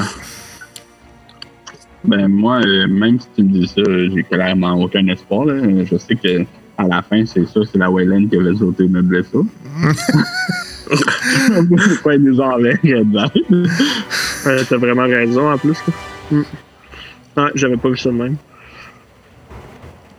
ben 2.06 2.28
moi, 2.28 2.60
euh, 2.66 2.88
même 2.88 3.20
si 3.20 3.28
tu 3.36 3.44
me 3.44 3.50
dis 3.50 3.68
ça, 3.68 3.82
j'ai 3.86 4.24
clairement 4.24 4.74
aucun 4.82 5.06
espoir. 5.08 5.46
là. 5.46 5.56
Je 5.90 5.98
sais 5.98 6.16
que 6.16 6.44
à 6.78 6.88
la 6.88 7.02
fin, 7.02 7.26
c'est 7.26 7.46
ça, 7.48 7.60
c'est 7.72 7.78
la 7.78 7.90
Wayland 7.92 8.28
qui 8.28 8.38
avait 8.38 8.56
sauté 8.56 8.88
notre 8.88 9.10
vaisseau. 9.10 9.46
Pourquoi 11.90 12.16
ils 12.16 12.24
nous 12.24 12.40
enverraient 12.40 12.80
dedans? 12.84 13.30
T'as 14.44 14.78
vraiment 14.78 15.04
raison 15.04 15.52
en 15.52 15.58
plus. 15.58 15.78
Mm. 16.32 16.42
Ouais, 17.38 17.50
j'avais 17.56 17.78
pas 17.78 17.90
vu 17.90 17.98
ça 17.98 18.10
de 18.10 18.16
même. 18.16 18.36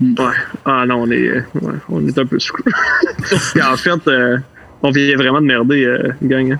Ouais. 0.01 0.35
Ah 0.65 0.85
non, 0.87 1.03
on 1.03 1.11
est, 1.11 1.45
on 1.89 2.07
est 2.07 2.19
un 2.19 2.27
peu. 2.27 2.39
Et 3.57 3.63
en 3.63 3.77
fait, 3.77 4.09
euh, 4.09 4.39
on 4.83 4.91
vient 4.91 5.17
vraiment 5.17 5.41
de 5.41 5.47
merder, 5.47 5.85
euh, 5.85 6.13
gang. 6.23 6.53
hein. 6.53 6.59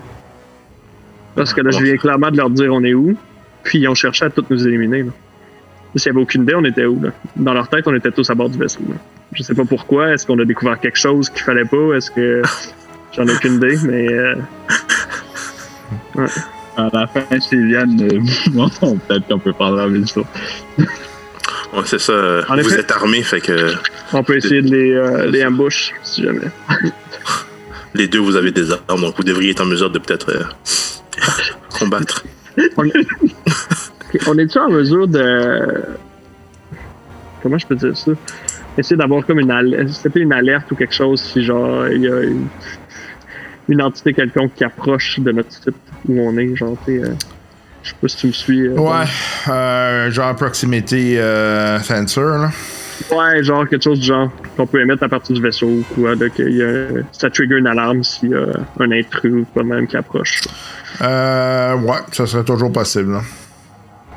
Parce 1.35 1.53
que 1.53 1.61
là, 1.61 1.71
je 1.71 1.83
viens 1.83 1.97
clairement 1.97 2.31
de 2.31 2.37
leur 2.37 2.49
dire 2.49 2.73
on 2.73 2.83
est 2.83 2.93
où, 2.93 3.15
puis 3.63 3.79
ils 3.79 3.87
ont 3.89 3.95
cherché 3.95 4.25
à 4.25 4.29
tous 4.29 4.45
nous 4.49 4.65
éliminer. 4.67 5.03
Là. 5.03 5.11
S'il 5.97 6.11
n'y 6.11 6.17
avait 6.17 6.23
aucune 6.23 6.43
idée, 6.43 6.55
on 6.55 6.63
était 6.63 6.85
où? 6.85 7.01
Dans 7.35 7.53
leur 7.53 7.67
tête, 7.67 7.87
on 7.87 7.95
était 7.95 8.11
tous 8.11 8.29
à 8.29 8.35
bord 8.35 8.49
du 8.49 8.57
vaisseau. 8.57 8.79
Je 9.33 9.43
sais 9.43 9.53
pas 9.53 9.65
pourquoi. 9.65 10.13
Est-ce 10.13 10.25
qu'on 10.25 10.39
a 10.39 10.45
découvert 10.45 10.79
quelque 10.79 10.97
chose 10.97 11.29
qu'il 11.29 11.43
fallait 11.43 11.65
pas? 11.65 11.93
Est-ce 11.95 12.09
que. 12.11 12.41
J'en 13.15 13.27
ai 13.27 13.33
aucune 13.33 13.55
idée, 13.55 13.77
mais. 13.83 14.07
euh, 14.11 14.35
À 16.77 16.89
la 16.91 17.07
fin, 17.07 17.39
s'ils 17.39 17.67
viennent, 17.67 18.01
euh, 18.01 18.19
bon, 18.51 18.97
peut-être 19.07 19.27
qu'on 19.27 19.39
peut 19.39 19.53
parler 19.53 19.81
en 19.83 19.87
même 19.89 20.05
temps. 20.05 20.25
Ouais, 20.77 21.83
c'est 21.85 21.99
ça. 21.99 22.41
En 22.49 22.55
vous 22.55 22.59
effet. 22.67 22.81
êtes 22.81 22.91
armés, 22.91 23.23
fait 23.23 23.39
que 23.39 23.73
on 24.11 24.23
peut 24.23 24.35
essayer 24.35 24.61
de 24.61 24.69
les, 24.69 24.91
euh, 24.93 25.25
les 25.25 25.45
ambush, 25.45 25.93
si 26.03 26.23
jamais. 26.23 26.49
les 27.93 28.07
deux, 28.07 28.19
vous 28.19 28.35
avez 28.35 28.51
des 28.51 28.71
armes, 28.71 29.01
donc 29.01 29.15
vous 29.15 29.23
devriez 29.23 29.51
être 29.51 29.61
en 29.61 29.65
mesure 29.65 29.89
de 29.89 29.99
peut-être 29.99 30.31
euh, 30.31 30.43
combattre. 31.79 32.25
On, 34.27 34.37
est-tu 34.37 34.57
en 34.59 34.69
mesure 34.69 35.07
de. 35.07 35.81
Comment 37.41 37.57
je 37.57 37.67
peux 37.67 37.75
dire 37.75 37.95
ça? 37.95 38.11
Essayer 38.77 38.97
d'avoir 38.97 39.25
comme 39.25 39.39
une 39.39 39.51
alerte. 39.51 39.89
C'était 39.89 40.19
une 40.19 40.33
alerte 40.33 40.69
ou 40.71 40.75
quelque 40.75 40.93
chose 40.93 41.21
si, 41.21 41.43
genre, 41.43 41.87
il 41.87 42.01
y 42.01 42.09
a 42.09 42.21
une, 42.21 42.47
une 43.69 43.81
entité 43.81 44.13
quelconque 44.13 44.53
qui 44.55 44.63
approche 44.63 45.19
de 45.19 45.31
notre 45.31 45.51
site 45.51 45.69
où 46.07 46.19
on 46.19 46.37
est. 46.37 46.55
Genre, 46.55 46.77
tu 46.85 46.97
sais, 46.99 47.03
euh, 47.03 47.13
je 47.83 47.89
sais 47.89 47.95
pas 48.01 48.07
si 48.07 48.17
tu 48.17 48.27
me 48.27 48.31
suis. 48.31 48.67
euh, 48.67 48.73
Ouais, 48.75 49.05
euh, 49.49 50.11
genre 50.11 50.35
proximité 50.35 51.19
euh, 51.19 51.79
fencer, 51.79 52.21
là. 52.21 52.49
Ouais, 53.11 53.43
genre 53.43 53.67
quelque 53.67 53.83
chose 53.83 53.99
du 53.99 54.07
genre 54.07 54.31
qu'on 54.55 54.65
peut 54.65 54.79
émettre 54.81 55.03
à 55.03 55.09
partir 55.09 55.35
du 55.35 55.41
vaisseau 55.41 55.67
ou 55.67 55.85
quoi. 55.93 56.15
qu'il 56.29 56.55
y 56.55 56.63
a- 56.63 57.01
ça 57.11 57.29
trigger 57.29 57.57
une 57.57 57.67
alarme 57.67 58.03
s'il 58.03 58.29
y 58.29 58.33
a 58.35 58.45
un 58.79 58.91
intrus 58.91 59.33
ou 59.33 59.45
de 59.59 59.63
même 59.63 59.85
qui 59.85 59.97
approche. 59.97 60.41
Euh, 61.01 61.75
ouais, 61.75 61.97
ça 62.13 62.25
serait 62.25 62.45
toujours 62.45 62.71
possible, 62.71 63.11
là. 63.11 63.21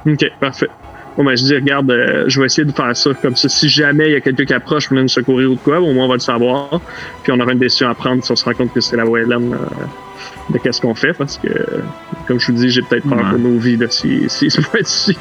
Ok, 0.06 0.24
parfait. 0.40 0.68
Bon, 1.18 1.24
ben, 1.24 1.36
je 1.36 1.42
dis, 1.42 1.54
regarde, 1.56 1.90
euh, 1.90 2.24
je 2.28 2.38
vais 2.40 2.46
essayer 2.46 2.64
de 2.64 2.70
faire 2.70 2.96
ça 2.96 3.10
comme 3.12 3.34
ça. 3.34 3.48
Si 3.48 3.68
jamais 3.68 4.06
il 4.08 4.12
y 4.12 4.16
a 4.16 4.20
quelqu'un 4.20 4.44
qui 4.44 4.54
approche 4.54 4.84
pour 4.84 4.90
venir 4.90 5.02
nous 5.02 5.08
secourir 5.08 5.50
ou 5.50 5.54
de 5.56 5.58
quoi, 5.60 5.80
au 5.80 5.92
moins 5.92 6.04
on 6.04 6.08
va 6.08 6.14
le 6.14 6.20
savoir. 6.20 6.80
Puis 7.24 7.32
on 7.32 7.40
aura 7.40 7.52
une 7.52 7.58
décision 7.58 7.88
à 7.88 7.94
prendre 7.96 8.22
si 8.24 8.30
on 8.30 8.36
se 8.36 8.44
rend 8.44 8.54
compte 8.54 8.72
que 8.72 8.80
c'est 8.80 8.96
la 8.96 9.04
Wayland 9.04 9.52
euh, 9.52 9.56
de 10.50 10.58
qu'est-ce 10.58 10.80
qu'on 10.80 10.94
fait. 10.94 11.12
Parce 11.14 11.36
que, 11.36 11.48
comme 12.28 12.38
je 12.38 12.46
vous 12.46 12.58
dis, 12.58 12.70
j'ai 12.70 12.82
peut-être 12.82 13.08
peur 13.08 13.18
Ouais. 13.18 13.30
pour 13.30 13.38
nos 13.40 13.58
vies 13.58 13.76
là, 13.76 13.86
si, 13.90 14.24
si 14.28 14.48
se 14.48 14.60
voit 14.60 14.78
ici. 14.80 15.18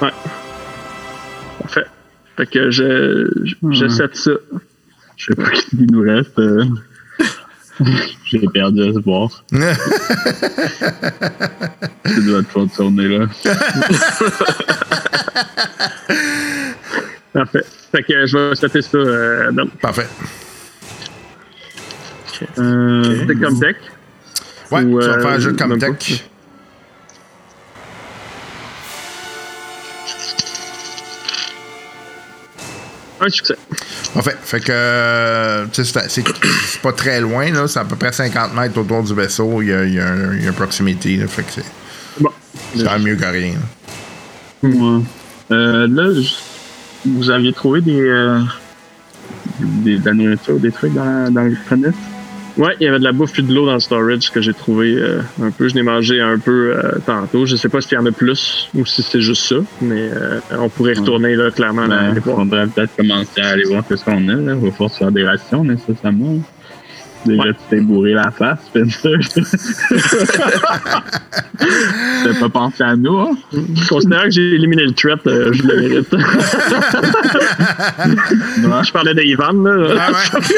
ouais. 0.00 0.08
Parfait. 1.60 1.84
Fait 2.38 2.46
que 2.50 2.70
je, 2.70 3.28
je, 3.44 3.54
Ouais. 3.62 3.88
ça. 3.90 4.06
Je 5.16 5.24
sais 5.26 5.34
pas 5.34 5.54
ce 5.54 5.66
qu'il 5.76 5.90
nous 5.92 6.00
reste. 6.02 6.38
euh. 6.38 6.64
J'ai 8.24 8.40
perdu 8.52 8.82
espoir. 8.88 9.44
C'est 9.50 9.58
de 12.24 12.30
votre 12.32 12.48
faute, 12.48 12.70
on 12.78 12.98
est 12.98 13.08
là. 13.08 13.26
Parfait. 17.32 17.64
Fait 17.92 18.02
que 18.02 18.26
je 18.26 18.38
vais 18.38 18.54
setter 18.54 18.82
ça 18.82 18.96
euh, 18.96 19.52
dans 19.52 19.66
Parfait. 19.66 20.06
Euh, 22.58 23.24
c'est 23.26 23.40
comme 23.40 23.60
tech? 23.60 23.76
Ouais, 24.70 24.82
Ou, 24.82 25.00
tu 25.00 25.06
vas 25.06 25.12
euh, 25.12 25.20
faire 25.20 25.30
un 25.30 25.38
jeu 25.38 25.52
de 25.52 25.64
même 25.64 25.96
Un 33.20 33.28
succès. 33.28 33.56
Parfait. 34.12 34.36
Fait 34.42 34.60
que, 34.60 34.72
euh, 34.72 35.66
c'est- 35.72 36.80
pas 36.82 36.92
très 36.92 37.20
loin, 37.20 37.50
là. 37.50 37.66
C'est 37.66 37.78
à 37.78 37.84
peu 37.84 37.96
près 37.96 38.12
50 38.12 38.54
mètres 38.54 38.78
autour 38.78 39.02
du 39.02 39.14
vaisseau. 39.14 39.62
Il 39.62 39.68
y 39.68 39.72
a, 39.72 39.84
il 39.84 39.94
y 39.94 40.00
a 40.00 40.06
un- 40.08 40.34
il 40.34 40.44
y 40.44 40.46
a 40.46 40.50
un 40.50 40.52
proximité, 40.52 41.16
là. 41.16 41.26
Fait 41.26 41.42
que 41.42 41.50
c'est 41.52 41.64
Bon. 42.20 42.30
quand 42.84 42.98
mieux 42.98 43.16
que 43.16 43.24
rien. 43.26 43.54
là. 44.62 44.68
Ouais. 44.68 45.02
Euh, 45.52 45.86
là, 45.88 46.20
vous 47.04 47.30
aviez 47.30 47.52
trouvé 47.52 47.80
des, 47.80 48.00
euh, 48.00 48.40
des, 49.60 49.98
de 49.98 50.04
la 50.06 50.12
nourriture, 50.14 50.58
des 50.58 50.72
trucs 50.72 50.92
dans, 50.94 51.32
dans 51.32 51.42
le 51.42 51.56
premise? 51.66 51.92
Ouais, 52.56 52.74
il 52.80 52.84
y 52.84 52.88
avait 52.88 52.98
de 52.98 53.04
la 53.04 53.12
bouffe 53.12 53.32
puis 53.32 53.42
de 53.42 53.52
l'eau 53.54 53.66
dans 53.66 53.74
le 53.74 53.80
storage 53.80 54.30
que 54.30 54.40
j'ai 54.40 54.54
trouvé 54.54 54.94
euh, 54.96 55.20
un 55.42 55.50
peu. 55.50 55.68
Je 55.68 55.74
l'ai 55.74 55.82
mangé 55.82 56.20
un 56.22 56.38
peu 56.38 56.72
euh, 56.74 56.92
tantôt. 57.04 57.44
Je 57.44 57.54
sais 57.56 57.68
pas 57.68 57.80
s'il 57.82 57.98
y 57.98 58.00
en 58.00 58.06
a 58.06 58.12
plus 58.12 58.68
ou 58.74 58.86
si 58.86 59.02
c'est 59.02 59.20
juste 59.20 59.42
ça, 59.42 59.56
mais 59.82 60.08
euh, 60.10 60.40
on 60.52 60.68
pourrait 60.70 60.94
retourner 60.94 61.34
là, 61.36 61.50
clairement. 61.50 61.86
là, 61.86 62.10
Il 62.14 62.20
voir. 62.20 62.38
faudrait 62.38 62.66
peut-être 62.66 62.96
commencer 62.96 63.40
à 63.42 63.48
aller 63.48 63.64
voir 63.64 63.84
ce 63.88 64.02
qu'on 64.02 64.28
a. 64.28 64.34
Là. 64.34 64.54
Il 64.54 64.64
va 64.64 64.70
falloir 64.70 64.90
se 64.90 64.98
faire 64.98 65.12
des 65.12 65.24
rations 65.24 65.64
nécessairement. 65.64 66.38
Déjà, 67.26 67.42
Ouais. 67.42 67.52
tu 67.52 67.58
t'es 67.70 67.80
bourré 67.80 68.12
la 68.12 68.30
face, 68.30 68.58
Spencer. 68.66 69.18
T'as 72.24 72.34
pas 72.40 72.48
pensé 72.48 72.82
à 72.84 72.96
nous, 72.96 73.18
hein? 73.18 73.30
Considérant 73.88 74.24
que 74.24 74.30
j'ai 74.30 74.54
éliminé 74.54 74.84
le 74.84 74.92
threat, 74.92 75.20
euh, 75.26 75.52
je 75.52 75.62
le 75.62 75.76
mérite. 75.80 76.12
Ouais. 76.12 76.20
je 78.84 78.92
parlais 78.92 79.14
d'Ivan, 79.14 79.52
là. 79.52 79.94
Ah 79.98 80.10
ouais? 80.12 80.46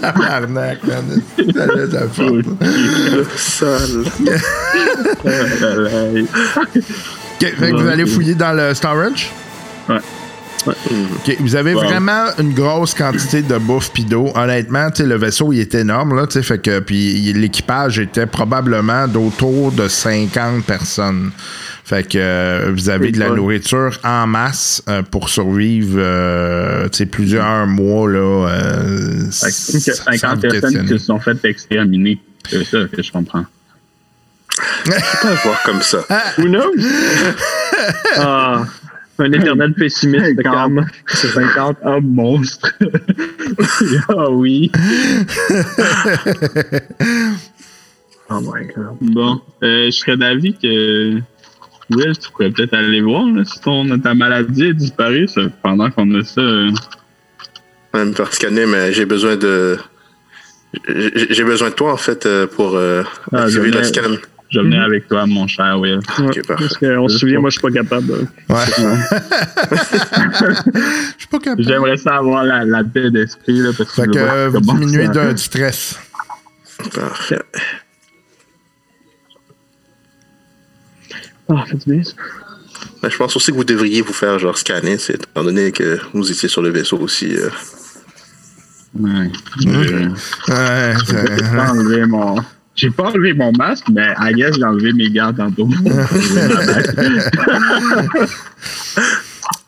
Tabarnak, 0.00 0.78
man. 0.84 1.22
Ça 1.54 1.66
laisse 1.66 1.92
la 1.92 2.06
porte. 2.06 2.46
Sale. 3.36 4.00
OK, 6.56 6.82
fait 7.40 7.70
que 7.70 7.76
vous 7.76 7.88
allez 7.88 8.06
fouiller 8.06 8.34
dans 8.34 8.52
le 8.52 8.74
storage? 8.74 9.30
Ouais. 9.90 10.00
Vous 11.40 11.56
avez 11.56 11.72
vraiment 11.72 12.26
une 12.38 12.52
grosse 12.52 12.94
quantité 12.94 13.42
de 13.42 13.56
bouffe 13.56 13.90
pis 13.92 14.04
d'eau. 14.04 14.30
Honnêtement, 14.34 14.90
tu 14.90 15.02
sais, 15.02 15.08
le 15.08 15.16
vaisseau, 15.16 15.52
il 15.52 15.60
est 15.60 15.74
énorme, 15.74 16.14
là, 16.14 16.26
fait 16.28 16.58
que, 16.58 16.80
puis 16.80 17.32
l'équipage 17.32 17.98
était 17.98 18.26
probablement 18.26 19.08
d'autour 19.08 19.72
de 19.72 19.88
50 19.88 20.64
personnes. 20.64 21.30
Fait 21.84 22.06
que 22.06 22.18
euh, 22.18 22.70
vous 22.74 22.88
avez 22.90 23.10
de 23.10 23.18
la 23.18 23.30
nourriture 23.30 23.98
en 24.04 24.26
masse 24.26 24.82
euh, 24.88 25.02
pour 25.02 25.28
survivre, 25.28 25.96
euh, 25.98 26.88
tu 26.90 26.98
sais, 26.98 27.06
plusieurs 27.06 27.66
mois, 27.66 28.08
là. 28.08 28.48
euh, 28.48 29.30
Fait 29.30 29.46
que 29.46 29.52
sans 29.92 30.04
50 30.20 30.34
vous 30.34 30.40
personnes 30.50 30.82
qui 30.86 30.88
se 30.88 30.98
sont 30.98 31.18
faites 31.18 31.44
exterminer. 31.44 32.18
C'est 32.48 32.64
ça 32.64 32.78
que 32.94 33.02
je 33.02 33.10
comprends. 33.10 33.44
Pas 34.84 35.34
voir 35.42 35.62
comme 35.64 35.80
ça. 35.80 36.04
Who 36.38 36.48
knows? 36.48 36.70
ah, 38.18 38.64
un 39.20 39.32
éternel 39.32 39.72
pessimiste, 39.78 40.42
calme. 40.42 40.86
C'est 41.06 41.28
50 41.28 41.78
hommes 41.84 42.06
monstres. 42.14 42.72
ah 44.08 44.30
oui. 44.30 44.70
Oh 48.32 48.40
my 48.40 48.64
god. 48.74 48.96
Bon, 49.00 49.40
euh, 49.64 49.86
je 49.86 49.90
serais 49.90 50.16
d'avis 50.16 50.54
que 50.54 51.14
Will, 51.90 52.16
tu 52.16 52.30
pourrais 52.30 52.50
peut-être 52.50 52.74
aller 52.74 53.00
voir 53.00 53.26
là, 53.26 53.44
si 53.44 53.60
ton, 53.60 53.98
ta 53.98 54.14
maladie 54.14 54.66
a 54.68 54.72
disparu 54.72 55.26
ça, 55.26 55.42
pendant 55.62 55.90
qu'on 55.90 56.14
a 56.14 56.22
ça. 56.22 56.40
euh, 56.40 56.70
Ouais, 57.92 58.04
me 58.04 58.12
faire 58.12 58.32
scanner, 58.32 58.66
mais 58.66 58.92
j'ai 58.92 59.04
besoin 59.04 59.34
de. 59.34 59.76
j'ai- 60.86 61.42
besoin 61.42 61.70
de 61.70 61.74
toi, 61.74 61.92
en 61.92 61.96
fait, 61.96 62.24
euh, 62.24 62.46
pour 62.46 62.76
euh, 62.76 63.02
Ah, 63.32 63.42
activer 63.42 63.72
le 63.72 63.82
scan. 63.82 64.02
Je 64.50 64.60
venais 64.60 64.78
Mhm. 64.78 64.82
avec 64.84 65.08
toi, 65.08 65.26
mon 65.26 65.46
cher 65.46 65.78
Will. 65.78 66.00
Ouais, 66.18 66.26
Ok, 66.26 66.46
parfait. 66.46 66.64
parce 66.64 66.76
qu'on 66.78 67.08
se 67.08 67.18
souvient, 67.18 67.40
moi, 67.40 67.50
je 67.50 67.58
suis 67.58 67.62
pas 67.62 67.70
capable. 67.70 68.12
Ouais. 68.48 68.56
Je 68.68 68.72
suis 71.18 71.28
pas 71.30 71.38
capable. 71.38 71.62
J'aimerais 71.62 71.96
ça 71.96 72.16
avoir 72.16 72.44
la, 72.44 72.64
la 72.64 72.82
paix 72.82 73.10
d'esprit 73.10 73.60
là, 73.60 73.70
parce 73.76 73.90
que 73.90 74.02
Fait 74.02 74.08
je 74.08 74.12
que 74.12 74.48
vous 74.48 74.60
diminuez 74.60 75.06
ça- 75.06 75.26
de- 75.28 75.32
du 75.32 75.42
stress. 75.42 75.98
Parfait. 76.94 77.38
Ah, 81.48 81.64
bien, 81.86 82.02
ça. 82.02 82.12
Mais 83.02 83.10
je 83.10 83.16
pense 83.16 83.36
aussi 83.36 83.50
que 83.50 83.56
vous 83.56 83.64
devriez 83.64 84.02
vous 84.02 84.12
faire 84.12 84.38
genre 84.38 84.56
scanner, 84.56 84.98
c'est 84.98 85.14
étant 85.14 85.42
donné 85.44 85.72
que 85.72 85.98
vous 86.12 86.30
étiez 86.30 86.48
sur 86.48 86.62
le 86.62 86.70
vaisseau 86.70 86.98
aussi. 86.98 87.34
euh. 87.36 87.50
Ouais. 88.98 89.30
Ouais, 89.68 90.08
J'ai 91.06 91.06
c'est- 91.06 91.56
pas 91.56 91.70
enlevé 91.70 92.06
mon. 92.06 92.36
J'ai 92.76 92.90
pas 92.90 93.04
enlevé 93.04 93.34
mon 93.34 93.52
masque, 93.52 93.86
mais 93.92 94.14
I 94.18 94.32
guess 94.32 94.54
j'ai 94.56 94.64
enlevé 94.64 94.92
mes 94.92 95.10
gants 95.10 95.32
tantôt. 95.32 95.68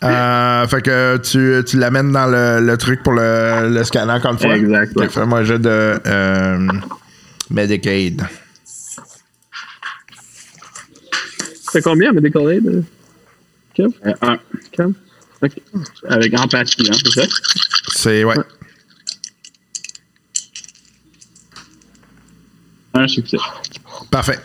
Euh, 0.05 0.67
fait 0.67 0.83
que 0.83 1.17
tu, 1.19 1.65
tu 1.65 1.79
l'amènes 1.79 2.11
dans 2.11 2.27
le, 2.27 2.65
le 2.65 2.77
truc 2.77 3.03
pour 3.05 3.13
le, 3.13 3.73
le 3.73 3.85
scanner 3.85 4.13
encore 4.13 4.33
une 4.33 4.39
fois. 4.39 4.57
Exact, 4.57 4.97
ouais. 4.97 5.09
Fais-moi 5.09 5.39
un 5.41 5.45
jeu 5.45 5.59
de 5.61 6.01
euh, 6.07 6.69
Medicaid. 7.51 8.21
C'est 11.73 11.83
combien, 11.83 12.13
Medical 12.13 12.51
Aid? 12.53 12.67
euh, 12.67 12.83
Kev? 13.75 13.91
Euh, 14.07 14.13
un. 14.23 14.39
Kev? 14.73 14.93
Avec 16.09 16.39
empathie, 16.39 16.89
hein, 16.91 16.97
c'est 17.05 17.21
ça? 17.21 17.27
C'est, 17.89 18.25
ouais. 18.25 18.35
Un 22.95 23.09
succès. 23.09 23.39
Parfait. 24.11 24.39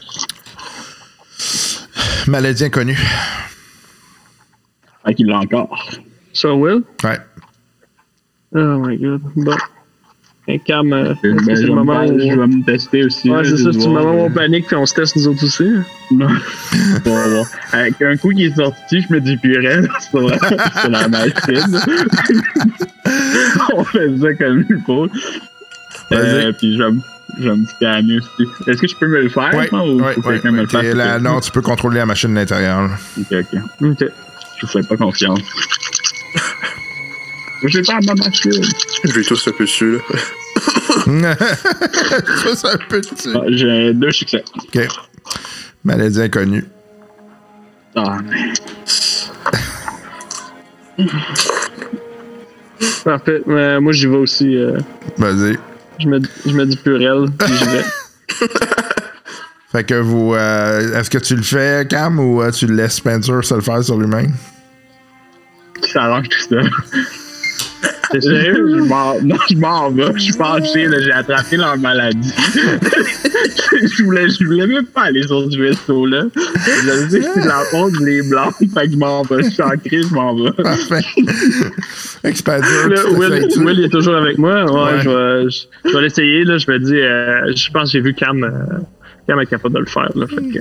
Maladie 2.27 2.65
inconnue. 2.65 2.99
Ah, 5.03 5.13
qu'il 5.13 5.27
l'a 5.27 5.39
encore. 5.39 5.89
Ça, 6.33 6.53
Will? 6.53 6.83
Ouais. 7.03 7.17
Oh 8.55 8.77
my 8.79 8.97
god. 8.97 9.21
Bon. 9.35 9.55
Cam, 10.65 10.93
euh, 10.93 11.13
Ben, 11.21 11.41
c'est 11.45 11.53
vais 11.55 11.61
le 11.63 11.73
moment 11.75 12.03
me, 12.03 12.11
où... 12.13 12.19
je 12.21 12.39
vais 12.39 12.47
me 12.47 12.63
tester 12.63 13.03
aussi. 13.03 13.29
Ouais, 13.29 13.43
c'est 13.43 13.57
ça, 13.57 13.73
c'est 13.73 13.79
le 13.79 13.87
moment 13.89 14.13
où 14.13 14.19
on 14.19 14.29
euh, 14.29 14.33
panique 14.33 14.65
puis 14.67 14.77
on 14.77 14.85
se 14.85 14.93
teste 14.93 15.17
nous 15.17 15.27
autres 15.27 15.43
aussi. 15.43 15.63
hein. 15.67 15.83
Non. 16.11 16.29
On 17.05 17.09
va 17.15 17.27
voir. 17.27 17.45
Avec 17.73 18.01
un 18.01 18.15
coup 18.15 18.29
qui 18.29 18.45
est 18.45 18.55
sorti, 18.55 19.01
je 19.01 19.13
me 19.13 19.19
dis 19.19 19.35
purée, 19.35 19.81
c'est 19.99 20.17
vrai, 20.17 20.37
c'est 20.81 20.89
la 20.89 21.07
machine. 21.09 21.79
on 23.73 23.83
fait 23.83 24.17
ça 24.19 24.33
comme 24.35 24.65
il 24.69 24.81
faut. 24.85 25.07
Euh, 26.13 26.53
puis 26.53 26.77
je 26.77 26.83
vais, 26.83 26.91
me- 26.91 27.01
je 27.39 27.49
vais 27.49 27.55
me 27.55 27.65
scanner. 27.65 28.19
Est-ce 28.67 28.81
que 28.81 28.87
je 28.87 28.95
peux 28.95 29.07
me 29.07 29.21
le 29.21 29.29
faire, 29.29 29.51
ou 29.73 30.01
quelqu'un 30.21 30.51
me 30.51 30.63
le 30.65 30.93
là- 30.93 31.19
non, 31.19 31.39
tu 31.39 31.51
peux 31.51 31.61
contrôler 31.61 31.97
la 31.99 32.05
machine 32.05 32.31
de 32.31 32.35
l'intérieur. 32.35 32.89
Ok, 33.19 33.27
ok. 33.31 33.59
Ok. 33.81 34.05
Je 34.59 34.65
vous 34.65 34.71
fais 34.71 34.81
pas 34.81 34.97
confiance. 34.97 35.39
J'ai 37.65 37.81
pas 37.81 37.99
ma 38.05 38.13
machine. 38.15 38.51
Je 39.03 39.11
vais 39.13 39.23
tous 39.23 39.47
un 39.47 39.51
peu 39.51 39.63
dessus, 39.65 39.93
là. 39.93 39.99
ça, 41.35 42.55
c'est 42.55 42.67
un 42.67 42.77
peu 42.89 43.01
dessus. 43.01 43.29
Ah, 43.35 43.41
J'ai 43.49 43.93
deux 43.93 44.11
succès. 44.11 44.43
OK. 44.55 44.87
Maladie 45.83 46.21
inconnue. 46.21 46.65
Ah, 47.95 48.17
Parfait. 53.03 53.41
Euh, 53.47 53.79
moi, 53.81 53.91
j'y 53.93 54.05
vais 54.07 54.17
aussi. 54.17 54.55
euh, 54.55 54.77
Vas-y. 55.17 55.57
Je, 55.99 56.07
me, 56.07 56.19
je 56.45 56.51
me 56.51 56.65
dis 56.65 56.77
purelle, 56.77 57.25
puis 57.37 57.53
j'y 57.53 57.65
vais. 57.65 57.83
Fait 59.71 59.83
que 59.83 59.95
vous. 59.95 60.33
euh, 60.33 60.97
Est-ce 60.99 61.09
que 61.09 61.17
tu 61.17 61.35
le 61.35 61.41
fais, 61.43 61.85
Cam, 61.89 62.19
ou 62.19 62.41
euh, 62.41 62.51
tu 62.51 62.67
le 62.67 62.75
laisses 62.75 62.95
Spencer 62.95 63.43
se 63.43 63.53
le 63.53 63.61
faire 63.61 63.83
sur 63.83 63.97
lui-même? 63.97 64.31
ça 65.93 66.03
arrange 66.03 66.27
tout 66.29 66.39
ça. 66.39 66.61
C'est 68.11 68.21
Je 68.21 68.27
sérieux? 68.29 68.83
m'en 68.85 69.13
non, 69.21 69.35
je 69.49 69.55
m'en 69.57 69.91
vais. 69.91 70.05
Je 70.15 70.65
suis 70.69 70.85
là, 70.87 70.99
j'ai 71.01 71.11
attrapé 71.11 71.57
leur 71.57 71.77
maladie. 71.77 72.33
je, 72.55 74.03
voulais, 74.03 74.29
je 74.29 74.45
voulais 74.45 74.65
même 74.65 74.85
pas 74.85 75.03
aller 75.03 75.21
sur 75.23 75.51
ce 75.51 75.57
vaisseau-là. 75.57 76.23
Je 76.35 77.09
sais 77.09 77.19
que 77.19 77.25
c'est 77.35 77.45
la 77.45 77.59
faute 77.69 77.93
des 78.03 78.21
blancs, 78.23 78.53
fait 78.59 78.85
que 78.87 78.91
je 78.93 78.97
m'en 78.97 79.21
vais. 79.23 79.43
Je 79.43 79.49
suis 79.49 79.61
en 79.61 79.69
crise, 79.71 80.07
je 80.09 80.13
m'en 80.15 80.33
vais. 80.41 80.51
Parfait. 80.53 81.01
Là, 82.23 82.31
tu 83.51 83.59
Will, 83.59 83.79
il 83.79 83.85
est 83.85 83.89
toujours 83.89 84.15
avec 84.15 84.37
moi. 84.37 84.63
Ouais, 84.65 84.93
Ouais. 84.93 85.01
je 85.03 85.09
vais, 85.09 85.49
je, 85.49 85.89
je 85.89 85.93
vais 85.95 86.01
l'essayer. 86.01 86.43
Là, 86.43 86.57
je 86.57 86.69
me 86.71 86.79
dis, 86.79 86.95
euh, 86.99 87.53
je 87.55 87.71
pense 87.71 87.83
que 87.83 87.89
j'ai 87.93 88.01
vu 88.01 88.13
Cam, 88.13 88.43
euh, 88.43 88.49
Cam 89.27 89.39
est 89.39 89.45
capable 89.45 89.75
de 89.75 89.79
le 89.79 89.85
faire. 89.85 90.09
Là, 90.15 90.25
fait 90.27 90.41
que... 90.51 90.59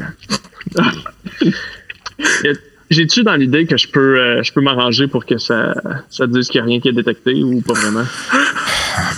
J'ai-tu 2.88 3.24
dans 3.24 3.34
l'idée 3.34 3.66
que 3.66 3.76
je 3.76 3.88
peux, 3.88 4.16
euh, 4.18 4.42
je 4.44 4.52
peux 4.52 4.60
m'arranger 4.60 5.08
pour 5.08 5.26
que 5.26 5.38
ça, 5.38 5.74
ça 6.08 6.28
dise 6.28 6.46
qu'il 6.48 6.60
n'y 6.60 6.66
a 6.66 6.70
rien 6.70 6.80
qui 6.80 6.88
est 6.88 6.92
détecté 6.92 7.42
ou 7.42 7.60
pas 7.60 7.74
vraiment? 7.74 8.04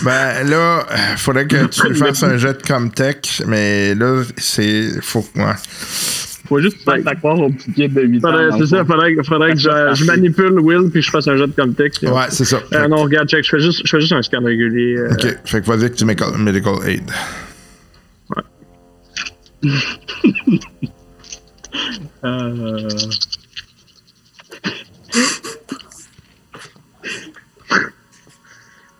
Ben 0.03 0.45
là, 0.49 0.85
euh, 0.91 0.95
faudrait 1.15 1.47
que 1.47 1.65
tu 1.67 1.93
fasses 1.95 2.21
un 2.23 2.35
jet 2.35 2.61
de 2.61 2.67
Comtech, 2.67 3.41
mais 3.47 3.95
là, 3.95 4.23
c'est. 4.35 4.89
Faut. 5.01 5.23
Ouais. 5.37 5.53
Faut 6.49 6.59
juste 6.59 6.83
faire 6.83 7.03
ta 7.03 7.13
croire 7.15 7.39
au 7.39 7.49
petit 7.51 7.71
kid 7.73 7.93
de 7.93 8.01
8 8.01 8.25
ans. 8.25 8.31
Faudrait- 8.31 8.57
C'est 8.59 8.65
ça, 8.65 8.83
faudrait, 8.83 9.15
faudrait 9.23 9.53
que 9.53 9.59
je, 9.59 9.69
je 9.93 10.03
manipule 10.05 10.59
Will 10.59 10.89
puis 10.91 11.01
je 11.03 11.11
fasse 11.11 11.27
un 11.27 11.37
jet 11.37 11.45
de 11.47 11.51
Comtech. 11.53 11.93
Ouais, 12.01 12.23
c'est 12.29 12.43
ça. 12.45 12.59
Euh, 12.73 12.87
non, 12.87 13.03
regarde, 13.03 13.29
check, 13.29 13.43
je 13.43 13.49
fais 13.49 13.59
juste, 13.59 13.81
je 13.85 13.89
fais 13.89 14.01
juste 14.01 14.13
un 14.13 14.21
scan 14.23 14.43
régulier. 14.43 14.97
euh, 14.97 15.11
Ok, 15.13 15.37
fait 15.45 15.61
que 15.61 15.65
vas-y 15.67 15.91
que 15.91 15.95
tu 15.95 16.05
mets 16.05 16.15
medical 16.37 16.73
aid. 16.87 17.03
Euh, 22.25 22.87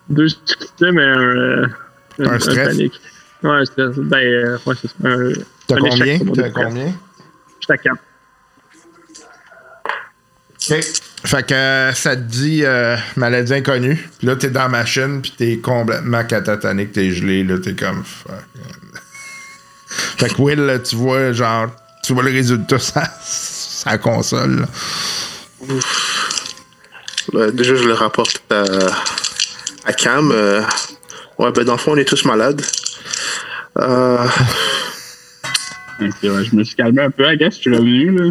Deux 0.10 0.28
succès, 0.30 0.92
mais 0.92 1.04
un, 1.04 1.20
euh, 1.20 1.68
Un 2.20 2.40
stress? 2.40 2.68
panique. 2.70 3.00
Ouais, 3.44 3.66
stress. 3.66 3.96
Ben, 3.98 4.18
euh, 4.18 4.58
ouais, 4.66 4.76
c'est 4.82 4.88
ça. 4.88 4.94
Un, 5.04 5.32
T'as 5.68 5.76
un 5.76 5.80
combien? 5.80 6.20
T'as 6.34 6.50
combien? 6.50 6.94
J'étais 7.70 7.90
à 7.90 7.94
4. 7.94 7.98
Ok. 10.72 10.86
Fait 11.26 11.46
que 11.46 11.54
euh, 11.54 11.94
ça 11.94 12.16
te 12.16 12.22
dit 12.22 12.64
euh, 12.64 12.96
maladie 13.18 13.54
inconnue. 13.54 14.10
Puis 14.18 14.28
là, 14.28 14.36
t'es 14.36 14.50
dans 14.50 14.62
la 14.64 14.68
machine, 14.70 15.22
puis 15.22 15.34
t'es 15.38 15.58
complètement 15.58 16.24
catatonique, 16.24 16.94
t'es 16.94 17.12
gelé, 17.12 17.44
là, 17.44 17.58
t'es 17.60 17.74
comme. 17.76 18.04
fuck. 18.04 18.36
Fait 20.18 20.30
que 20.30 20.42
Will, 20.42 20.60
là, 20.60 20.80
tu 20.80 20.96
vois, 20.96 21.34
genre, 21.34 21.68
tu 22.04 22.14
vois 22.14 22.24
le 22.24 22.32
résultat 22.32 22.80
sur 22.80 23.02
sa 23.22 23.98
console. 23.98 24.62
là. 24.62 24.66
Ben, 27.34 27.52
déjà, 27.52 27.76
je 27.76 27.84
le 27.84 27.94
rapporte 27.94 28.42
à, 28.52 28.64
à 29.86 29.94
Cam. 29.94 30.32
euh, 30.32 30.62
ouais, 31.38 31.52
ben, 31.52 31.64
dans 31.64 31.74
le 31.74 31.78
fond, 31.80 31.92
on 31.94 31.98
est 31.98 32.06
tous 32.06 32.24
malades. 32.26 32.62
Euh, 33.78 34.18
ouais, 36.02 36.44
je 36.44 36.56
me 36.56 36.64
suis 36.64 36.76
calmé 36.76 37.02
un 37.02 37.12
peu, 37.12 37.32
I 37.32 37.38
guess, 37.38 37.56
je 37.56 37.60
suis 37.60 37.76
revenu. 37.76 38.18
Là. 38.18 38.30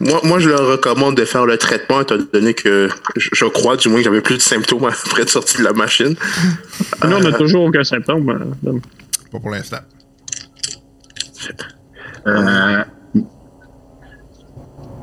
moi, 0.00 0.20
moi, 0.24 0.38
je 0.38 0.48
leur 0.48 0.66
recommande 0.66 1.16
de 1.16 1.24
faire 1.24 1.46
le 1.46 1.56
traitement, 1.58 2.00
étant 2.00 2.16
donné 2.32 2.54
que 2.54 2.88
je, 3.16 3.28
je 3.32 3.44
crois, 3.46 3.76
du 3.76 3.88
moins, 3.88 3.98
que 3.98 4.04
j'avais 4.04 4.20
plus 4.20 4.36
de 4.36 4.42
symptômes 4.42 4.84
après 5.06 5.22
être 5.22 5.30
sorti 5.30 5.58
de 5.58 5.64
la 5.64 5.72
machine. 5.72 6.14
Nous, 7.04 7.16
on 7.16 7.20
n'a 7.20 7.32
toujours 7.32 7.64
aucun 7.64 7.84
symptôme. 7.84 8.56
euh. 8.66 8.72
Pas 9.32 9.38
pour 9.40 9.50
l'instant. 9.50 9.78
Euh... 12.26 12.84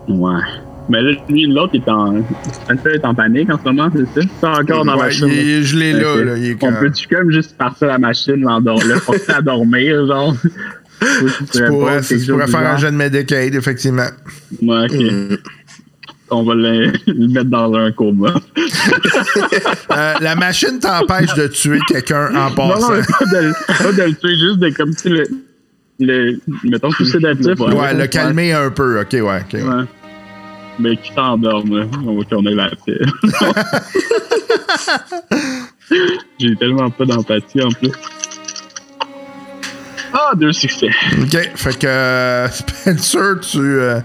Ouais. 0.07 0.41
Mais 0.89 1.01
là, 1.01 1.11
lui, 1.29 1.45
l'autre, 1.45 1.71
il 1.73 1.81
est 1.81 1.89
en. 1.89 2.17
Est 2.17 3.05
en 3.05 3.13
panique 3.15 3.49
en 3.49 3.57
ce 3.57 3.63
moment, 3.63 3.89
c'est 3.93 4.21
ça? 4.21 4.27
T'es 4.41 4.47
encore 4.47 4.85
dans 4.85 4.95
la 4.95 5.03
machine. 5.03 5.27
il 5.27 5.49
est 5.49 5.63
gelé 5.63 5.93
là, 5.93 6.15
là. 6.23 6.37
Il 6.37 6.45
est 6.51 6.63
On 6.63 6.73
peut-tu 6.73 7.07
comme 7.07 7.31
juste 7.31 7.57
partir 7.57 7.87
la 7.87 7.97
machine, 7.97 8.41
l'endormir, 8.41 8.87
le 8.87 8.99
forcer 8.99 9.31
à 9.31 9.41
dormir, 9.41 10.05
genre? 10.07 10.35
Tu 11.53 11.63
pourrais, 11.65 12.01
faire 12.03 12.73
un 12.73 12.77
jet 12.77 12.91
de 12.91 12.95
Medicaid, 12.95 13.55
effectivement. 13.55 14.07
Ouais, 14.61 14.85
ok. 14.85 14.93
Hmm. 14.93 15.35
On 16.33 16.43
va 16.43 16.55
le, 16.55 16.93
mettre 17.27 17.49
dans 17.49 17.73
un 17.73 17.91
coma. 17.91 18.33
Euh, 19.91 20.13
la 20.21 20.35
machine 20.35 20.79
t'empêche 20.79 21.33
de 21.35 21.47
tuer 21.47 21.79
quelqu'un 21.85 22.33
en 22.33 22.51
passant. 22.51 22.93
non, 22.93 23.01
pas 23.01 23.25
de, 23.25 23.47
le- 23.47 23.53
pas 23.67 24.19
tuer, 24.19 24.37
juste 24.37 24.59
de 24.59 24.69
comme 24.69 24.93
si 24.93 25.09
le. 25.09 25.27
le 25.99 26.39
mettons 26.63 26.91
sédatif, 26.91 27.59
Ouais, 27.59 27.73
Ouais, 27.73 27.93
le 27.93 28.07
calmer 28.07 28.53
un 28.53 28.69
peu. 28.69 29.01
Ok, 29.01 29.11
ouais. 29.11 29.19
ok, 29.21 29.53
ouais. 29.53 29.85
Mais 30.81 30.97
qui 30.97 31.11
t'endorme, 31.13 31.79
là. 31.79 31.85
On 32.05 32.17
va 32.17 32.23
tourner 32.25 32.53
la 32.55 32.69
paix. 32.85 32.99
J'ai 36.39 36.55
tellement 36.55 36.89
pas 36.89 37.05
d'empathie 37.05 37.61
en 37.61 37.69
plus. 37.69 37.91
Ah, 40.13 40.31
deux 40.35 40.51
succès. 40.51 40.89
Ok, 41.21 41.51
fait 41.55 41.79
que 41.79 41.87
euh, 41.87 42.47
Spencer, 42.49 43.39
tu, 43.41 43.57
euh, 43.59 43.99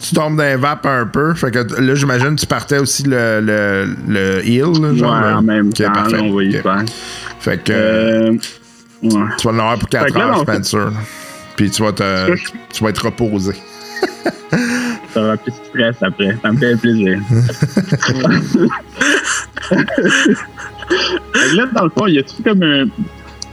tu 0.00 0.14
tombes 0.14 0.36
dans 0.36 0.42
les 0.44 0.56
vapes 0.56 0.86
un 0.86 1.06
peu. 1.06 1.34
Fait 1.34 1.50
que 1.50 1.58
là, 1.80 1.94
j'imagine 1.94 2.36
tu 2.36 2.46
partais 2.46 2.78
aussi 2.78 3.04
le, 3.04 3.40
le, 3.40 3.96
le 4.08 4.46
heal. 4.46 4.80
là, 4.82 4.94
Genre, 4.94 5.14
ouais, 5.14 5.20
là. 5.20 5.38
en 5.38 5.42
même 5.42 5.72
temps, 5.72 5.92
parfait. 5.92 6.16
là, 6.16 6.22
on 6.22 6.34
va 6.34 6.42
y 6.44 6.56
Ok. 6.56 6.62
faire. 6.62 6.84
Fait 7.40 7.62
que 7.62 7.72
Euh, 7.72 8.30
ouais. 9.02 9.10
tu 9.38 9.46
vas 9.46 9.52
l'avoir 9.52 9.78
pour 9.78 9.88
4 9.88 10.06
Fait 10.06 10.12
que 10.12 10.18
là, 10.18 10.26
heures, 10.28 10.44
fait- 10.44 10.52
Spencer. 10.64 10.90
là. 10.90 10.96
Puis 11.56 11.70
tu 11.70 11.82
vas, 11.82 11.92
te, 11.92 12.36
je- 12.36 12.50
tu 12.74 12.84
vas 12.84 12.90
être 12.90 13.04
reposé. 13.06 13.52
Ça 15.16 15.22
va 15.22 15.36
plus 15.38 15.50
de 15.50 15.56
stress 15.64 15.96
après. 16.02 16.36
Ça 16.42 16.52
me 16.52 16.58
fait 16.58 16.76
plaisir. 16.76 17.18
Là, 21.56 21.66
dans 21.72 21.84
le 21.84 21.90
fond, 21.90 22.06
y 22.06 22.18
a-tu 22.18 22.42
comme 22.42 22.62
un. 22.62 22.84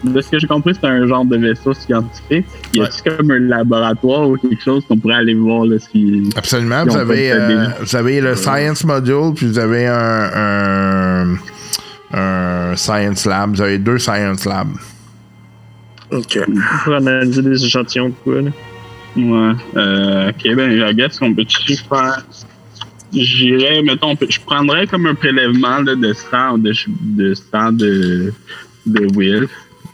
De 0.03 0.19
ce 0.19 0.29
que 0.29 0.39
j'ai 0.39 0.47
compris, 0.47 0.75
c'est 0.75 0.85
un 0.85 1.07
genre 1.07 1.23
de 1.23 1.37
vaisseau 1.37 1.73
scientifique. 1.73 2.45
Y 2.73 2.81
a-tu 2.81 3.09
comme 3.09 3.31
un 3.31 3.39
laboratoire 3.39 4.27
ou 4.27 4.35
quelque 4.35 4.61
chose 4.61 4.83
qu'on 4.85 4.97
pourrait 4.97 5.15
aller 5.15 5.35
voir 5.35 5.63
là, 5.63 5.77
si. 5.79 6.29
Absolument. 6.35 6.83
Vous 6.83 6.97
avez, 6.97 7.31
euh, 7.31 7.67
vous 7.79 7.95
avez 7.95 8.19
le 8.19 8.35
Science 8.35 8.83
Module, 8.83 9.31
puis 9.33 9.47
vous 9.47 9.57
avez 9.57 9.87
un, 9.87 10.31
un, 10.35 11.37
un 12.11 12.75
Science 12.75 13.25
Lab. 13.25 13.55
Vous 13.55 13.61
avez 13.61 13.77
deux 13.77 13.99
Science 13.99 14.43
Labs. 14.43 14.75
Ok. 16.11 16.39
Pour 16.83 16.95
analyser 16.95 17.41
des 17.41 17.63
échantillons 17.63 18.09
de 18.09 18.15
quoi, 18.21 18.41
là? 18.41 18.51
Ouais. 19.15 19.51
Euh, 19.77 20.29
ok, 20.29 20.55
ben, 20.55 20.71
I 20.89 20.93
guess 20.95 21.19
qu'on 21.19 21.33
peut-tu 21.33 21.75
faire. 21.75 22.23
J'irais, 23.13 23.83
mettons, 23.83 24.15
peut- 24.15 24.25
je 24.29 24.39
prendrais 24.39 24.87
comme 24.87 25.05
un 25.05 25.13
prélèvement 25.15 25.79
là, 25.79 25.93
de 25.95 26.13
sang 26.13 26.57
de, 26.57 26.73
ch- 26.73 26.87
de 27.01 27.33
sang 27.35 27.71
de, 27.71 28.33
de 28.87 29.07
Will. 29.15 29.47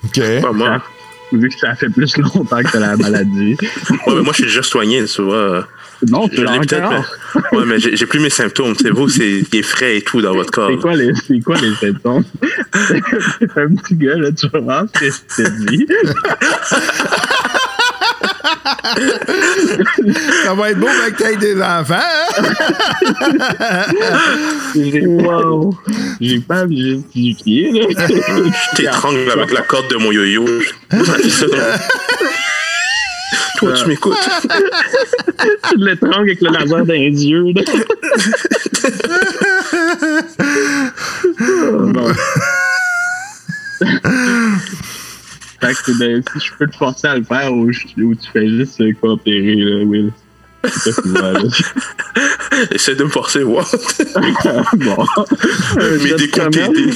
OK. 0.05 0.21
Pas 0.41 0.53
moi. 0.53 0.81
vu 1.33 1.49
que 1.49 1.59
ça 1.59 1.75
fait 1.75 1.89
plus 1.89 2.15
longtemps 2.17 2.63
que 2.63 2.71
t'as 2.71 2.79
la 2.79 2.95
maladie. 2.95 3.57
Ouais, 4.07 4.15
mais 4.15 4.21
moi, 4.21 4.29
je 4.29 4.35
suis 4.35 4.43
déjà 4.45 4.63
soigné, 4.63 5.03
tu 5.03 5.21
vois. 5.21 5.67
Non, 6.07 6.29
tu 6.29 6.37
Je 6.37 6.41
l'as 6.43 6.53
encore. 6.53 7.05
mais- 7.51 7.57
Ouais, 7.57 7.65
mais 7.65 7.77
j'ai 7.79 8.05
plus 8.05 8.21
mes 8.21 8.29
symptômes. 8.29 8.73
C'est 8.81 8.89
vous, 8.89 9.09
c'est 9.09 9.41
des 9.51 9.63
frais 9.63 9.97
et 9.97 10.01
tout 10.01 10.21
dans 10.21 10.33
votre 10.33 10.49
corps. 10.51 10.69
C'est 10.73 10.79
quoi 10.79 10.95
les, 10.95 11.13
c'est 11.15 11.41
quoi 11.41 11.57
les 11.57 11.75
symptômes? 11.75 12.23
C'est 12.73 13.57
un 13.57 13.75
petit 13.75 13.95
gars, 13.95 14.15
là, 14.15 14.31
tu 14.31 14.47
vas 14.47 14.59
voir 14.59 14.85
ce 14.95 14.99
que 14.99 15.11
je 15.11 15.43
te 15.43 15.67
dis. 15.67 15.85
Ça 20.43 20.53
va 20.53 20.69
être 20.71 20.79
beau 20.79 20.87
avec 20.87 21.17
t'aies 21.17 21.35
des 21.37 21.61
enfants. 21.61 21.95
hein? 21.95 23.85
J'ai 24.75 25.05
wow. 25.05 25.75
J'ai 26.21 26.39
pas 26.39 26.67
justifié, 26.67 27.71
là. 27.71 27.87
Je 28.07 28.75
t'étrangle 28.75 29.31
avec 29.31 29.51
la 29.51 29.61
corde 29.61 29.89
de 29.89 29.95
mon 29.97 30.11
yo-yo. 30.11 30.45
Toi, 33.57 33.73
tu 33.73 33.85
m'écoutes. 33.87 34.17
Tu 35.69 35.77
l'étrangles 35.77 36.29
avec 36.31 36.41
le 36.41 36.49
laser 36.51 36.85
d'un 36.85 36.95
yeux. 36.95 37.45
là. 37.55 37.61
Bon. 41.69 42.13
Fait 45.61 45.73
que 45.85 45.91
de- 45.99 46.23
si 46.39 46.47
je 46.47 46.53
peux 46.57 46.67
te 46.67 46.75
forcer 46.75 47.07
à 47.07 47.15
le 47.17 47.23
faire 47.23 47.53
ou, 47.53 47.71
je- 47.71 48.01
ou 48.03 48.15
tu 48.15 48.29
fais 48.31 48.47
juste 48.49 48.79
euh, 48.81 48.91
coopérer, 49.01 49.55
là, 49.55 49.85
Will. 49.85 50.11
C'est 50.65 50.91
ça 50.91 51.01
là. 51.05 51.39
Essaie 52.71 52.95
de 52.95 53.05
me 53.05 53.09
forcer, 53.09 53.43
wow. 53.43 53.61
bon. 54.73 55.05
M'aider 56.03 56.27
contre 56.29 56.49
t'aider. 56.49 56.89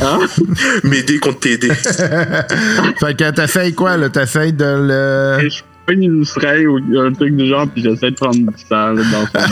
Hein? 0.00 0.18
M'aider 0.84 1.18
contre 1.18 1.40
t'aider. 1.40 1.70
fait 1.70 3.14
que 3.16 3.30
t'essayes 3.30 3.74
quoi, 3.74 3.96
là? 3.96 4.10
T'essayes 4.10 4.52
de 4.52 4.64
le. 4.64 5.38
Je 5.48 5.62
fais 5.86 5.94
une 5.94 6.22
spray 6.26 6.66
ou 6.66 6.76
un 6.98 7.10
truc 7.14 7.34
du 7.34 7.48
genre, 7.48 7.66
puis 7.68 7.82
j'essaie 7.82 8.10
de 8.10 8.16
prendre 8.16 8.36
du 8.36 8.46
sang 8.68 8.92
là, 8.92 9.02
dans 9.02 9.24
son 9.24 9.32
bras. 9.32 9.48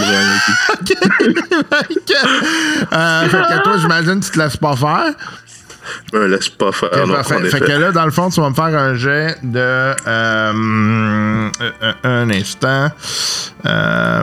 que, 0.85 0.93
euh, 2.95 3.29
fait 3.31 3.55
que 3.55 3.63
toi, 3.63 3.79
j'imagine 3.79 4.21
que 4.21 4.27
tu 4.27 4.31
te 4.33 4.39
laisses 4.39 4.59
pas 4.59 4.77
faire. 4.77 5.15
Je 6.13 6.19
me 6.19 6.27
laisse 6.27 6.49
pas 6.49 6.73
faire. 6.73 6.91
Parfait. 6.91 7.41
Fait 7.49 7.61
que 7.61 7.73
là, 7.73 7.93
dans 7.93 8.05
le 8.05 8.11
fond, 8.11 8.29
tu 8.31 8.41
vas 8.41 8.51
me 8.51 8.55
faire 8.55 8.65
un 8.79 8.95
jet 8.95 9.37
de. 9.43 9.59
euh, 9.59 9.95
euh, 10.07 11.93
un 12.05 12.31
instant. 12.31 12.89
Euh, 13.67 14.23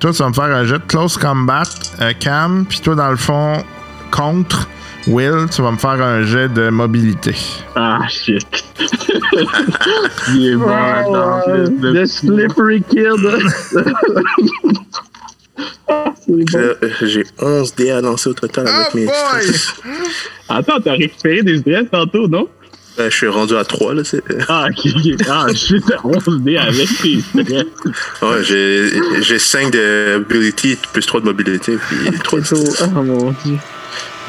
toi, 0.00 0.12
tu 0.12 0.18
vas 0.22 0.28
me 0.28 0.34
faire 0.34 0.44
un 0.44 0.64
jet 0.64 0.78
de 0.78 0.84
close 0.86 1.16
combat, 1.16 1.62
euh, 2.00 2.12
Cam. 2.18 2.66
Puis 2.68 2.80
toi, 2.80 2.94
dans 2.94 3.10
le 3.10 3.16
fond, 3.16 3.64
contre 4.10 4.68
Will, 5.06 5.46
tu 5.54 5.62
vas 5.62 5.70
me 5.70 5.76
faire 5.78 5.90
un 6.02 6.22
jet 6.22 6.48
de 6.48 6.68
mobilité. 6.68 7.34
Ah, 7.76 8.00
shit. 8.08 8.64
Il 10.34 10.46
est. 10.48 10.54
Oh, 10.56 11.40
le- 11.48 12.04
The 12.04 12.06
Slippery 12.06 12.82
Kid. 12.82 13.04
Euh, 16.28 16.74
j'ai 17.02 17.24
11 17.38 17.74
dés 17.76 17.90
à 17.90 18.00
lancer 18.00 18.30
au 18.30 18.34
total 18.34 18.66
avec 18.68 18.88
ah, 18.90 18.96
mes. 18.96 19.06
Attends, 20.48 20.80
t'as 20.80 20.92
récupéré 20.92 21.42
des 21.42 21.58
stress 21.58 21.84
tantôt, 21.90 22.26
non? 22.28 22.48
Ben, 22.96 23.10
je 23.10 23.16
suis 23.16 23.28
rendu 23.28 23.54
à 23.54 23.64
3, 23.64 23.94
là. 23.94 24.04
C'est... 24.04 24.22
Ah, 24.48 24.68
ok. 24.70 24.92
Ah, 25.28 25.46
je 25.50 25.54
suis 25.54 25.82
11 26.02 26.40
dés 26.40 26.56
avec 26.56 26.88
tes 27.00 27.20
stress. 27.42 27.64
ouais, 28.22 28.42
j'ai, 29.22 29.38
5 29.38 29.70
de 29.70 30.16
ability, 30.16 30.78
plus 30.92 31.04
3 31.04 31.20
de 31.20 31.26
mobilité, 31.26 31.76
puis 31.76 31.96
ah, 32.08 32.22
3 32.24 32.40
de... 32.40 32.46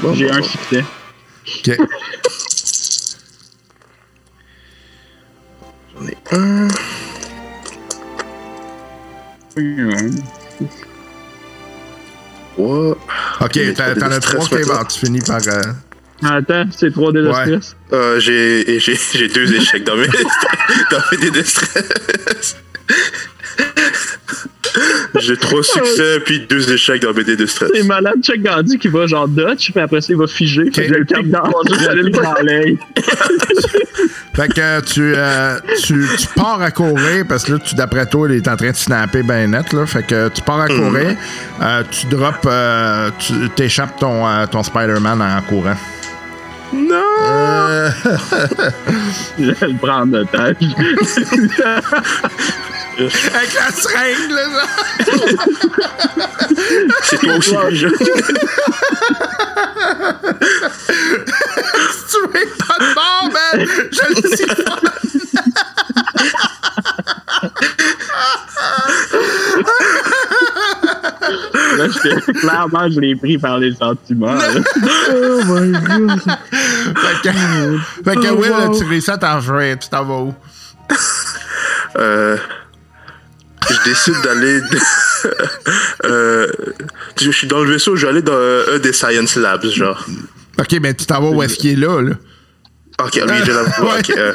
Oh, 0.04 0.14
j'ai 0.14 0.26
bon, 0.26 0.34
un 0.34 0.40
bon. 0.40 0.44
succès. 0.44 0.86
J'en 5.96 6.08
ai 6.08 6.18
un. 6.32 6.68
Oui. 9.56 10.12
Ok, 12.58 13.60
t'en 13.76 14.12
as 14.12 14.20
3 14.20 14.46
qui. 14.46 14.56
Tu 14.94 15.06
finis 15.06 15.22
par. 15.22 15.42
Euh... 15.48 15.62
Attends, 16.24 16.66
c'est 16.72 16.92
3 16.92 17.12
dés 17.14 17.22
de 17.22 17.32
stress. 17.32 17.76
Euh, 17.94 18.20
j'ai 18.20 19.28
deux 19.28 19.54
échecs 19.54 19.84
dans 19.84 19.96
mes 19.96 20.08
dés 21.18 21.32
de 21.32 21.44
stress. 21.44 22.58
J'ai 25.20 25.38
trois 25.38 25.64
succès 25.64 26.20
puis 26.24 26.46
deux 26.48 26.72
échecs 26.72 27.02
dans 27.02 27.12
dés 27.12 27.36
de 27.36 27.46
stress. 27.46 27.70
C'est 27.74 27.84
malade, 27.84 28.22
Chuck 28.22 28.40
Gandhi 28.40 28.78
qui 28.78 28.88
va 28.88 29.08
genre 29.08 29.28
Dutch, 29.28 29.72
puis 29.72 29.82
après 29.82 30.02
ça, 30.02 30.14
il 30.14 30.18
va 30.18 30.28
figer. 30.28 30.70
Je 30.74 30.82
le 30.82 31.06
cap 31.06 31.26
dans 31.26 31.52
juste 31.68 31.88
aller 31.88 32.04
le 32.04 32.10
dans 32.12 32.34
l'œil. 32.44 32.78
Fait 34.36 34.48
que 34.50 34.82
tu, 34.82 35.14
euh, 35.16 35.58
tu, 35.84 36.06
tu 36.20 36.28
pars 36.36 36.62
à 36.62 36.70
courir 36.70 37.26
parce 37.28 37.44
que 37.44 37.54
là, 37.54 37.60
tu, 37.60 37.74
d'après 37.74 38.06
toi, 38.06 38.28
il 38.30 38.36
est 38.36 38.48
en 38.48 38.56
train 38.56 38.70
de 38.70 38.76
snapper 38.76 39.24
ben 39.24 39.50
net. 39.50 39.74
Là. 39.74 39.88
Fait 39.88 40.06
que 40.06 40.30
tu 40.30 40.44
pars 40.44 40.60
à 40.60 40.68
courir, 40.68 41.16
euh, 41.62 41.84
tu 41.90 42.06
drops, 42.08 42.38
euh, 42.46 43.10
tu 43.18 43.34
t'échappes 43.56 44.00
ton, 44.00 44.28
euh, 44.28 44.46
ton 44.46 44.62
Spider-Man 44.62 45.22
en 45.22 45.42
courant. 45.42 45.78
Non! 46.74 46.96
Euh, 47.28 47.90
Je 49.40 49.52
vais 49.52 49.68
le 49.68 49.78
prendre 49.78 50.18
de 50.18 50.24
tête. 50.26 50.58
Avec 53.00 53.54
la 53.54 53.72
seringue, 53.72 54.32
là, 54.32 54.44
genre. 54.50 54.68
C'est 57.04 57.18
toi 57.20 57.36
aussi, 57.38 57.56
Jean. 57.76 57.90
tu 62.10 62.18
es 62.38 62.46
pas 62.58 62.78
de 62.80 62.90
bord, 62.96 63.26
man! 63.32 63.58
Je 63.92 64.04
le 64.10 64.16
sais 64.36 64.48
pas! 64.64 64.80
Là, 71.78 71.86
j'étais- 71.94 72.34
clairement, 72.34 72.90
je 72.90 73.00
l'ai 73.00 73.16
pris 73.16 73.38
par 73.38 73.60
les 73.60 73.74
sentiments. 73.76 74.34
là. 74.34 74.50
Fait 74.52 74.62
que, 77.24 77.32
fait 78.04 78.16
que 78.16 78.32
Will, 78.34 78.50
là, 78.50 78.70
tu 78.78 78.84
réussis 78.86 79.12
à 79.12 79.18
t'enfuir. 79.18 79.78
Tu 79.80 79.88
t'en 79.90 80.04
vas 80.04 80.16
où? 80.16 80.34
Euh, 81.98 82.38
je 83.70 83.90
décide 83.90 84.16
d'aller. 84.24 84.62
euh, 86.06 86.48
je 87.20 87.32
suis 87.32 87.48
dans 87.48 87.64
le 87.64 87.72
vaisseau, 87.72 87.96
je 87.96 88.06
vais 88.06 88.12
aller 88.12 88.22
dans 88.22 88.34
un 88.74 88.80
des 88.80 88.94
Science 88.94 89.36
Labs, 89.36 89.66
genre. 89.68 90.06
Ok, 90.60 90.76
mais 90.82 90.94
tu 90.94 91.06
t'en 91.06 91.22
vas 91.22 91.30
où 91.30 91.44
est-ce 91.44 91.56
qu'il 91.58 91.72
est 91.72 91.76
là, 91.76 92.02
là? 92.02 92.14
Ok, 93.04 93.22
oui, 93.28 93.34
j'ai 93.46 93.54
la 93.54 93.62
Ouais. 93.64 94.00
ok, 94.00 94.10
euh, 94.18 94.34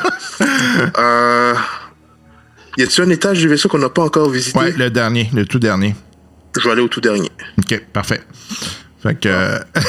euh, 0.98 1.54
y 2.78 2.82
a-t-il 2.82 3.02
un 3.04 3.10
étage 3.10 3.38
du 3.40 3.48
vaisseau 3.48 3.68
qu'on 3.68 3.78
n'a 3.78 3.88
pas 3.88 4.02
encore 4.02 4.30
visité? 4.30 4.56
Ouais, 4.58 4.72
le 4.76 4.88
dernier, 4.90 5.28
le 5.34 5.44
tout 5.46 5.58
dernier. 5.58 5.96
Je 6.56 6.64
vais 6.64 6.70
aller 6.72 6.82
au 6.82 6.88
tout 6.88 7.00
dernier. 7.00 7.30
Ok, 7.58 7.82
parfait. 7.92 8.22
Fait 9.02 9.18
que. 9.18 9.28
euh, 9.28 9.58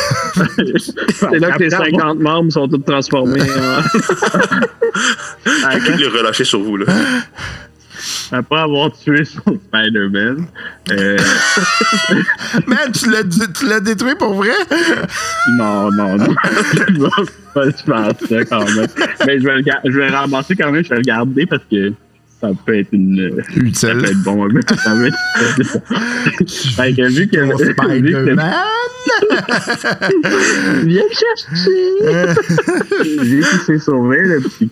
C'est 1.14 1.38
là 1.40 1.52
que 1.52 1.64
les 1.64 1.70
50 1.70 2.20
membres 2.20 2.52
sont 2.52 2.68
tous 2.68 2.80
transformés 2.80 3.42
en. 3.60 3.82
Je 5.46 5.92
vais 5.92 5.98
les 5.98 6.08
relâcher 6.08 6.44
sur 6.46 6.62
vous, 6.62 6.78
là. 6.78 6.86
Après 8.32 8.60
avoir 8.60 8.92
tué 8.92 9.24
son 9.26 9.42
Spider-Man, 9.42 10.46
euh, 10.92 11.18
Man, 12.68 12.92
tu 12.94 13.10
l'as, 13.10 13.24
tu 13.24 13.68
l'as 13.68 13.80
détruit 13.80 14.16
pour 14.16 14.34
vrai? 14.34 14.52
non, 15.58 15.92
non, 15.92 16.18
non. 16.18 16.26
je 17.56 17.72
faire 17.72 18.12
ça 18.28 18.46
quand 18.46 18.66
même. 18.66 18.88
Mais 19.26 19.40
je 19.40 19.44
vais, 19.46 19.58
le 19.58 19.64
je 19.86 20.00
vais 20.00 20.10
le 20.10 20.16
ramasser 20.16 20.56
quand 20.56 20.72
même, 20.72 20.84
je 20.84 20.90
vais 20.90 20.98
le 20.98 21.02
garder 21.02 21.46
parce 21.46 21.64
que 21.70 21.94
ça 22.44 22.50
peut 22.66 22.78
être 22.78 22.92
une. 22.92 23.42
Ça 23.42 23.92
Utile. 23.94 23.98
peut 24.00 24.12
être 24.12 24.24
bon. 24.24 24.48
mais 24.50 24.62
Ça 24.76 24.92
peut 24.92 25.08
être. 25.08 25.18
Fait 26.76 26.94
que 26.94 27.08
vu 27.10 27.28
que. 27.28 27.72
Spider-Man? 27.72 28.54
Viens 30.84 31.04
chercher! 31.12 31.96
Vu 33.22 33.44
qu'il 33.44 33.60
s'est 33.66 33.80
sauvé, 33.80 34.18
le 34.24 34.42
petit 34.42 34.70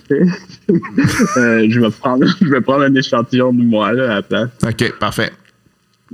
euh, 1.37 1.67
je, 1.69 1.79
vais 1.79 1.89
prendre, 1.91 2.25
je 2.41 2.47
vais 2.47 2.61
prendre 2.61 2.83
un 2.83 2.95
échantillon 2.95 3.53
de 3.53 3.63
moi 3.63 3.93
là, 3.93 4.03
à 4.03 4.15
la 4.15 4.21
place. 4.21 4.49
Ok, 4.63 4.97
parfait. 4.99 5.31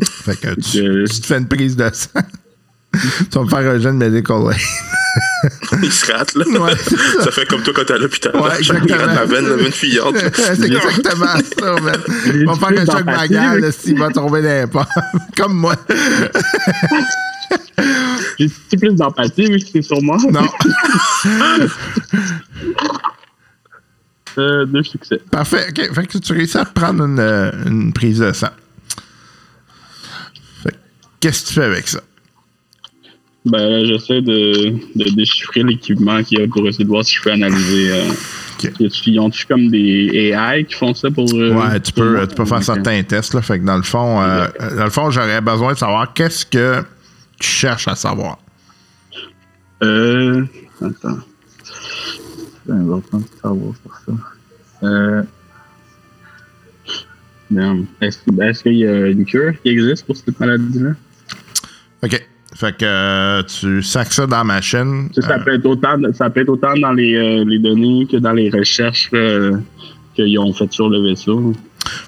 Fait 0.04 0.40
que 0.40 0.54
tu, 0.56 1.12
tu 1.12 1.22
te 1.22 1.26
fais 1.26 1.38
une 1.38 1.48
prise 1.48 1.76
de 1.76 1.90
sang. 1.92 2.20
tu 2.94 3.00
vas 3.32 3.44
me 3.44 3.50
faire 3.50 3.72
un 3.72 3.80
jeune 3.80 3.98
medical 3.98 4.44
aid. 4.52 4.62
Il 5.84 5.92
se 5.92 6.12
rate, 6.12 6.36
là. 6.36 6.46
Ouais, 6.46 6.76
ça. 6.76 6.96
ça 7.24 7.32
fait 7.32 7.46
comme 7.46 7.64
toi 7.64 7.74
quand 7.76 7.86
t'es 7.86 7.94
à 7.94 7.98
l'hôpital. 7.98 8.36
Ouais, 8.36 8.50
là. 8.50 8.58
Il 8.62 8.94
rate 8.94 9.16
la 9.16 9.26
veine, 9.26 9.50
la 9.50 9.56
veine 9.56 9.72
fuyante. 9.72 10.16
C'est 10.34 10.66
exactement 10.66 11.26
ça, 11.58 11.76
man. 11.82 12.02
On 12.48 12.54
va 12.54 12.68
faire 12.68 12.82
un 12.82 12.86
choc 12.86 13.06
oui. 13.62 13.74
s'il 13.78 14.00
va 14.00 14.10
tomber 14.10 14.42
dans 14.42 14.62
les 14.62 14.68
pommes. 14.68 14.86
Comme 15.36 15.54
moi. 15.54 15.76
J'ai 18.38 18.78
plus 18.78 18.96
d'empathie 18.96 19.46
vu 19.46 19.60
que 19.60 19.66
c'est 19.72 19.82
sur 19.82 20.02
moi. 20.02 20.18
Non. 20.32 20.48
Euh, 24.38 24.66
deux 24.66 24.84
succès. 24.84 25.20
Parfait. 25.32 25.68
OK. 25.70 25.94
Fait 25.94 26.06
que 26.06 26.18
tu 26.20 26.34
réussis 26.34 26.58
à 26.58 26.66
prendre 26.66 27.04
une, 27.06 27.20
euh, 27.20 27.52
une 27.66 27.92
prise 27.92 28.20
de 28.20 28.32
sang. 28.34 28.50
Fait 30.64 30.72
que 30.72 30.76
qu'est-ce 31.20 31.44
que 31.44 31.48
tu 31.48 31.54
fais 31.56 31.64
avec 31.64 31.88
ça? 31.88 32.02
Ben, 33.48 33.70
là, 33.70 33.86
j'essaie 33.86 34.22
de, 34.22 34.74
de 34.96 35.10
déchiffrer 35.16 35.64
l'équipement 35.64 36.22
qu'il 36.24 36.40
y 36.40 36.44
a 36.44 36.48
pour 36.48 36.68
essayer 36.68 36.84
de 36.86 36.90
voir 36.90 37.04
si 37.06 37.16
je 37.16 37.22
peux 37.22 37.32
analyser 37.32 37.92
euh, 37.92 38.10
Ils 39.06 39.20
ont-tu 39.20 39.46
comme 39.46 39.70
des 39.70 40.32
AI 40.34 40.66
qui 40.66 40.74
font 40.76 40.94
ça 40.94 41.10
pour. 41.12 41.28
euh, 41.34 41.54
Ouais, 41.54 41.80
tu 41.80 41.92
peux, 41.94 42.28
tu 42.28 42.36
peux 42.36 42.46
faire 42.46 42.64
certains 42.64 43.02
tests. 43.04 43.34
Là, 43.34 43.42
fait 43.42 43.60
que 43.60 43.66
dans 43.66 43.78
le 43.78 43.84
fond, 43.84 44.22
euh, 44.22 44.48
dans 44.78 44.84
le 44.84 44.90
fond, 44.90 45.10
j'aurais 45.12 45.42
besoin 45.42 45.74
de 45.74 45.78
savoir 45.78 46.14
qu'est-ce 46.14 46.46
que 46.46 46.82
tu 47.40 47.48
cherches 47.48 47.88
à 47.88 47.96
savoir. 47.96 48.40
Euh. 49.84 50.44
Attends. 50.82 51.20
C'est 52.66 52.74
important 52.74 53.20
de 53.20 53.26
savoir 53.42 53.74
pour 53.84 53.94
ça. 54.06 54.14
Euh. 54.84 55.24
Est-ce 58.02 58.20
est-ce 58.42 58.64
qu'il 58.64 58.74
y 58.80 58.86
a 58.88 59.08
une 59.08 59.24
cure 59.26 59.54
qui 59.64 59.70
existe 59.70 60.06
pour 60.06 60.18
cette 60.18 60.38
maladie-là? 60.40 60.92
OK. 62.04 62.28
Fait 62.60 62.76
que 62.76 62.86
euh, 62.86 63.44
tu 63.44 63.84
sacs 63.84 64.12
ça 64.14 64.26
dans 64.26 64.38
la 64.38 64.44
machine. 64.44 65.10
Ça, 65.14 65.22
ça 65.22 65.36
Euh, 65.36 65.40
peut 65.44 65.54
être 65.54 65.66
autant, 65.68 65.96
ça 66.14 66.30
peut 66.32 66.42
être 66.42 66.50
autant 66.50 66.74
dans 66.76 66.92
les, 66.92 67.14
euh, 67.16 67.44
les 67.46 67.60
données 67.60 68.08
que 68.12 68.18
dans 68.18 68.32
les 68.34 68.50
recherches 68.50 69.10
euh, 69.14 69.58
qu'ils 70.16 70.40
ont 70.40 70.52
faites 70.54 70.74
sur 70.74 70.90
le 70.90 71.08
vaisseau. 71.08 71.54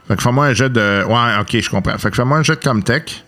fait 0.07 0.15
que 0.15 0.21
fais-moi 0.23 0.47
un 0.47 0.53
jet 0.53 0.69
de. 0.73 1.03
Ouais, 1.05 1.39
OK, 1.41 1.61
je 1.61 1.69
comprends. 1.69 1.97
Fait 1.99 2.09
que 2.09 2.15
fais-moi 2.15 2.39
un 2.39 2.43
jet 2.43 2.55
de 2.55 2.67
Comtech. 2.67 3.23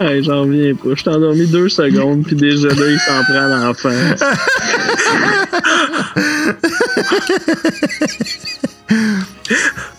Hey, 0.00 0.22
j'en 0.24 0.40
reviens 0.42 0.74
pas. 0.74 0.94
Je 0.94 1.02
t'ai 1.04 1.10
endormi 1.10 1.46
deux 1.46 1.68
secondes, 1.68 2.24
puis 2.26 2.34
déjà 2.34 2.68
là, 2.68 2.86
il 2.90 2.98
s'en 2.98 3.22
prend 3.24 3.34
à 3.34 3.48
l'enfant. 3.48 3.90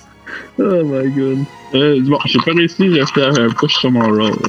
oh 0.62 0.84
my 0.84 1.10
god. 1.10 1.46
Euh, 1.74 2.02
bon, 2.02 2.20
j'ai 2.26 2.40
pas 2.40 2.52
réussi, 2.54 2.94
j'espère 2.94 3.38
un 3.40 3.50
push 3.50 3.76
sur 3.76 3.92
mon 3.92 4.10
roll. 4.10 4.34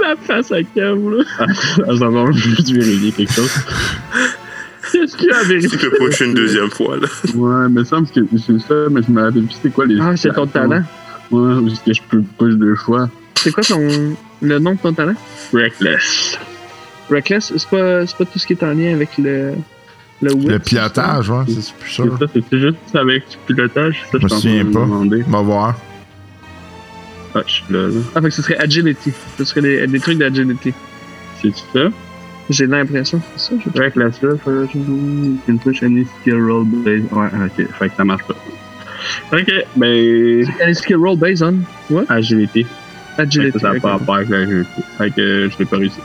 La 0.00 0.16
face 0.16 0.52
à 0.52 0.62
Cam, 0.62 1.16
là. 1.16 1.24
Ah, 1.38 1.46
ça 1.98 2.08
va 2.08 2.32
juste 2.32 2.70
vérifier 2.70 3.12
quelque 3.12 3.32
chose. 3.32 3.54
Qu'est-ce 4.92 5.16
qu'il 5.16 5.28
y 5.28 5.32
a 5.32 5.38
à 5.38 5.44
Tu 5.44 5.68
te 5.68 5.96
push 5.96 6.20
une 6.20 6.34
deuxième 6.34 6.70
fois, 6.70 6.96
là. 6.96 7.08
Ouais, 7.34 7.68
mais 7.70 7.84
ça 7.84 8.00
me 8.00 8.06
semble 8.06 8.28
que 8.28 8.38
c'est 8.38 8.58
ça, 8.60 8.74
mais 8.90 9.02
je 9.02 9.10
me 9.10 9.22
rappelle 9.22 9.44
plus 9.44 9.56
c'est 9.62 9.72
quoi 9.72 9.86
les. 9.86 9.98
Ah, 10.00 10.16
c'est 10.16 10.32
ton 10.32 10.46
talent. 10.46 10.82
Ouais, 11.30 11.54
ou 11.54 11.68
est-ce 11.68 11.80
que 11.80 11.92
je 11.94 12.02
peux 12.08 12.22
push 12.38 12.54
deux 12.54 12.76
fois? 12.76 13.08
C'est 13.36 13.50
quoi 13.52 13.62
ton... 13.64 14.14
le 14.40 14.58
nom 14.58 14.72
de 14.74 14.78
ton 14.78 14.92
talent? 14.92 15.14
Reckless. 15.52 16.38
Reckless, 17.10 17.52
c'est 17.56 17.68
pas, 17.68 18.06
c'est 18.06 18.16
pas 18.16 18.24
tout 18.24 18.38
ce 18.38 18.46
qui 18.46 18.52
est 18.54 18.62
en 18.62 18.72
lien 18.72 18.92
avec 18.94 19.10
le... 19.18 19.54
Le, 20.20 20.32
whip, 20.34 20.48
Le 20.48 20.52
c'est 20.54 20.64
pilotage, 20.64 21.30
ouais, 21.30 21.44
c'est 21.48 21.74
plus 21.74 21.90
sûr. 21.90 22.16
ça, 22.18 22.26
c'est 22.32 22.58
juste 22.58 22.76
avec 22.94 23.28
du 23.28 23.36
pilotage? 23.46 24.04
Ça, 24.12 24.18
Je 24.18 24.22
me 24.24 24.28
souviens 24.28 24.64
pas. 24.66 24.80
demander. 24.80 25.24
On 25.26 25.30
va 25.32 25.40
voir. 25.42 25.80
Ah, 27.34 27.40
je 27.44 27.52
suis 27.54 27.64
là, 27.70 27.88
là. 27.88 28.00
Ah, 28.14 28.20
fait 28.20 28.28
que 28.28 28.34
ce 28.34 28.42
serait 28.42 28.56
agility. 28.58 29.12
Ce 29.38 29.44
serait 29.44 29.62
des, 29.62 29.86
des 29.88 29.98
trucs 29.98 30.18
d'agility. 30.18 30.72
C'est 31.40 31.52
ça? 31.72 31.88
J'ai 32.50 32.66
l'impression 32.66 33.18
que 33.18 33.24
c'est 33.36 33.50
ça. 33.56 33.62
je- 33.74 33.80
Reckless, 33.80 34.22
là, 34.22 34.36
for- 34.44 34.52
you 34.74 35.38
can 35.46 35.56
push 35.56 35.82
any 35.82 36.06
skill 36.20 36.40
roll 36.40 36.66
based. 36.66 37.10
Ouais, 37.10 37.26
ok, 37.44 37.66
fait 37.78 37.88
que 37.88 37.96
ça 37.96 38.04
marche 38.04 38.22
pas. 38.24 38.36
Ok, 39.32 39.50
ben. 39.74 40.46
Un 40.62 40.74
skill 40.74 40.96
roll 40.98 41.16
based 41.18 41.42
on 41.42 41.54
what? 41.90 42.04
Agilité. 42.08 42.64
Fait 43.16 43.22
que 43.24 43.28
Agility. 43.28 43.58
ça 43.58 43.72
n'a 43.72 43.80
pas 43.80 43.92
rapport 43.92 44.14
avec 44.16 44.28
l'agilité. 44.30 44.68
Fait 44.98 45.10
que 45.10 45.20
euh, 45.20 45.50
je 45.50 45.58
l'ai 45.58 45.64
pas 45.64 45.76
réussi. 45.76 46.00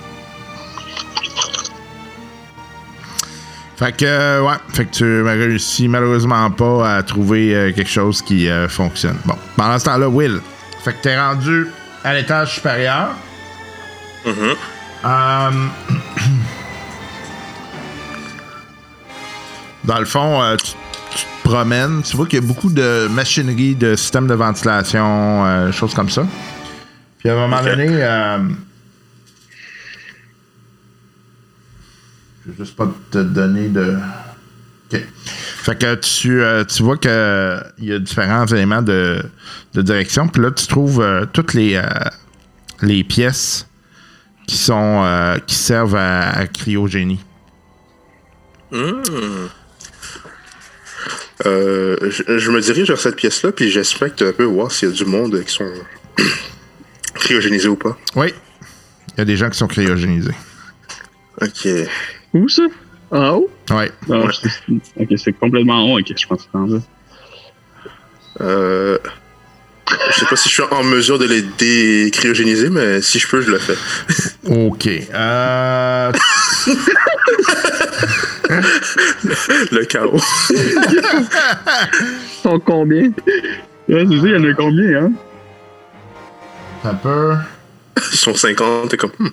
Fait 3.77 3.95
que, 3.95 4.05
euh, 4.05 4.41
ouais, 4.41 4.55
fait 4.73 4.85
que 4.85 4.91
tu 4.91 5.03
m'as 5.03 5.33
réussi 5.33 5.87
malheureusement 5.87 6.49
pas 6.49 6.97
à 6.97 7.03
trouver 7.03 7.53
euh, 7.55 7.71
quelque 7.71 7.89
chose 7.91 8.21
qui 8.23 8.49
euh, 8.49 8.67
fonctionne. 8.67 9.17
Bon, 9.25 9.35
pendant 9.55 9.77
ce 9.77 9.85
temps-là, 9.85 10.09
Will, 10.09 10.41
fait 10.83 10.93
que 10.93 11.01
t'es 11.03 11.19
rendu 11.19 11.67
à 12.03 12.13
l'étage 12.15 12.55
supérieur. 12.55 13.09
Euh, 14.25 14.33
Dans 19.83 19.99
le 19.99 20.05
fond, 20.05 20.41
euh, 20.41 20.55
tu, 20.57 20.71
tu 21.15 21.23
te 21.43 21.47
promènes, 21.47 22.01
tu 22.03 22.17
vois 22.17 22.25
qu'il 22.25 22.39
y 22.41 22.43
a 22.43 22.45
beaucoup 22.45 22.69
de 22.71 23.07
machinerie, 23.09 23.75
de 23.75 23.95
systèmes 23.95 24.27
de 24.27 24.33
ventilation, 24.33 25.45
euh, 25.45 25.71
choses 25.71 25.93
comme 25.93 26.09
ça. 26.09 26.23
Puis 27.19 27.29
à 27.29 27.33
un 27.33 27.47
moment 27.47 27.63
donné, 27.63 27.87
euh, 27.89 28.37
je 32.45 32.51
vais 32.51 32.57
juste 32.57 32.75
pas 32.75 32.87
te 33.11 33.19
donner 33.19 33.69
de. 33.69 33.97
OK. 34.93 35.01
Fait 35.25 35.77
que 35.77 35.95
tu, 35.95 36.41
euh, 36.41 36.63
tu 36.63 36.83
vois 36.83 36.97
qu'il 36.97 37.85
y 37.85 37.91
a 37.91 37.99
différents 37.99 38.45
éléments 38.45 38.81
de, 38.81 39.21
de 39.73 39.81
direction. 39.81 40.27
Puis 40.27 40.41
là, 40.41 40.51
tu 40.51 40.65
trouves 40.67 41.01
euh, 41.01 41.25
toutes 41.31 41.53
les, 41.53 41.75
euh, 41.75 41.83
les 42.81 43.03
pièces 43.03 43.67
qui 44.47 44.55
sont 44.55 45.37
qui 45.45 45.55
servent 45.55 45.97
à, 45.97 46.29
à 46.29 46.47
cryogénie. 46.47 47.19
Euh, 51.45 51.97
je, 52.09 52.39
je 52.39 52.51
me 52.51 52.59
dirige 52.61 52.87
vers 52.87 52.99
cette 52.99 53.15
pièce-là, 53.15 53.51
puis 53.51 53.69
j'inspecte 53.69 54.21
un 54.21 54.31
peu 54.31 54.43
voir 54.43 54.71
s'il 54.71 54.89
y 54.89 54.91
a 54.91 54.95
du 54.95 55.05
monde 55.05 55.43
qui 55.43 55.53
sont 55.53 55.71
cryogénisés 57.17 57.67
ou 57.69 57.75
pas? 57.75 57.97
Oui. 58.15 58.33
Il 59.15 59.17
y 59.19 59.21
a 59.21 59.25
des 59.25 59.35
gens 59.37 59.49
qui 59.49 59.57
sont 59.57 59.67
cryogénisés. 59.67 60.31
Ok. 61.41 61.67
Où 62.33 62.47
ça? 62.49 62.63
En 63.11 63.29
haut? 63.35 63.49
Oui. 63.71 63.85
Ah, 64.09 64.13
Ouais. 64.19 64.31
Ok, 64.99 65.07
c'est 65.17 65.33
complètement 65.33 65.75
en 65.85 65.91
haut. 65.93 65.99
Ok, 65.99 66.13
je 66.15 66.27
pense 66.27 66.43
que 66.43 66.49
c'est 66.51 66.57
en 66.57 66.67
bas. 66.67 66.79
Euh, 68.41 68.97
je 70.11 70.19
sais 70.19 70.25
pas 70.27 70.35
si 70.35 70.49
je 70.49 70.53
suis 70.53 70.63
en 70.69 70.83
mesure 70.83 71.17
de 71.17 71.25
les 71.25 71.41
décryogéniser, 71.41 72.69
mais 72.69 73.01
si 73.01 73.17
je 73.19 73.27
peux, 73.27 73.41
je 73.41 73.49
le 73.51 73.57
fais. 73.57 73.77
OK. 74.49 74.87
Euh, 75.13 76.11
Le 79.71 79.83
chaos. 79.85 80.19
Ils 80.49 81.01
sont 82.43 82.59
combien? 82.59 83.11
Ouais, 83.89 84.05
c'est 84.09 84.19
ça, 84.19 84.27
il 84.27 84.31
y 84.31 84.35
en 84.35 84.43
a 84.43 84.53
combien, 84.53 85.03
hein? 85.03 85.11
Ça 86.87 86.93
peut. 86.93 87.35
Ils 88.13 88.17
sont 88.17 88.33
50, 88.33 88.89
t'es 88.89 88.97
comme. 88.97 89.11
hmm, 89.19 89.29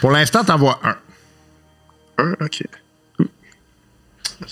Pour 0.00 0.10
l'instant, 0.10 0.42
t'en 0.44 0.56
vois 0.56 0.80
un. 0.82 0.96
un, 2.18 2.32
ok. 2.40 2.62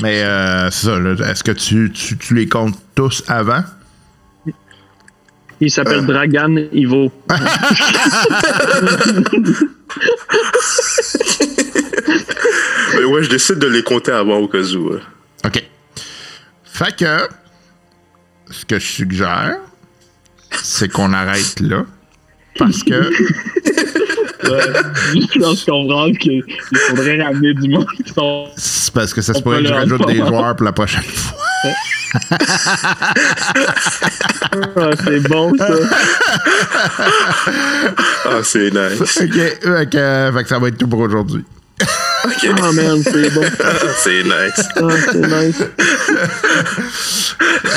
Mais 0.00 0.22
euh, 0.22 0.70
c'est 0.70 0.86
ça. 0.86 0.98
Est-ce 1.30 1.44
que 1.44 1.52
tu, 1.52 1.90
tu, 1.92 2.18
tu 2.18 2.34
les 2.34 2.48
comptes 2.48 2.76
tous 2.94 3.22
avant? 3.28 3.62
Il 5.60 5.70
s'appelle 5.70 6.04
Dragan 6.04 6.56
Ivo. 6.72 7.10
Mais 12.94 13.04
ouais, 13.04 13.22
je 13.22 13.30
décide 13.30 13.56
de 13.58 13.66
les 13.66 13.82
compter 13.82 14.12
avant 14.12 14.36
au 14.36 14.48
cas 14.48 14.58
où. 14.58 14.90
euh. 14.90 15.00
OK. 15.46 15.62
Fait 16.64 16.94
que, 16.94 17.28
ce 18.50 18.66
que 18.66 18.78
je 18.78 18.86
suggère, 18.86 19.56
c'est 20.62 20.88
qu'on 20.88 21.12
arrête 21.12 21.60
là. 21.60 21.84
Parce 22.58 22.82
que, 22.82 23.12
Je 24.46 25.40
pense 25.40 25.64
comprendre 25.64 26.16
qu'il 26.18 26.42
faudrait 26.88 27.22
ramener 27.22 27.54
du 27.54 27.68
monde 27.68 27.86
qui 27.96 28.12
sont. 28.12 28.46
c'est 28.56 28.92
parce 28.92 29.12
que 29.14 29.20
ça 29.22 29.34
se 29.34 29.42
pourrait 29.42 29.62
que 29.62 29.68
je 29.68 29.72
rajoute 29.72 30.06
des 30.06 30.16
joueurs 30.18 30.56
pour 30.56 30.64
la 30.64 30.72
prochaine 30.72 31.02
fois. 31.02 31.38
Ah, 34.76 34.90
c'est 35.04 35.20
bon, 35.28 35.52
ça. 35.58 35.74
Ah, 38.24 38.40
c'est 38.42 38.70
nice. 38.70 39.00
OK. 39.00 39.34
Fait 39.34 40.42
que 40.42 40.48
ça 40.48 40.58
va 40.58 40.68
être 40.68 40.78
tout 40.78 40.88
pour 40.88 41.00
aujourd'hui. 41.00 41.44
Ok. 42.24 42.48
Ah, 42.60 42.72
man, 42.72 43.02
c'est 43.02 43.34
bon. 43.34 43.42
C'est 43.98 44.22
nice. 44.24 44.68
Ah, 44.76 44.88
c'est 45.12 45.18
nice. 45.18 45.62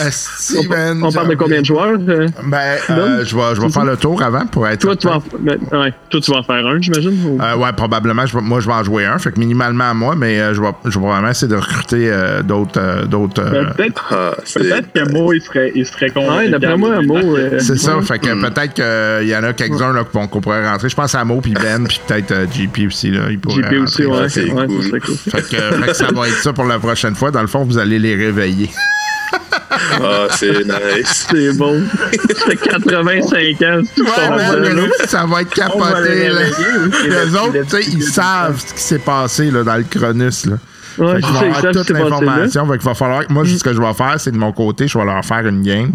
Asti, 0.06 0.68
man, 0.68 1.02
On 1.04 1.12
parle 1.12 1.30
de 1.30 1.36
combien 1.36 1.60
de 1.62 1.66
joueurs? 1.66 1.98
euh? 2.08 2.28
Ben, 2.46 2.78
euh, 2.90 3.26
je 3.26 3.36
vais, 3.36 3.56
je 3.56 3.62
vais 3.62 3.70
faire 3.70 3.86
le 3.86 3.98
tour 3.98 4.22
avant 4.24 4.46
pour 4.48 4.68
être. 4.68 4.80
Toi, 4.82 4.96
tu 4.96 5.08
vas 5.08 5.20
ben, 5.40 5.58
ouais, 5.72 5.94
toi, 6.10 6.20
tu 6.22 6.32
vas 6.32 6.38
en 6.38 6.44
faire 6.44 6.66
un, 6.66 6.82
j'imagine? 6.82 7.20
ou- 7.26 7.40
Euh, 7.42 7.56
ouais, 7.58 7.74
probablement. 7.74 8.26
je 8.26 8.38
moi, 8.38 8.60
je 8.60 8.68
vais 8.68 8.74
en 8.74 8.84
jouer 8.84 9.06
un. 9.06 9.18
Fait 9.20 9.32
que 9.32 9.40
minimalement 9.40 9.90
à 9.90 9.94
moi, 9.94 10.16
mais 10.16 10.40
euh, 10.40 10.54
je, 10.54 10.62
vais, 10.62 10.70
je 10.86 10.90
vais 10.92 11.00
probablement 11.00 11.30
essayer 11.32 11.52
de 11.52 11.58
recruter 11.58 12.10
euh, 12.10 12.42
d'autres. 12.42 12.80
euh, 12.80 13.06
d'autres 13.06 13.42
euh, 13.42 13.66
Ben, 13.66 13.74
Peut-être 13.76 14.06
Ah, 14.12 14.32
peut-être 14.56 14.94
que 14.94 15.12
Mo, 15.12 15.34
il 15.34 15.42
serait, 15.42 15.72
il 15.76 15.86
serait 15.86 16.10
convaincu. 16.10 16.46
Ouais, 16.46 16.50
d'après 16.50 16.78
moi, 16.78 16.96
un 16.96 17.02
mot. 17.02 17.38
euh, 17.38 17.60
c'est 17.60 17.78
ça. 17.78 18.00
Fait 18.02 18.20
que 18.20 18.34
peut-être 18.50 18.74
qu'il 18.74 19.28
y 19.30 19.36
en 19.36 19.44
a 19.44 19.54
quelques-uns 19.54 19.94
là, 19.94 20.04
qu'on 20.06 20.28
qu'on 20.28 20.42
pourrait 20.42 20.68
rentrer. 20.68 20.90
Je 20.90 20.96
pense 20.96 21.14
à 21.16 21.24
Mo 21.26 21.42
puis 21.42 21.54
Ben, 21.54 21.86
puis 21.88 22.00
peut-être 22.08 22.32
euh, 22.32 22.46
JP 22.52 22.88
aussi. 22.88 23.12
Là, 23.12 23.24
il 23.30 23.40
pourrait 23.40 23.64
JP 23.64 23.74
aussi, 23.84 23.89
rentrer. 23.90 24.06
ouais. 24.06 24.30
c'est 24.30 24.52
ouais, 24.52 24.68
cool. 24.68 24.84
ça 24.84 25.00
cool. 25.00 25.16
Fait 25.16 25.42
que, 25.42 25.58
fait 25.58 25.88
que 25.88 25.94
ça 25.94 26.08
va 26.14 26.28
être 26.28 26.38
ça 26.42 26.54
pour 26.54 26.66
la 26.66 26.80
prochaine 26.80 27.16
fois. 27.16 27.32
Dans 27.32 27.42
le 27.42 27.48
fond, 27.48 27.64
vous 27.64 27.78
allez 27.78 28.00
les 28.00 28.16
réveiller. 28.16 28.70
Ah, 29.72 30.28
c'est 30.32 30.64
nice. 30.64 31.28
C'est 31.32 31.54
bon. 31.58 31.82
Ça 32.12 32.46
fait 32.46 32.56
85 32.56 33.62
ans. 33.62 33.82
c'est 33.84 33.96
tout 33.96 34.04
Ouais, 34.04 34.10
ça, 35.08 35.26
man, 35.26 35.30
va 35.32 35.42
être 35.42 35.58
va 35.58 35.66
capoté. 35.68 36.16
les 36.16 36.30
là. 36.30 36.42
c'est 36.52 37.40
autres, 37.40 37.64
tu 37.64 37.70
sais, 37.70 37.90
ils 37.92 38.04
savent 38.04 38.60
ce 38.66 38.74
qui 38.74 38.82
s'est 38.82 39.00
passé 39.00 39.52
là, 39.52 39.64
dans 39.64 39.76
le 39.76 39.84
Cronus. 39.84 40.46
Là. 40.46 40.58
Ouais, 40.98 41.16
Fait 41.16 41.22
qu'ils 41.22 41.34
vont 41.34 41.40
avoir 41.54 41.72
toute 41.74 41.90
l'information. 41.90 42.66
Fait 42.68 42.78
qu'il 42.78 42.88
va 42.88 42.94
falloir. 42.96 43.24
Moi, 43.30 43.46
ce 43.46 43.64
que 43.64 43.74
je 43.74 43.82
vais 43.82 43.94
faire, 43.94 44.16
c'est 44.18 44.32
de 44.32 44.38
mon 44.38 44.52
côté, 44.52 44.88
je 44.88 44.98
vais 44.98 45.06
leur 45.06 45.24
faire 45.24 45.46
une 45.48 45.62
game. 45.62 45.92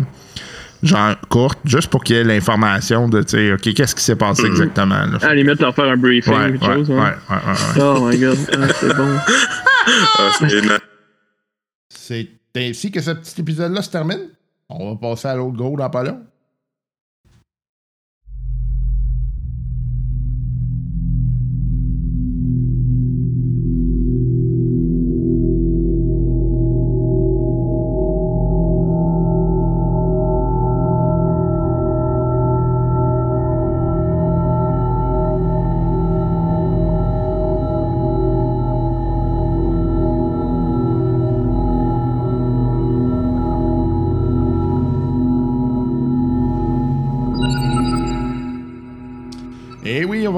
Genre 0.85 1.17
courte, 1.29 1.59
juste 1.65 1.89
pour 1.89 2.05
qu'il 2.05 2.17
y 2.17 2.19
ait 2.19 2.25
l'information 2.25 3.09
de, 3.09 3.23
tu 3.23 3.31
sais, 3.31 3.53
OK, 3.53 3.75
qu'est-ce 3.75 3.95
qui 3.95 4.03
s'est 4.03 4.17
passé 4.17 4.45
exactement. 4.47 5.07
Là. 5.07 5.19
À 5.23 5.29
la 5.29 5.35
limite, 5.37 5.61
leur 5.61 5.75
faire 5.75 5.87
un 5.87 5.97
briefing 5.97 6.33
Ouais, 6.35 6.51
quelque 6.53 6.65
ouais, 6.67 6.75
chose. 6.75 6.91
ouais, 6.91 6.97
ouais. 6.97 7.03
ouais, 7.03 7.37
ouais, 7.37 7.83
ouais. 7.83 7.83
Oh 7.83 8.07
my 8.09 8.19
god, 8.19 8.39
Ah, 8.53 8.67
c'est 8.81 8.97
bon. 8.97 9.17
Ah, 10.19 10.79
c'est 11.91 12.29
ainsi 12.57 12.91
que 12.91 13.01
ce 13.01 13.11
petit 13.11 13.41
épisode-là 13.41 13.83
se 13.83 13.91
termine. 13.91 14.29
On 14.69 14.95
va 14.95 14.97
passer 15.01 15.29
à 15.29 15.35
l'autre 15.37 15.57
gros 15.57 15.77
dans 15.77 15.91
pas 15.91 16.03
long. 16.05 16.21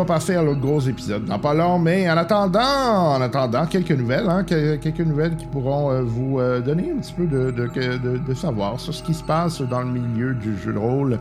Passer 0.06 0.34
à 0.36 0.42
l'autre 0.42 0.60
gros 0.60 0.80
épisode 0.80 1.24
dans 1.26 1.38
pas 1.38 1.52
long, 1.52 1.78
mais 1.78 2.08
en 2.10 2.16
attendant, 2.16 3.14
en 3.14 3.20
attendant, 3.20 3.66
quelques 3.66 3.92
nouvelles, 3.92 4.26
hein, 4.28 4.44
que- 4.44 4.76
quelques 4.76 5.00
nouvelles 5.00 5.36
qui 5.36 5.46
pourront 5.46 5.90
euh, 5.90 6.02
vous 6.02 6.40
euh, 6.40 6.60
donner 6.60 6.92
un 6.96 7.00
petit 7.00 7.12
peu 7.12 7.26
de, 7.26 7.50
de, 7.50 8.34
savoir 8.34 8.80
sur 8.80 8.94
ce 8.94 9.02
qui 9.02 9.12
se 9.12 9.22
passe 9.22 9.60
dans 9.60 9.80
le 9.80 9.86
milieu 9.90 10.34
du 10.34 10.56
jeu 10.56 10.72
de 10.72 10.78
rôle. 10.78 11.18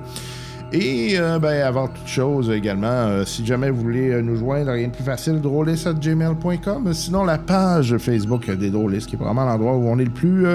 Et 0.71 1.15
euh, 1.17 1.39
ben, 1.39 1.61
avant 1.65 1.87
toute 1.87 2.07
chose 2.07 2.49
également, 2.49 3.23
si 3.25 3.45
jamais 3.45 3.69
vous 3.69 3.81
voulez 3.81 4.21
nous 4.21 4.35
joindre, 4.35 4.71
rien 4.71 4.87
de 4.87 4.93
plus 4.93 5.03
facile, 5.03 5.41
drôliste.gmail.com. 5.41 6.93
Sinon, 6.93 7.23
la 7.23 7.37
page 7.37 7.97
Facebook 7.97 8.49
des 8.51 8.69
drôlistes, 8.69 9.09
qui 9.09 9.15
est 9.15 9.19
vraiment 9.19 9.45
l'endroit 9.45 9.75
où 9.75 9.87
on 9.87 9.99
est 9.99 10.05
le 10.05 10.11
plus, 10.11 10.45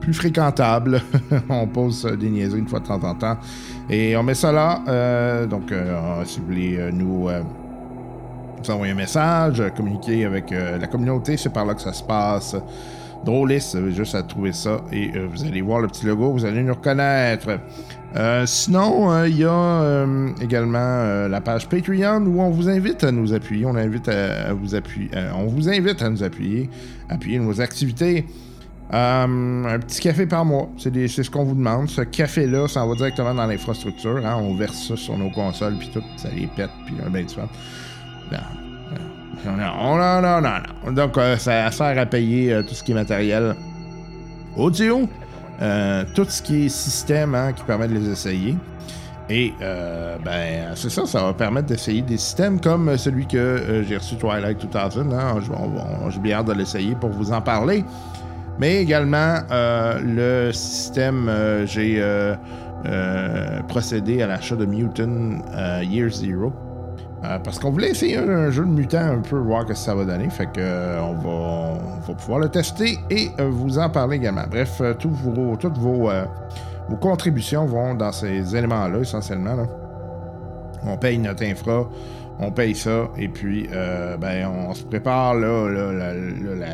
plus 0.00 0.14
fréquentable. 0.14 1.02
on 1.48 1.66
pose 1.66 2.04
des 2.18 2.30
niaiseries 2.30 2.60
une 2.60 2.68
fois 2.68 2.80
de 2.80 2.86
temps 2.86 3.02
en 3.02 3.14
temps. 3.14 3.36
Et 3.88 4.16
on 4.16 4.22
met 4.22 4.34
ça 4.34 4.52
là. 4.52 4.82
euh, 4.88 5.46
donc, 5.46 5.72
si 6.24 6.40
vous 6.40 6.46
voulez 6.46 6.90
nous, 6.92 7.28
envoyer 8.68 8.92
un 8.92 8.96
message, 8.96 9.62
communiquer 9.76 10.24
avec 10.24 10.52
euh, 10.52 10.78
la 10.78 10.86
communauté, 10.86 11.36
c'est 11.36 11.52
par 11.52 11.64
là 11.64 11.74
que 11.74 11.80
ça 11.80 11.92
se 11.92 12.02
passe. 12.02 12.56
Drôliste, 13.24 13.74
avez 13.74 13.92
juste 13.92 14.14
à 14.14 14.22
trouver 14.22 14.52
ça 14.52 14.80
et 14.90 15.10
euh, 15.14 15.26
vous 15.30 15.44
allez 15.44 15.60
voir 15.60 15.80
le 15.80 15.88
petit 15.88 16.06
logo, 16.06 16.32
vous 16.32 16.44
allez 16.44 16.62
nous 16.62 16.74
reconnaître. 16.74 17.58
Sinon, 18.44 19.24
il 19.24 19.38
y 19.38 19.44
a 19.44 20.04
également 20.40 21.28
la 21.28 21.40
page 21.40 21.68
Patreon 21.68 22.26
où 22.26 22.40
on 22.40 22.50
vous 22.50 22.68
invite 22.68 23.04
à 23.04 23.12
nous 23.12 23.32
appuyer. 23.32 23.64
On 23.66 23.76
invite 23.76 24.08
à, 24.08 24.52
vous 24.52 24.74
appuyer. 24.74 25.10
on 25.32 25.46
vous 25.46 25.68
invite 25.68 26.02
à 26.02 26.10
nous 26.10 26.24
appuyer, 26.24 26.68
appuyer 27.08 27.38
nos 27.38 27.60
activités. 27.60 28.26
Euh, 28.92 29.64
un 29.74 29.78
petit 29.78 30.00
café 30.00 30.26
par 30.26 30.44
mois, 30.44 30.68
c'est 30.76 31.06
ce 31.08 31.30
qu'on 31.30 31.44
vous 31.44 31.54
demande. 31.54 31.88
Ce 31.88 32.00
café-là, 32.02 32.66
ça 32.66 32.84
va 32.84 32.94
directement 32.94 33.34
dans 33.34 33.46
l'infrastructure. 33.46 34.16
hein. 34.26 34.36
On 34.40 34.54
verse 34.54 34.88
ça 34.88 34.96
sur 34.96 35.16
nos 35.16 35.30
consoles, 35.30 35.74
puis 35.78 35.90
tout, 35.94 36.02
ça 36.16 36.28
les 36.34 36.48
pète, 36.48 36.70
puis 36.86 36.96
un 37.06 37.08
ben 37.10 37.24
du 37.24 37.34
fun. 37.34 37.42
Non, 39.46 39.56
non, 39.56 39.96
non, 39.96 40.20
non, 40.20 40.40
non. 40.86 40.92
Donc, 40.92 41.16
euh, 41.16 41.36
ça 41.36 41.70
sert 41.70 41.98
à 41.98 42.06
payer 42.06 42.52
euh, 42.52 42.62
tout 42.62 42.74
ce 42.74 42.82
qui 42.82 42.92
est 42.92 42.94
matériel 42.94 43.54
audio, 44.56 45.08
tout 46.14 46.24
ce 46.28 46.42
qui 46.42 46.66
est 46.66 46.68
système 46.68 47.34
hein, 47.34 47.52
qui 47.52 47.62
permet 47.64 47.88
de 47.88 47.94
les 47.94 48.08
essayer. 48.10 48.56
Et 49.28 49.52
euh, 49.62 50.16
ben, 50.24 50.72
c'est 50.74 50.90
ça, 50.90 51.06
ça 51.06 51.22
va 51.22 51.32
permettre 51.32 51.68
d'essayer 51.68 52.02
des 52.02 52.16
systèmes 52.16 52.60
comme 52.60 52.96
celui 52.98 53.26
que 53.28 53.84
j'ai 53.88 53.96
reçu 53.96 54.16
Twilight 54.16 54.58
2000. 54.60 55.14
Hein. 55.14 55.36
Je- 55.40 55.52
on- 55.52 56.06
on- 56.06 56.10
J'ai 56.10 56.18
bien 56.18 56.38
hâte 56.38 56.46
de 56.46 56.52
l'essayer 56.52 56.96
pour 56.96 57.10
vous 57.10 57.30
en 57.30 57.40
parler. 57.40 57.84
Mais 58.60 58.82
également, 58.82 59.38
euh, 59.50 59.98
le 60.04 60.52
système, 60.52 61.30
euh, 61.30 61.64
j'ai 61.64 61.96
euh, 61.98 62.36
procédé 63.68 64.20
à 64.20 64.26
l'achat 64.26 64.54
de 64.54 64.66
Mutant 64.66 65.40
Year 65.82 66.10
Zero. 66.10 66.52
Parce 67.22 67.58
qu'on 67.58 67.70
voulait 67.70 67.90
essayer 67.90 68.18
un, 68.18 68.50
jeu 68.50 68.64
de 68.64 68.70
mutant 68.70 68.98
un 68.98 69.18
peu, 69.18 69.36
voir 69.36 69.64
que 69.64 69.74
ça 69.74 69.94
va 69.94 70.04
donner. 70.04 70.28
Fait 70.28 70.46
que 70.46 70.98
on, 71.00 71.14
va, 71.14 71.28
on 71.28 72.00
va 72.06 72.14
pouvoir 72.14 72.40
le 72.40 72.48
tester 72.48 72.98
et 73.10 73.30
vous 73.38 73.78
en 73.78 73.88
parler 73.88 74.16
également. 74.16 74.44
Bref, 74.50 74.80
toutes 74.98 75.12
vos, 75.12 76.08
contributions 77.00 77.64
vont 77.64 77.94
dans 77.94 78.12
ces 78.12 78.56
éléments-là, 78.56 79.00
essentiellement. 79.00 79.56
On 80.86 80.96
paye 80.96 81.18
notre 81.18 81.44
infra, 81.44 81.88
on 82.42 82.50
paye 82.50 82.74
ça, 82.74 83.10
et 83.18 83.28
puis 83.28 83.68
euh, 83.72 84.16
ben, 84.16 84.48
on 84.68 84.72
se 84.74 84.82
prépare 84.84 85.34
là, 85.34 85.68
là, 85.68 86.14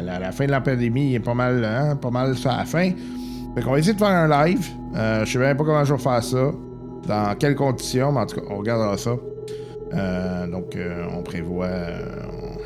la, 0.00 0.18
la- 0.20 0.32
fin 0.32 0.46
de 0.46 0.50
la 0.52 0.60
pandémie 0.60 1.14
est 1.14 1.20
pas 1.20 1.34
mal, 1.34 1.64
hein, 1.64 1.96
pas 1.96 2.10
mal 2.10 2.36
ça 2.36 2.52
à 2.52 2.58
la 2.58 2.64
fin. 2.64 2.90
Fait 3.54 3.62
qu'on 3.62 3.72
va 3.72 3.78
essayer 3.78 3.94
de 3.94 3.98
faire 3.98 4.08
un 4.08 4.28
live. 4.46 4.68
Euh, 4.94 5.24
je 5.24 5.32
sais 5.32 5.38
même 5.38 5.56
pas 5.56 5.64
comment 5.64 5.84
je 5.84 5.92
vais 5.94 6.00
faire 6.02 6.22
ça, 6.22 6.50
dans 7.08 7.34
quelles 7.38 7.54
conditions, 7.56 8.12
mais 8.12 8.20
en 8.20 8.26
tout 8.26 8.36
cas, 8.36 8.46
on 8.50 8.58
regardera 8.58 8.96
ça. 8.96 9.16
Euh, 9.94 10.46
donc, 10.46 10.76
euh, 10.76 11.06
on 11.16 11.22
prévoit, 11.22 11.68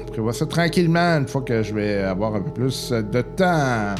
prévoit 0.08 0.32
ça 0.32 0.46
tranquillement 0.46 1.18
une 1.18 1.28
fois 1.28 1.42
que 1.42 1.62
je 1.62 1.72
vais 1.74 2.02
avoir 2.02 2.34
un 2.34 2.40
peu 2.40 2.50
plus 2.50 2.90
de 2.92 3.20
temps. 3.22 3.94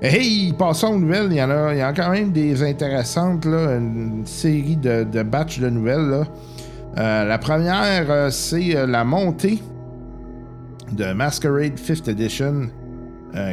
Hey, 0.00 0.52
passons 0.56 0.94
aux 0.94 0.98
nouvelles. 0.98 1.28
Il 1.30 1.36
y 1.38 1.42
en 1.42 1.50
a, 1.50 1.72
il 1.74 1.78
y 1.78 1.82
a 1.82 1.92
quand 1.92 2.10
même 2.10 2.30
des 2.30 2.62
intéressantes, 2.62 3.44
là, 3.44 3.76
une 3.76 4.22
série 4.24 4.76
de, 4.76 5.02
de 5.04 5.22
batchs 5.22 5.58
de 5.58 5.68
nouvelles. 5.68 6.08
là. 6.08 6.24
Euh, 6.98 7.24
la 7.24 7.38
première, 7.38 8.06
euh, 8.10 8.30
c'est 8.30 8.76
euh, 8.76 8.86
la 8.86 9.04
montée 9.04 9.62
de 10.92 11.12
Masquerade 11.12 11.76
5th 11.76 12.10
Edition 12.10 12.68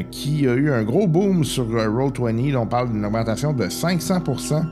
qui 0.10 0.48
a 0.48 0.54
eu 0.54 0.72
un 0.72 0.84
gros 0.84 1.06
boom 1.06 1.43
sur 1.43 1.66
euh, 1.66 1.88
Roll20. 1.88 2.54
Là, 2.54 2.62
on 2.62 2.66
parle 2.66 2.91
d'une 2.91 3.06
augmentation 3.06 3.54
de 3.54 3.66
500%. 3.66 4.64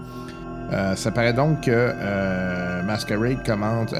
Euh, 0.71 0.95
ça 0.95 1.11
paraît 1.11 1.33
donc 1.33 1.61
que 1.61 1.91
Masquerade 2.83 3.45
commence, 3.45 3.93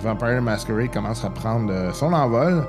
Vampire 0.00 0.40
Masquerade 0.40 0.90
commence 0.92 1.24
à 1.24 1.30
prendre 1.30 1.92
son 1.92 2.12
envol. 2.14 2.64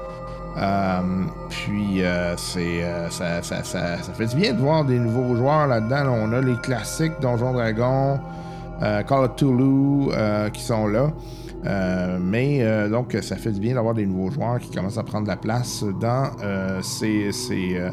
Puis 1.50 2.02
c'est 2.36 2.84
ça, 3.10 3.42
ça, 3.42 3.64
ça, 3.64 3.98
ça 4.02 4.14
fait 4.14 4.26
du 4.26 4.36
bien 4.36 4.54
de 4.54 4.60
voir 4.60 4.84
des 4.84 5.00
nouveaux 5.00 5.36
joueurs 5.36 5.68
là-dedans. 5.68 6.04
là. 6.04 6.12
On 6.12 6.34
a 6.34 6.42
les 6.42 6.58
classiques 6.58 7.14
Donjon 7.22 7.54
Dragon, 7.54 8.20
Call 8.80 9.26
of 9.26 9.36
Toulouse 9.36 10.14
euh, 10.16 10.50
qui 10.50 10.62
sont 10.62 10.88
là. 10.88 11.12
Euh, 11.66 12.20
mais 12.22 12.60
euh, 12.62 12.90
donc 12.90 13.18
ça 13.22 13.36
fait 13.38 13.52
du 13.52 13.60
bien 13.60 13.74
d'avoir 13.74 13.96
des 13.96 14.06
nouveaux 14.06 14.30
joueurs 14.30 14.60
qui 14.60 14.70
commencent 14.70 15.00
à 15.00 15.04
prendre 15.04 15.28
la 15.28 15.36
place 15.36 15.84
dans 16.00 16.30
euh, 16.44 16.80
ces, 16.84 17.32
ces, 17.32 17.76
euh, 17.76 17.90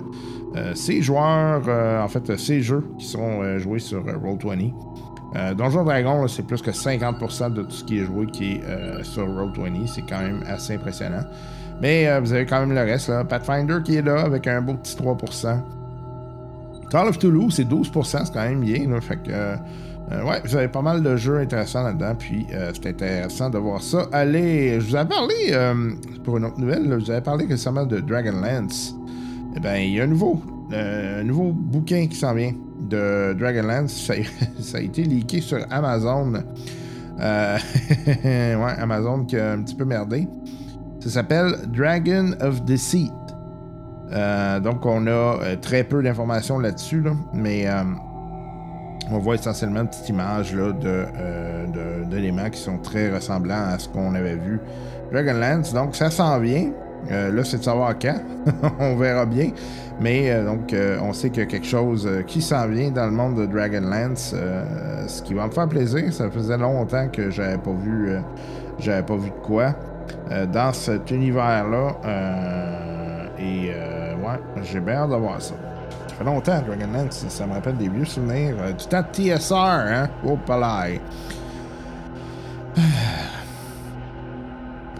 euh, 0.56 0.74
ces 0.74 1.00
joueurs, 1.00 1.62
euh, 1.66 2.02
en 2.02 2.08
fait 2.08 2.36
ces 2.36 2.60
jeux 2.60 2.84
qui 2.98 3.06
sont 3.06 3.40
euh, 3.42 3.58
joués 3.58 3.78
sur 3.78 4.06
euh, 4.06 4.18
Roll20. 4.18 4.74
Euh, 5.34 5.54
Donjon 5.54 5.84
Dragon, 5.84 6.28
c'est 6.28 6.46
plus 6.46 6.60
que 6.60 6.70
50% 6.70 7.54
de 7.54 7.62
tout 7.62 7.70
ce 7.70 7.84
qui 7.84 8.00
est 8.00 8.04
joué 8.04 8.26
qui 8.26 8.52
est 8.52 8.64
euh, 8.64 9.02
sur 9.02 9.26
Roll20. 9.26 9.86
C'est 9.86 10.02
quand 10.02 10.20
même 10.20 10.42
assez 10.46 10.74
impressionnant. 10.74 11.22
Mais 11.80 12.06
euh, 12.06 12.20
vous 12.20 12.34
avez 12.34 12.44
quand 12.44 12.60
même 12.60 12.74
le 12.74 12.80
reste. 12.82 13.08
Là. 13.08 13.24
Pathfinder 13.24 13.78
qui 13.82 13.96
est 13.96 14.02
là 14.02 14.20
avec 14.20 14.46
un 14.46 14.60
beau 14.60 14.74
petit 14.74 14.94
3%. 14.94 15.58
Call 16.90 17.08
of 17.08 17.18
Toulouse, 17.18 17.54
c'est 17.56 17.66
12%, 17.66 18.26
c'est 18.26 18.34
quand 18.34 18.42
même 18.42 18.60
bien. 18.60 19.00
Fait 19.00 19.16
que, 19.16 19.56
euh, 20.12 20.22
ouais, 20.24 20.40
vous 20.44 20.56
avez 20.56 20.68
pas 20.68 20.82
mal 20.82 21.02
de 21.02 21.16
jeux 21.16 21.38
intéressants 21.38 21.82
là-dedans. 21.82 22.14
Puis 22.18 22.46
euh, 22.52 22.70
c'est 22.74 22.88
intéressant 22.88 23.50
de 23.50 23.58
voir 23.58 23.82
ça. 23.82 24.08
Allez, 24.12 24.80
je 24.80 24.86
vous 24.86 24.96
avais 24.96 25.08
parlé, 25.08 25.34
euh, 25.50 25.92
pour 26.24 26.36
une 26.36 26.44
autre 26.44 26.58
nouvelle, 26.58 26.84
je 26.90 27.04
vous 27.04 27.10
avais 27.10 27.20
parlé 27.20 27.46
récemment 27.46 27.86
de 27.86 28.00
Dragonlance. 28.00 28.94
Eh 29.56 29.60
bien, 29.60 29.76
il 29.76 29.92
y 29.92 30.00
a 30.00 30.04
un 30.04 30.08
nouveau, 30.08 30.42
euh, 30.72 31.20
un 31.20 31.24
nouveau 31.24 31.52
bouquin 31.52 32.06
qui 32.08 32.16
s'en 32.16 32.34
vient 32.34 32.52
de 32.80 33.34
Dragonlance. 33.38 33.92
Ça, 33.92 34.14
ça 34.60 34.78
a 34.78 34.80
été 34.80 35.04
leaké 35.04 35.40
sur 35.40 35.58
Amazon. 35.70 36.32
Ouais, 38.24 38.72
Amazon 38.78 39.24
qui 39.24 39.36
a 39.36 39.52
un 39.52 39.62
petit 39.62 39.76
peu 39.76 39.84
merdé. 39.84 40.26
Ça 40.98 41.08
s'appelle 41.10 41.54
Dragon 41.68 42.32
of 42.40 42.64
Deceit. 42.64 43.12
Donc, 44.64 44.84
on 44.84 45.06
a 45.06 45.56
très 45.60 45.84
peu 45.84 46.02
d'informations 46.02 46.58
là-dessus, 46.58 47.00
là, 47.00 47.12
mais 47.32 47.68
on 49.10 49.18
voit 49.18 49.34
essentiellement 49.34 49.80
une 49.80 49.88
petite 49.88 50.08
image 50.08 50.54
euh, 50.54 50.72
de- 50.72 52.04
d'éléments 52.04 52.50
qui 52.50 52.60
sont 52.60 52.78
très 52.78 53.10
ressemblants 53.12 53.66
à 53.74 53.78
ce 53.78 53.88
qu'on 53.88 54.14
avait 54.14 54.36
vu 54.36 54.60
Dragonlance. 55.12 55.72
Donc, 55.72 55.96
ça 55.96 56.10
s'en 56.10 56.38
vient. 56.40 56.70
Euh, 57.10 57.32
là, 57.32 57.42
c'est 57.44 57.58
de 57.58 57.64
savoir 57.64 57.94
quand. 57.98 58.20
on 58.80 58.96
verra 58.96 59.26
bien. 59.26 59.50
Mais 60.00 60.30
euh, 60.30 60.44
donc, 60.46 60.74
on 61.02 61.12
sait 61.12 61.30
qu'il 61.30 61.42
y 61.42 61.46
a 61.46 61.48
quelque 61.48 61.66
chose 61.66 62.08
qui 62.26 62.40
s'en 62.40 62.66
vient 62.68 62.90
dans 62.90 63.06
le 63.06 63.10
monde 63.12 63.36
de 63.36 63.46
Dragonlance, 63.46 64.34
ce 65.06 65.22
qui 65.22 65.34
va 65.34 65.46
me 65.46 65.52
faire 65.52 65.68
plaisir. 65.68 66.12
Ça 66.12 66.30
faisait 66.30 66.56
longtemps 66.58 67.08
que 67.08 67.30
j'avais 67.30 67.58
pas 67.58 67.72
vu, 67.72 68.12
j'avais 68.78 69.02
pas 69.02 69.16
vu 69.16 69.30
de 69.30 69.46
quoi 69.46 69.74
dans 70.52 70.72
cet 70.72 71.10
univers-là. 71.10 71.96
Et 73.38 73.68
ouais, 73.70 74.62
j'ai 74.62 74.80
bien 74.80 74.94
hâte 74.94 75.10
de 75.10 75.16
voir 75.16 75.40
ça. 75.42 75.54
Ça 76.12 76.18
fait 76.18 76.24
longtemps, 76.24 76.60
Dragonlance. 76.60 77.18
Ça, 77.20 77.30
ça 77.30 77.46
me 77.46 77.54
rappelle 77.54 77.76
des 77.78 77.88
vieux 77.88 78.04
souvenirs 78.04 78.54
euh, 78.60 78.72
du 78.72 78.86
temps 78.86 79.00
de 79.02 79.06
TSR, 79.12 79.54
hein? 79.56 80.08
Oh, 80.24 80.36
palais. 80.36 81.00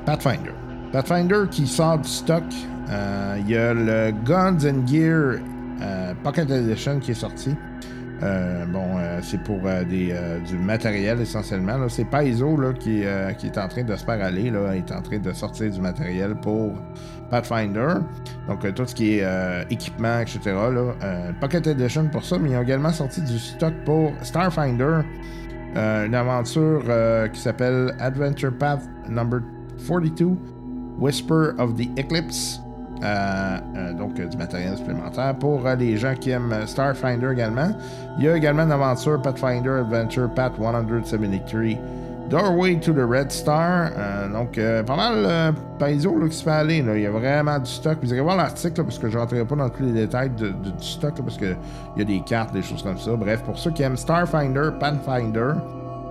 Pathfinder. 0.07 0.53
Pathfinder 0.91 1.45
qui 1.51 1.67
sort 1.67 1.99
du 1.99 2.09
stock. 2.09 2.45
Euh, 2.91 3.37
Il 3.41 3.51
y 3.51 3.57
a 3.57 3.75
le 3.75 4.11
Guns 4.25 4.59
and 4.67 4.87
Gear 4.87 5.39
euh, 5.83 6.15
Pocket 6.23 6.51
Edition 6.51 6.99
qui 6.99 7.11
est 7.11 7.15
sorti. 7.15 7.55
Euh, 8.23 8.65
bon, 8.67 8.99
euh, 8.99 9.19
c'est 9.23 9.43
pour 9.43 9.61
euh, 9.65 9.85
du 9.85 10.57
matériel 10.57 11.21
essentiellement. 11.21 11.89
C'est 11.89 12.05
Paizo 12.05 12.57
là, 12.57 12.73
qui, 12.73 13.03
est 13.03 13.59
en 13.59 13.69
train 13.69 13.83
de 13.83 13.97
se 13.97 14.05
faire 14.05 14.23
aller, 14.23 14.51
là, 14.51 14.75
est 14.75 14.93
en 14.93 15.03
train 15.03 15.19
de 15.19 15.33
sortir 15.33 15.71
du 15.71 15.81
matériel 15.81 16.35
pour 16.37 16.73
Pathfinder. 17.31 17.95
Donc, 18.49 18.75
tout 18.75 18.87
ce 18.87 18.95
qui 18.95 19.19
est 19.19 19.27
équipement, 19.71 20.21
etc. 20.21 20.41
Là, 20.47 21.33
Pocket 21.41 21.67
Edition 21.67 22.09
pour 22.09 22.25
ça, 22.25 22.39
mais 22.39 22.51
ils 22.51 22.57
ont 22.57 22.63
également 22.63 22.93
sorti 22.93 23.21
du 23.23 23.39
stock 23.39 23.75
pour 23.85 24.13
Starfinder, 24.23 25.01
une 25.75 26.15
aventure 26.15 26.83
qui 27.33 27.41
s'appelle 27.41 27.95
Adventure 27.99 28.53
Path 28.57 28.83
Number 29.09 29.41
42, 29.89 30.37
Whisper 30.99 31.55
of 31.59 31.75
the 31.75 31.89
Eclipse. 31.99 32.62
Euh, 33.03 33.59
euh, 33.77 33.93
donc 33.95 34.21
euh, 34.21 34.27
du 34.27 34.37
matériel 34.37 34.77
supplémentaire 34.77 35.35
pour 35.35 35.69
les 35.77 35.97
gens 35.97 36.15
qui 36.15 36.31
aiment 36.31 36.55
Starfinder 36.67 37.33
également. 37.33 37.71
Il 38.19 38.25
y 38.25 38.29
a 38.29 38.37
également 38.37 38.63
une 38.63 38.71
aventure 38.73 39.21
Pathfinder 39.21 39.81
Adventure 39.81 40.31
Path 40.33 40.53
173 40.57 41.79
Doorway 42.31 42.77
to 42.77 42.93
the 42.93 43.05
Red 43.05 43.33
Star. 43.33 43.91
Donc 44.33 44.57
euh, 44.57 44.85
pas 44.85 44.97
mal 44.97 45.55
paiso 45.79 46.15
qui 46.29 46.37
se 46.37 46.45
fait 46.45 46.51
aller. 46.51 46.83
là. 46.83 46.97
Il 46.97 47.03
y 47.03 47.07
a 47.07 47.11
vraiment 47.11 47.59
du 47.59 47.71
stock. 47.71 47.99
Vous 48.01 48.13
irez 48.13 48.21
voir 48.21 48.37
l'article 48.37 48.85
parce 48.85 48.99
que 48.99 49.09
je 49.09 49.17
ne 49.17 49.21
rentrerai 49.21 49.45
pas 49.45 49.57
dans 49.57 49.69
tous 49.69 49.83
les 49.83 49.93
détails 49.93 50.31
du 50.31 50.53
stock 50.79 51.15
parce 51.17 51.37
qu'il 51.37 51.57
y 51.97 52.03
a 52.03 52.05
des 52.05 52.21
cartes, 52.21 52.55
des 52.55 52.63
choses 52.63 52.83
comme 52.85 52.99
ça. 52.99 53.11
Bref, 53.17 53.43
pour 53.43 53.59
ceux 53.59 53.73
qui 53.73 53.83
aiment 53.83 53.97
Starfinder, 53.97 54.71
Pathfinder, 54.79 55.55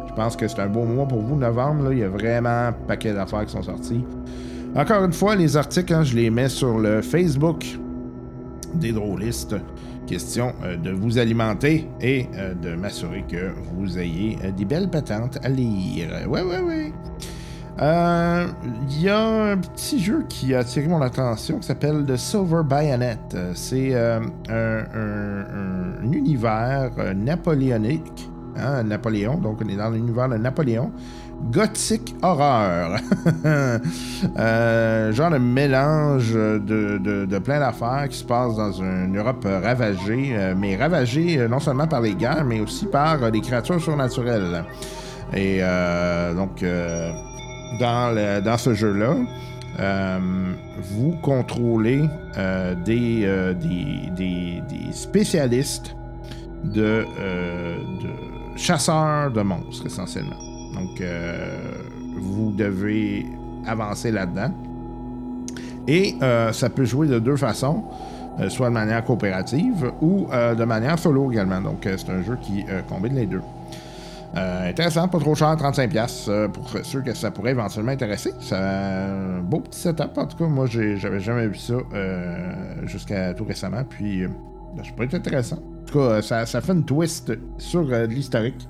je 0.10 0.14
pense 0.14 0.36
que 0.36 0.46
c'est 0.46 0.60
un 0.60 0.68
beau 0.68 0.84
mois 0.84 1.08
pour 1.08 1.22
vous, 1.22 1.38
novembre. 1.38 1.86
Là, 1.86 1.94
il 1.94 2.00
y 2.00 2.04
a 2.04 2.10
vraiment 2.10 2.68
un 2.68 2.74
paquet 2.74 3.14
d'affaires 3.14 3.46
qui 3.46 3.54
sont 3.54 3.64
sorties. 3.64 4.06
Encore 4.76 5.04
une 5.04 5.14
fois, 5.14 5.36
les 5.36 5.58
articles, 5.58 5.94
hein, 5.94 6.04
je 6.04 6.16
les 6.16 6.30
mets 6.30 6.50
sur 6.50 6.78
le 6.80 7.02
Facebook 7.02 7.66
des 8.76 8.92
drôlistes. 8.94 9.56
Question 10.08 10.54
euh, 10.64 10.78
de 10.78 10.92
vous 10.92 11.18
alimenter 11.20 11.88
et 12.02 12.28
euh, 12.36 12.54
de 12.56 12.76
m'assurer 12.76 13.24
que 13.30 13.52
vous 13.76 13.98
ayez 14.00 14.38
euh, 14.44 14.52
des 14.52 14.66
belles 14.66 14.90
patentes 14.90 15.38
à 15.44 15.50
lire. 15.50 16.10
Ouais, 16.28 16.42
ouais, 16.42 16.60
ouais. 16.62 16.94
Il 17.80 19.02
y 19.02 19.10
a 19.10 19.52
un 19.54 19.58
petit 19.58 20.00
jeu 20.00 20.24
qui 20.30 20.54
a 20.54 20.60
attiré 20.60 20.88
mon 20.88 21.02
attention 21.02 21.58
qui 21.60 21.68
s'appelle 21.68 22.04
The 22.06 22.16
Silver 22.16 22.62
Bayonet. 22.64 23.18
C'est 23.56 23.96
un, 23.96 24.22
un- 24.50 24.84
un 26.04 26.12
univers 26.12 26.92
napoléonique. 27.16 28.30
Hein, 28.58 28.84
Napoléon, 28.84 29.38
donc 29.38 29.60
on 29.64 29.70
est 29.70 29.78
dans 29.78 29.90
l'univers 29.90 30.28
de 30.28 30.36
Napoléon. 30.36 30.92
Gothique 31.52 32.16
horreur. 32.22 33.00
Euh, 34.38 35.12
genre 35.12 35.32
de 35.32 35.40
mélange 35.40 36.32
de, 36.34 37.00
de- 37.26 37.40
plein 37.40 37.60
d'affaires 37.60 38.08
qui 38.08 38.18
se 38.20 38.24
passe 38.24 38.56
dans 38.56 38.72
une 38.72 39.18
Europe 39.18 39.46
ravagée, 39.46 40.34
euh, 40.36 40.54
mais 40.56 40.76
ravagée 40.76 41.40
euh, 41.40 41.48
non 41.48 41.60
seulement 41.60 41.88
par 41.88 42.02
les 42.02 42.14
guerres, 42.14 42.46
mais 42.46 42.60
aussi 42.60 42.86
par 42.86 43.32
des 43.32 43.42
créatures 43.42 43.82
surnaturelles. 43.82 44.64
Et 45.34 45.60
donc, 46.36 46.64
dans, 47.80 48.42
dans 48.44 48.58
ce 48.58 48.74
jeu-là, 48.76 49.16
vous 50.94 51.16
contrôlez 51.24 52.04
des, 52.86 53.54
des, 53.60 54.10
des- 54.16 54.62
des 54.70 54.92
spécialistes 54.92 55.96
de, 56.64 57.06
de 58.04 58.58
chasseurs 58.58 59.32
de 59.32 59.42
monstres, 59.42 59.86
essentiellement. 59.88 60.36
Donc, 60.74 61.02
euh, 61.02 61.72
vous 62.16 62.52
devez 62.52 63.26
avancer 63.66 64.12
là-dedans. 64.12 64.54
Et 65.88 66.16
euh, 66.22 66.52
ça 66.54 66.70
peut 66.70 66.86
jouer 66.86 67.08
de 67.08 67.20
deux 67.20 67.36
façons, 67.36 67.84
euh, 68.40 68.50
soit 68.50 68.70
de 68.70 68.74
manière 68.74 69.04
coopérative 69.04 69.92
ou 70.02 70.28
de 70.32 70.64
manière 70.64 71.00
solo 71.00 71.32
également. 71.32 71.62
Donc, 71.62 71.80
c'est 71.84 72.10
un 72.10 72.24
jeu 72.24 72.38
qui 72.42 72.66
combine 72.88 73.16
les 73.16 73.26
deux. 73.26 73.42
Intéressant, 74.34 75.10
pas 75.10 75.20
trop 75.20 75.36
cher, 75.36 75.56
35$ 75.58 76.30
euh, 76.30 76.48
pour 76.48 76.70
ceux 76.84 77.02
que 77.02 77.14
ça 77.14 77.32
pourrait 77.32 77.52
éventuellement 77.52 77.92
intéresser. 77.92 78.32
C'est 78.40 78.56
un 78.56 79.42
beau 79.42 79.60
petit 79.60 79.80
setup, 79.80 80.18
en 80.18 80.26
tout 80.26 80.38
cas. 80.38 80.46
Moi, 80.46 80.68
j'avais 80.68 81.20
jamais 81.20 81.48
vu 81.48 81.58
ça 81.58 81.74
jusqu'à 82.84 83.34
tout 83.34 83.44
récemment. 83.44 83.84
Puis, 83.84 84.24
euh, 84.24 84.30
ça 84.78 84.92
peut 84.96 85.04
être 85.04 85.16
intéressant. 85.16 85.58
En 85.58 85.86
tout 85.86 86.00
cas, 86.00 86.22
ça, 86.22 86.46
ça 86.46 86.62
fait 86.62 86.72
une 86.72 86.86
twist 86.86 87.34
sur 87.58 87.84
l'historique 87.84 88.68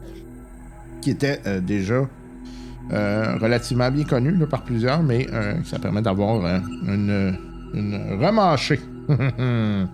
qui 1.02 1.12
était 1.12 1.42
euh, 1.46 1.60
déjà 1.60 2.08
euh, 2.92 3.38
relativement 3.40 3.92
bien 3.92 4.06
connu 4.06 4.34
par 4.48 4.64
plusieurs, 4.64 5.04
mais 5.04 5.28
euh, 5.32 5.56
ça 5.64 5.80
permet 5.80 6.02
d'avoir 6.02 6.62
une, 6.88 7.38
une 7.74 8.18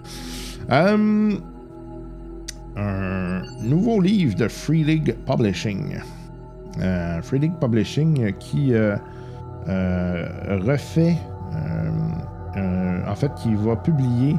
un 2.80 3.41
nouveau 3.64 3.99
livre 4.01 4.36
de 4.36 4.47
Free 4.47 4.84
League 4.84 5.16
Publishing. 5.26 5.97
Free 7.24 7.39
League 7.39 7.58
Publishing 7.60 8.34
qui 8.34 8.74
refait, 9.66 11.18
en 13.08 13.16
fait, 13.16 13.32
qui 13.41 13.55
va 13.55 13.76
publier 13.78 14.36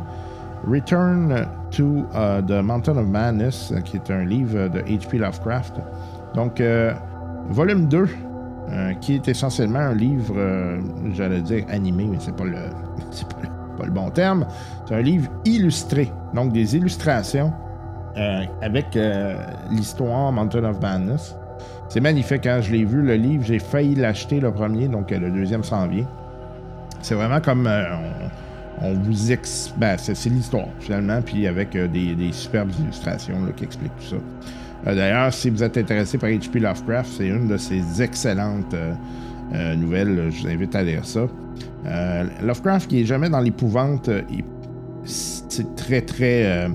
Return 0.66 1.46
to 1.70 2.06
euh, 2.14 2.42
the 2.42 2.62
Mountain 2.62 2.96
of 2.96 3.06
Madness, 3.06 3.72
qui 3.84 3.96
est 3.96 4.10
un 4.10 4.24
livre 4.24 4.68
de 4.68 4.80
H.P. 4.80 5.18
Lovecraft. 5.18 5.74
Donc, 6.34 6.60
euh, 6.60 6.92
volume 7.48 7.88
2, 7.88 8.06
euh, 8.70 8.92
qui 8.94 9.14
est 9.14 9.26
essentiellement 9.28 9.78
un 9.78 9.94
livre, 9.94 10.34
euh, 10.36 10.78
j'allais 11.14 11.40
dire 11.40 11.64
animé, 11.70 12.04
mais 12.04 12.18
c'est 12.20 12.36
pas 12.36 12.44
le, 12.44 12.58
c'est 13.10 13.26
pas 13.26 13.84
le, 13.84 13.90
bon 13.90 14.10
terme. 14.10 14.46
C'est 14.86 14.94
un 14.94 15.00
livre 15.00 15.30
illustré, 15.46 16.12
donc 16.34 16.52
des 16.52 16.76
illustrations 16.76 17.50
euh, 18.18 18.42
avec 18.60 18.98
l'histoire 19.70 20.32
Mountain 20.32 20.64
of 20.64 20.82
Madness. 20.82 21.34
C'est 21.88 22.00
magnifique. 22.00 22.42
Quand 22.44 22.60
je 22.60 22.72
l'ai 22.72 22.84
vu, 22.84 23.00
le 23.00 23.14
livre, 23.14 23.42
j'ai 23.42 23.58
failli 23.58 23.94
l'acheter 23.94 24.38
le 24.38 24.52
premier, 24.52 24.88
donc 24.88 25.10
le 25.10 25.30
deuxième 25.30 25.64
s'en 25.64 25.86
vient. 25.86 26.06
C'est 27.00 27.14
vraiment 27.14 27.40
comme 27.40 27.70
on, 28.82 28.92
vous 28.92 29.32
ex... 29.32 29.72
Ben, 29.78 29.96
c'est, 29.96 30.12
l'histoire, 30.26 30.66
finalement, 30.80 31.22
puis 31.22 31.46
avec 31.46 31.70
des, 31.74 32.32
superbes 32.32 32.72
illustrations 32.80 33.38
qui 33.56 33.64
expliquent 33.64 33.96
tout 33.96 34.16
ça. 34.16 34.16
Euh, 34.86 34.94
d'ailleurs, 34.94 35.32
si 35.32 35.50
vous 35.50 35.62
êtes 35.62 35.76
intéressé 35.76 36.18
par 36.18 36.30
H.P. 36.30 36.60
Lovecraft, 36.60 37.10
c'est 37.16 37.26
une 37.26 37.48
de 37.48 37.56
ses 37.56 38.02
excellentes 38.02 38.74
euh, 38.74 38.92
euh, 39.54 39.74
nouvelles. 39.74 40.30
Je 40.30 40.42
vous 40.42 40.48
invite 40.48 40.74
à 40.74 40.82
lire 40.82 41.04
ça. 41.04 41.26
Lovecraft, 42.42 42.88
qui 42.88 43.02
est 43.02 43.04
jamais 43.04 43.30
dans 43.30 43.40
l'épouvante, 43.40 44.10
c'est 45.04 45.74
très, 45.74 46.02
très. 46.02 46.68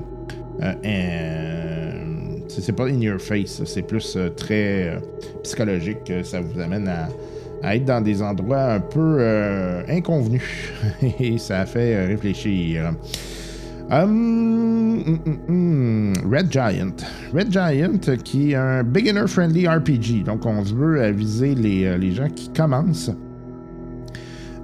c'est 2.47 2.75
pas 2.75 2.85
in 2.85 2.99
your 2.99 3.19
face, 3.19 3.63
c'est 3.65 3.83
plus 3.83 4.17
très 4.35 4.97
psychologique. 5.43 6.11
Ça 6.23 6.41
vous 6.41 6.59
amène 6.59 6.87
à, 6.87 7.75
être 7.75 7.85
dans 7.85 8.01
des 8.01 8.21
endroits 8.21 8.73
un 8.73 8.79
peu 8.79 9.19
inconvenus. 9.87 10.71
Et 11.19 11.37
ça 11.37 11.65
fait 11.65 11.95
euh, 11.95 12.07
réfléchir. 12.07 12.93
Hum, 13.91 15.19
hum, 15.25 15.39
hum. 15.47 16.13
Red 16.31 16.51
Giant. 16.51 17.03
Red 17.33 17.51
Giant, 17.51 17.99
qui 18.23 18.51
est 18.51 18.55
un 18.55 18.83
beginner-friendly 18.83 19.67
RPG. 19.67 20.23
Donc, 20.23 20.45
on 20.45 20.61
veut 20.61 21.11
viser 21.11 21.53
les, 21.53 21.85
euh, 21.85 21.97
les 21.97 22.13
gens 22.13 22.29
qui 22.29 22.51
commencent. 22.53 23.11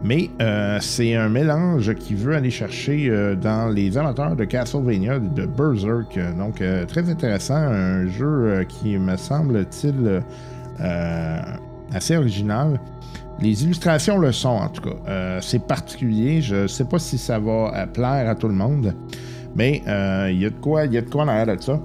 Mais 0.02 0.30
euh, 0.42 0.78
c'est 0.80 1.14
un 1.16 1.28
mélange 1.28 1.94
qui 1.96 2.16
veut 2.16 2.34
aller 2.34 2.50
chercher 2.50 3.10
euh, 3.10 3.36
dans 3.36 3.68
les 3.68 3.98
amateurs 3.98 4.36
de 4.36 4.46
Castlevania, 4.46 5.20
de 5.20 5.46
Berserk. 5.46 6.18
Donc, 6.38 6.64
très 6.88 7.10
intéressant. 7.10 7.56
Un 7.56 8.08
jeu 8.08 8.66
qui 8.70 8.98
me 8.98 9.18
semble-t-il 9.18 10.24
assez 11.94 12.16
original. 12.16 12.80
Les 13.42 13.64
illustrations 13.64 14.18
le 14.18 14.32
sont, 14.32 14.50
en 14.50 14.68
tout 14.68 14.82
cas. 14.82 14.96
Euh, 15.08 15.40
c'est 15.42 15.66
particulier. 15.66 16.42
Je 16.42 16.56
ne 16.56 16.68
sais 16.68 16.84
pas 16.84 17.00
si 17.00 17.18
ça 17.18 17.40
va 17.40 17.72
euh, 17.74 17.86
plaire 17.86 18.30
à 18.30 18.36
tout 18.36 18.48
le 18.48 18.54
monde. 18.54 18.94
Mais 19.56 19.82
euh, 19.88 20.30
il 20.32 20.42
y 20.42 20.46
a 20.46 20.50
de 20.50 20.56
quoi, 20.56 20.86
y 20.86 20.98
a 20.98 21.02
de 21.02 21.10
quoi 21.10 21.24
en 21.24 21.28
arrière 21.28 21.56
de 21.56 21.62
ça. 21.62 21.80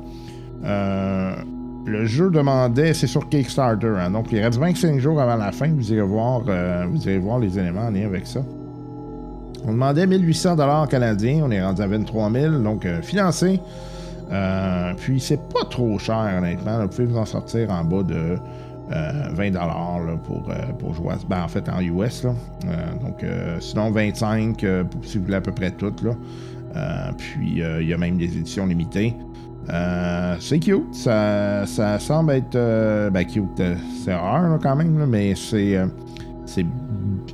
Le 1.86 2.06
jeu 2.06 2.30
demandait, 2.30 2.94
c'est 2.94 3.06
sur 3.06 3.28
Kickstarter, 3.28 3.92
hein, 3.98 4.10
donc 4.10 4.32
il 4.32 4.40
reste 4.40 4.58
25 4.58 4.98
jours 4.98 5.20
avant 5.20 5.36
la 5.36 5.52
fin, 5.52 5.68
vous 5.68 5.92
irez 5.92 6.00
voir, 6.00 6.40
vous 6.40 7.20
voir 7.20 7.38
les 7.38 7.58
éléments 7.58 7.82
en 7.82 7.90
lien 7.90 8.06
avec 8.06 8.26
ça. 8.26 8.40
On 9.66 9.72
demandait 9.72 10.06
1800 10.06 10.56
dollars 10.56 10.88
canadiens, 10.88 11.42
on 11.44 11.50
est 11.50 11.62
rendu 11.62 11.82
à 11.82 11.86
23 11.86 12.30
000, 12.30 12.58
donc 12.60 12.86
financé. 13.02 13.60
Puis 14.96 15.20
c'est 15.20 15.40
pas 15.52 15.64
trop 15.68 15.98
cher, 15.98 16.36
honnêtement. 16.38 16.80
Vous 16.80 16.88
pouvez 16.88 17.04
vous 17.04 17.18
en 17.18 17.26
sortir 17.26 17.70
en 17.70 17.84
bas 17.84 18.02
de 18.02 18.38
euh, 18.92 19.28
20 19.32 19.50
dollars 19.52 20.00
pour, 20.24 20.48
euh, 20.50 20.72
pour 20.78 20.94
jouer. 20.94 21.14
Ben, 21.28 21.42
en 21.44 21.48
fait, 21.48 21.68
en 21.68 21.80
US. 21.80 22.24
Euh, 22.24 22.30
donc, 23.02 23.22
euh, 23.22 23.58
sinon, 23.60 23.90
25 23.90 24.62
euh, 24.64 24.84
pour- 24.84 25.04
si 25.04 25.18
vous 25.18 25.24
voulez 25.24 25.36
à 25.36 25.40
peu 25.40 25.52
près 25.52 25.70
tout. 25.70 25.92
Là. 26.02 26.12
Euh, 26.76 27.12
puis, 27.16 27.62
euh, 27.62 27.80
il 27.82 27.88
y 27.88 27.94
a 27.94 27.98
même 27.98 28.16
des 28.18 28.36
éditions 28.36 28.66
limitées. 28.66 29.14
Euh, 29.70 30.36
c'est 30.40 30.58
cute. 30.58 30.94
Ça, 30.94 31.64
ça 31.66 31.98
semble 31.98 32.32
être. 32.32 32.54
euh, 32.56 33.08
ben, 33.10 33.24
cute. 33.24 33.58
euh, 33.60 33.74
c'est 34.04 34.14
rare 34.14 34.58
quand 34.62 34.76
même, 34.76 35.06
mais 35.06 35.34
c'est. 35.34 35.76
euh, 35.76 35.86
c'est 36.46 36.66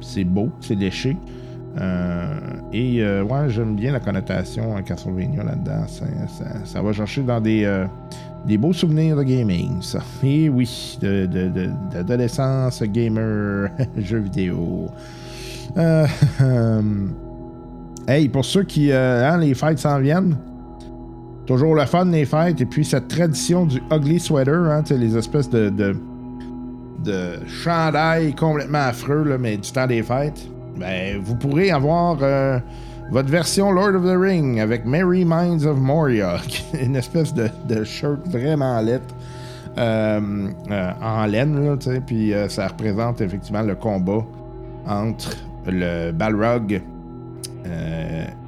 c'est 0.00 0.24
beau, 0.24 0.50
c'est 0.60 0.76
léché. 0.76 1.16
Euh, 1.80 2.38
et 2.72 3.00
euh, 3.02 3.22
ouais, 3.22 3.48
j'aime 3.48 3.76
bien 3.76 3.92
la 3.92 4.00
connotation 4.00 4.76
à 4.76 4.82
Castlevania 4.82 5.42
là-dedans. 5.44 5.86
Ça, 5.88 6.04
ça- 6.64 6.82
va 6.82 6.92
chercher 6.92 7.22
dans 7.22 7.40
des, 7.40 7.64
euh, 7.64 7.86
des 8.46 8.56
beaux 8.58 8.72
souvenirs 8.72 9.16
de 9.16 9.22
gaming, 9.22 9.82
ça. 9.82 10.00
Et 10.22 10.48
oui, 10.48 10.98
de- 11.02 11.26
de- 11.26 11.48
de- 11.48 11.70
d'adolescence, 11.92 12.82
gamer, 12.82 13.70
jeux 13.98 14.18
vidéo. 14.20 14.88
Euh, 15.76 16.06
hey, 18.08 18.28
pour 18.28 18.44
ceux 18.44 18.64
qui. 18.64 18.90
euh, 18.92 19.28
hein, 19.30 19.38
les 19.38 19.54
fêtes 19.54 19.78
s'en 19.78 19.98
viennent. 20.00 20.36
Toujours 21.46 21.74
le 21.74 21.84
fun 21.84 22.04
les 22.06 22.24
fêtes. 22.26 22.60
Et 22.60 22.66
puis 22.66 22.84
cette 22.84 23.08
tradition 23.08 23.66
du 23.66 23.82
ugly 23.92 24.20
sweater, 24.20 24.70
hein, 24.70 24.82
les 24.90 25.16
espèces 25.16 25.50
de, 25.50 25.68
de, 25.68 25.96
de 27.04 27.32
chandail 27.46 28.34
complètement 28.34 28.78
affreux, 28.86 29.24
là, 29.24 29.36
mais 29.38 29.56
du 29.56 29.70
temps 29.72 29.86
des 29.86 30.02
fêtes. 30.02 30.46
Ben, 30.78 31.20
vous 31.22 31.34
pourrez 31.34 31.70
avoir 31.70 32.18
euh, 32.22 32.58
votre 33.10 33.28
version 33.28 33.72
Lord 33.72 33.94
of 33.96 34.04
the 34.04 34.16
Ring 34.16 34.60
avec 34.60 34.84
Merry 34.84 35.24
Minds 35.24 35.64
of 35.66 35.78
Moria, 35.78 36.36
une 36.80 36.96
espèce 36.96 37.32
de, 37.34 37.84
shirt 37.84 38.26
vraiment 38.28 38.80
laid. 38.80 39.00
euh, 39.78 40.48
euh, 40.70 40.90
en 41.02 41.26
laine, 41.26 41.64
là, 41.64 41.76
puis 42.06 42.32
euh, 42.34 42.48
ça 42.48 42.68
représente 42.68 43.20
effectivement 43.20 43.62
le 43.62 43.74
combat 43.74 44.24
entre 44.86 45.30
le 45.66 46.10
Balrog 46.12 46.80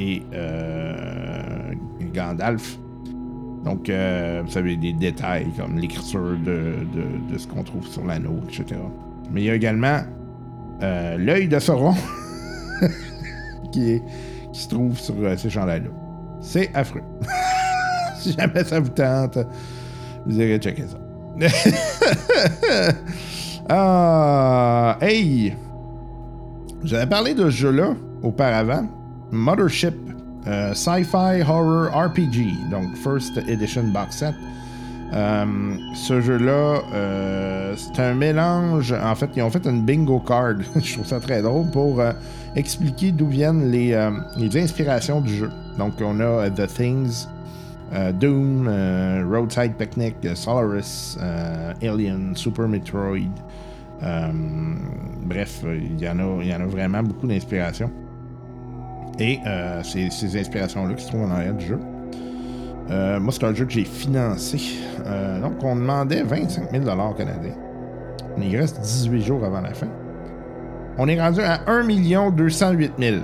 et 0.01 0.23
Gandalf. 2.15 2.79
Donc, 3.65 3.89
vous 3.89 4.51
savez, 4.51 4.77
des 4.77 4.93
détails 4.93 5.47
comme 5.57 5.79
l'écriture 5.79 6.37
de, 6.45 6.75
de- 7.31 7.39
ce 7.39 7.47
qu'on 7.47 7.63
trouve 7.63 7.87
sur 7.87 8.05
l'anneau, 8.05 8.41
etc. 8.49 8.81
Mais 9.33 9.43
il 9.43 9.45
y 9.45 9.51
a 9.51 9.55
également 9.55 10.01
l'œil 10.81 11.47
de 11.49 11.59
Sauron 11.61 11.95
qui, 13.73 13.93
est- 13.93 14.03
se 14.53 14.69
trouve 14.69 14.99
sur 14.99 15.15
euh, 15.23 15.37
ces 15.37 15.51
chandails-là. 15.51 15.91
C'est 16.41 16.71
affreux. 16.75 17.03
si 18.19 18.33
jamais 18.33 18.65
ça 18.65 18.81
vous 18.81 18.89
tente, 18.89 19.39
vous 20.27 20.41
irez 20.41 20.59
checker 20.59 20.85
ça. 20.87 20.99
ah, 23.69 24.99
hey! 25.01 25.55
J'avais 26.85 27.07
parlé 27.07 27.35
de 27.35 27.45
ce 27.45 27.57
jeu-là 27.57 27.95
auparavant. 28.23 28.87
Mothership, 29.31 29.95
euh, 30.47 30.75
Sci-Fi 30.75 31.43
Horror 31.43 31.89
RPG, 31.91 32.71
donc 32.71 32.95
First 32.97 33.39
Edition 33.49 33.85
Box 33.85 34.19
Set. 34.19 34.35
Euh, 35.15 35.45
ce 35.95 36.21
jeu-là, 36.21 36.83
euh, 36.95 37.75
c'est 37.77 38.01
un 38.03 38.15
mélange. 38.15 38.93
En 38.93 39.15
fait, 39.15 39.31
ils 39.37 39.43
ont 39.43 39.51
fait 39.51 39.67
une 39.67 39.83
bingo 39.83 40.21
card. 40.21 40.55
Je 40.77 40.95
trouve 40.95 41.07
ça 41.07 41.21
très 41.21 41.43
drôle 41.43 41.71
pour 41.71 42.01
euh, 42.01 42.13
expliquer 42.57 43.13
d'où 43.13 43.27
viennent 43.27 43.71
les, 43.71 43.95
inspirations 44.57 45.21
du 45.21 45.35
jeu. 45.35 45.51
Donc, 45.79 45.95
on 46.01 46.19
a 46.21 46.49
The 46.51 46.67
Things, 46.67 47.27
Doom, 48.21 48.69
Roadside 49.31 49.75
Picnic, 49.75 50.17
Solaris, 50.35 51.19
Alien, 51.83 52.35
Super 52.35 52.69
Metroid. 52.69 53.31
Bref, 54.01 55.65
il 55.65 56.01
y, 56.01 56.09
en 56.09 56.19
a- 56.19 56.67
vraiment 56.67 57.03
beaucoup 57.03 57.27
d'inspirations. 57.27 57.91
Et 59.19 59.39
c'est 59.83 60.11
ces 60.11 60.39
inspirations-là 60.41 60.95
qui 60.95 61.05
se 61.05 61.09
trouvent 61.09 61.25
en 61.25 61.31
arrière 61.31 61.55
du 61.55 61.67
jeu. 61.67 61.79
Euh, 62.93 63.19
moi, 63.21 63.33
c'est 63.33 63.45
un 63.45 63.55
jeu 63.55 63.65
que 63.65 63.73
j'ai 63.73 63.85
financé. 63.85 64.61
Euh, 65.07 65.41
donc, 65.41 65.55
on 65.63 65.75
demandait 65.77 66.23
25 66.23 66.71
000 66.71 66.85
canadiens. 67.17 67.55
Il 68.39 68.57
reste 68.57 68.81
18 68.81 69.23
jours 69.23 69.45
avant 69.45 69.61
la 69.61 69.73
fin. 69.73 69.89
On 70.99 71.09
est 71.09 71.21
rendu 71.21 71.41
à 71.41 71.61
1 71.67 72.31
208 72.31 72.93
000. 72.99 73.17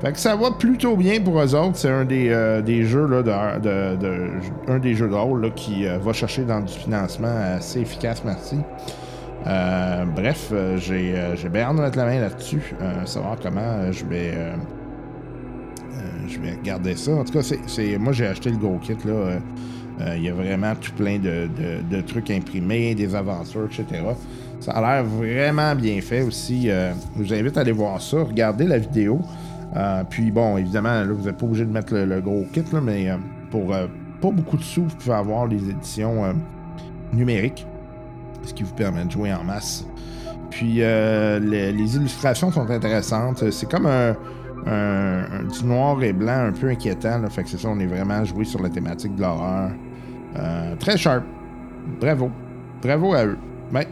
Fait 0.00 0.12
que 0.12 0.18
ça 0.18 0.34
va 0.36 0.52
plutôt 0.52 0.96
bien 0.96 1.20
pour 1.20 1.40
eux 1.40 1.54
autres. 1.54 1.76
C'est 1.76 1.90
un 1.90 2.04
des, 2.04 2.28
euh, 2.30 2.62
des 2.62 2.84
jeux, 2.84 3.06
là, 3.06 3.22
de, 3.22 3.96
de- 3.96 4.28
un 4.68 4.78
des 4.78 4.94
jeux 4.94 5.08
là, 5.08 5.50
qui 5.54 5.84
va 5.86 6.12
chercher 6.12 6.44
dans 6.44 6.60
du 6.60 6.72
financement 6.72 7.34
assez 7.56 7.80
efficace, 7.80 8.22
merci. 8.24 8.58
Bref, 10.14 10.52
j'ai 10.76 11.48
bien 11.50 11.74
de 11.74 11.80
mettre 11.80 11.98
la 11.98 12.04
main 12.06 12.20
là-dessus, 12.20 12.74
savoir 13.04 13.36
comment 13.42 13.90
je 13.90 14.04
vais 14.04 14.32
je 16.30 16.38
vais 16.40 16.52
regarder 16.52 16.96
ça. 16.96 17.12
En 17.12 17.24
tout 17.24 17.32
cas, 17.32 17.42
c'est- 17.42 17.98
moi 17.98 18.12
j'ai 18.12 18.26
acheté 18.26 18.50
le 18.50 18.56
Go 18.56 18.78
Kit 18.82 18.96
là. 19.04 19.12
euh, 19.12 19.38
euh, 20.00 20.14
Il 20.16 20.22
y 20.22 20.28
a 20.28 20.32
vraiment 20.32 20.74
tout 20.80 20.92
plein 20.92 21.18
de, 21.18 22.00
trucs 22.06 22.30
imprimés, 22.30 22.94
des 22.94 23.14
aventures, 23.14 23.66
etc. 23.66 24.02
Ça 24.60 24.72
a 24.72 24.80
l'air 24.80 25.04
vraiment 25.04 25.74
bien 25.74 26.00
fait 26.00 26.22
aussi. 26.22 26.70
euh, 26.70 26.92
je 27.18 27.22
vous 27.24 27.34
invite 27.34 27.56
à 27.58 27.60
aller 27.60 27.72
voir 27.72 28.00
ça, 28.00 28.22
regarder 28.22 28.66
la 28.66 28.78
vidéo. 28.78 29.20
Puis 30.08 30.30
bon, 30.30 30.56
évidemment, 30.56 31.04
là, 31.04 31.06
vous 31.12 31.24
n'êtes 31.26 31.36
pas 31.36 31.46
obligé 31.46 31.64
de 31.64 31.70
mettre 31.70 31.94
le, 31.94 32.20
gros 32.20 32.44
kit, 32.52 32.64
là, 32.72 32.80
mais 32.80 33.08
pour 33.50 33.68
pas 34.20 34.30
beaucoup 34.30 34.56
de 34.56 34.62
sous, 34.62 34.82
vous 34.84 34.96
pouvez 34.96 35.14
avoir 35.14 35.46
les 35.46 35.68
éditions 35.70 36.34
numériques, 37.12 37.66
ce 38.44 38.52
qui 38.52 38.62
vous 38.64 38.74
permet 38.74 39.04
de 39.04 39.10
jouer 39.10 39.32
en 39.32 39.44
masse. 39.44 39.84
Puis 40.50 40.76
les 40.80 41.96
illustrations 41.96 42.50
sont 42.50 42.68
intéressantes. 42.68 43.48
C'est 43.50 43.70
comme 43.70 43.86
un, 43.86 44.16
du 44.64 45.64
noir 45.64 46.02
et 46.02 46.12
blanc 46.12 46.46
un 46.48 46.52
peu 46.52 46.68
inquiétant. 46.68 47.18
Là. 47.18 47.30
Fait 47.30 47.42
que 47.42 47.48
c'est 47.48 47.58
ça, 47.58 47.68
on 47.68 47.78
est 47.80 47.86
vraiment 47.86 48.24
joué 48.24 48.44
sur 48.44 48.62
la 48.62 48.68
thématique 48.68 49.14
de 49.16 49.22
l'horreur. 49.22 49.70
Euh, 50.38 50.76
très 50.76 50.96
sharp. 50.96 51.24
Bravo. 52.00 52.30
Bravo 52.82 53.14
à 53.14 53.26
eux. 53.26 53.38
Ouais. 53.74 53.88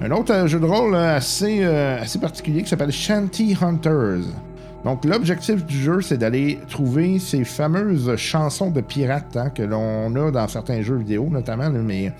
Un 0.00 0.10
autre 0.10 0.32
euh, 0.32 0.46
jeu 0.46 0.60
de 0.60 0.66
rôle 0.66 0.94
euh, 0.94 1.16
assez, 1.16 1.64
assez 1.64 2.18
particulier 2.18 2.62
qui 2.62 2.68
s'appelle 2.68 2.92
Shanty 2.92 3.56
Hunters. 3.60 4.26
Donc, 4.84 5.04
l'objectif 5.06 5.64
du 5.64 5.78
jeu, 5.78 6.02
c'est 6.02 6.18
d'aller 6.18 6.58
trouver 6.68 7.18
ces 7.18 7.42
fameuses 7.44 8.14
chansons 8.16 8.70
de 8.70 8.82
pirates 8.82 9.34
hein, 9.36 9.48
que 9.48 9.62
l'on 9.62 10.14
a 10.14 10.30
dans 10.30 10.46
certains 10.46 10.82
jeux 10.82 10.96
vidéo, 10.98 11.28
notamment, 11.30 11.70
mais 11.70 12.12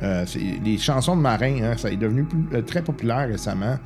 les 0.00 0.78
chansons 0.78 1.16
de 1.16 1.20
marins, 1.20 1.62
hein, 1.64 1.74
ça 1.76 1.90
est 1.90 1.96
devenu 1.96 2.22
plus- 2.22 2.62
très 2.62 2.80
populaire 2.80 3.26
récemment. 3.26 3.76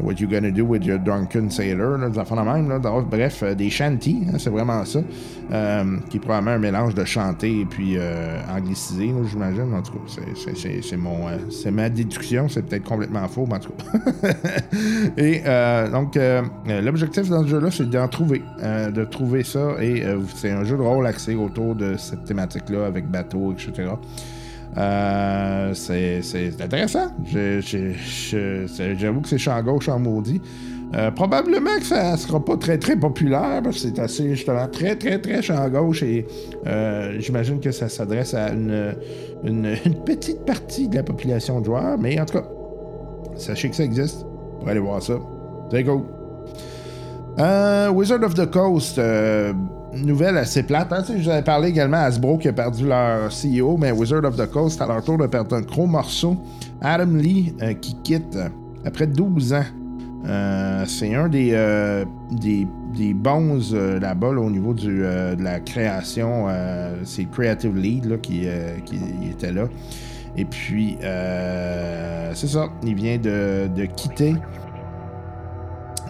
What 0.00 0.14
you 0.18 0.28
gonna 0.28 0.50
do 0.50 0.64
with 0.64 0.84
your 0.84 0.98
drunken 0.98 1.50
sailor, 1.50 1.96
là, 1.98 2.08
des 2.10 2.18
affaires 2.18 2.36
de 2.36 2.42
même. 2.50 2.68
Là, 2.68 2.80
bref, 2.80 3.42
euh, 3.44 3.54
des 3.54 3.70
shanties, 3.70 4.24
hein, 4.28 4.38
c'est 4.38 4.50
vraiment 4.50 4.84
ça. 4.84 4.98
Euh, 5.52 5.84
qui 6.10 6.16
est 6.16 6.20
probablement 6.20 6.56
un 6.56 6.58
mélange 6.58 6.94
de 6.94 7.04
chanter 7.04 7.60
et 7.60 7.64
puis 7.64 7.94
euh, 7.96 8.38
anglicisé, 8.52 9.12
j'imagine. 9.30 9.72
En 9.72 9.82
tout 9.82 9.92
cas, 9.92 10.22
c'est- 10.34 10.96
mon, 10.96 11.28
euh, 11.28 11.36
c'est 11.50 11.70
ma 11.70 11.88
déduction, 11.88 12.48
c'est 12.48 12.62
peut-être 12.62 12.82
complètement 12.84 13.26
faux, 13.28 13.46
mais 13.46 13.54
en 13.54 13.60
tout 13.60 13.72
cas. 13.72 14.30
et 15.16 15.42
euh, 15.46 15.88
donc, 15.88 16.18
l'objectif 16.82 17.28
dans 17.28 17.42
ce 17.44 17.48
jeu-là, 17.48 17.70
c'est 17.70 17.88
d'en 17.88 18.08
trouver, 18.08 18.42
de 18.62 19.04
trouver 19.04 19.44
ça. 19.44 19.76
Et 19.80 20.02
c'est 20.34 20.50
un 20.50 20.64
jeu 20.64 20.76
de 20.76 20.82
rôle 20.82 21.06
axé 21.06 21.34
autour 21.36 21.74
de 21.76 21.96
cette 21.96 22.24
thématique-là, 22.24 22.86
avec 22.86 23.06
bateau, 23.06 23.52
etc. 23.52 23.90
Euh, 24.76 25.72
c'est 25.74 26.60
intéressant. 26.60 27.08
J'avoue 27.24 29.20
que 29.20 29.28
c'est 29.28 29.38
champ 29.38 29.62
gauche 29.62 29.88
en 29.88 29.98
maudit. 29.98 30.40
Euh, 30.94 31.10
probablement 31.10 31.76
que 31.78 31.84
ça 31.86 32.16
sera 32.16 32.44
pas 32.44 32.56
très 32.56 32.78
très 32.78 32.94
populaire 32.94 33.60
parce 33.64 33.82
que 33.82 33.88
c'est 33.88 33.98
assez 33.98 34.30
justement 34.36 34.68
très 34.68 34.94
très 34.94 35.18
très 35.18 35.42
champ 35.42 35.68
gauche 35.68 36.04
et 36.04 36.24
euh, 36.68 37.16
j'imagine 37.18 37.58
que 37.58 37.72
ça 37.72 37.88
s'adresse 37.88 38.32
à 38.34 38.50
une, 38.52 38.94
petite 40.06 40.44
partie 40.44 40.86
de 40.88 40.94
la 40.94 41.02
population 41.02 41.60
de 41.60 41.64
joueurs, 41.64 41.98
mais 41.98 42.20
en 42.20 42.24
tout 42.24 42.38
cas, 42.38 42.44
sachez 43.36 43.70
que 43.70 43.76
ça 43.76 43.82
existe. 43.82 44.24
Pour 44.60 44.68
aller 44.68 44.80
voir 44.80 45.02
ça. 45.02 45.14
C'est 45.70 45.82
cool. 45.82 46.02
Euh, 47.40 47.90
Wizard 47.90 48.22
of 48.22 48.34
the 48.34 48.48
Coast, 48.48 49.00
nouvelle 49.96 50.36
assez 50.38 50.62
plate. 50.62 50.92
Hein? 50.92 51.02
Tu 51.02 51.12
sais, 51.12 51.18
Je 51.18 51.24
vous 51.24 51.30
avais 51.30 51.42
parlé 51.42 51.68
également 51.68 51.98
à 51.98 52.02
Hasbro 52.02 52.38
qui 52.38 52.48
a 52.48 52.52
perdu 52.52 52.86
leur 52.86 53.28
CEO, 53.30 53.76
mais 53.76 53.92
Wizard 53.92 54.24
of 54.24 54.36
the 54.36 54.50
Coast, 54.50 54.80
à 54.80 54.86
leur 54.86 55.02
tour 55.02 55.18
de 55.18 55.26
perdre 55.26 55.56
un 55.56 55.62
gros 55.62 55.86
morceau. 55.86 56.36
Adam 56.80 57.16
Lee 57.16 57.54
euh, 57.62 57.74
qui 57.74 57.96
quitte 58.02 58.38
après 58.84 59.06
12 59.06 59.54
ans. 59.54 59.64
Euh, 60.26 60.84
c'est 60.86 61.14
un 61.14 61.28
des, 61.28 61.50
euh, 61.52 62.04
des, 62.30 62.66
des 62.96 63.12
bons 63.12 63.60
là-bas 64.00 64.32
là, 64.32 64.40
au 64.40 64.50
niveau 64.50 64.72
de 64.72 65.36
la 65.38 65.60
création. 65.60 66.46
c'est 67.04 67.24
Creative 67.30 67.76
Lead 67.76 68.06
là, 68.06 68.16
qui, 68.18 68.46
qui 68.84 68.96
était 69.30 69.52
là. 69.52 69.68
Et 70.36 70.44
puis, 70.44 70.96
c'est 71.00 72.48
ça, 72.48 72.68
il 72.82 72.94
vient 72.94 73.18
de, 73.18 73.68
de 73.74 73.84
quitter. 73.84 74.34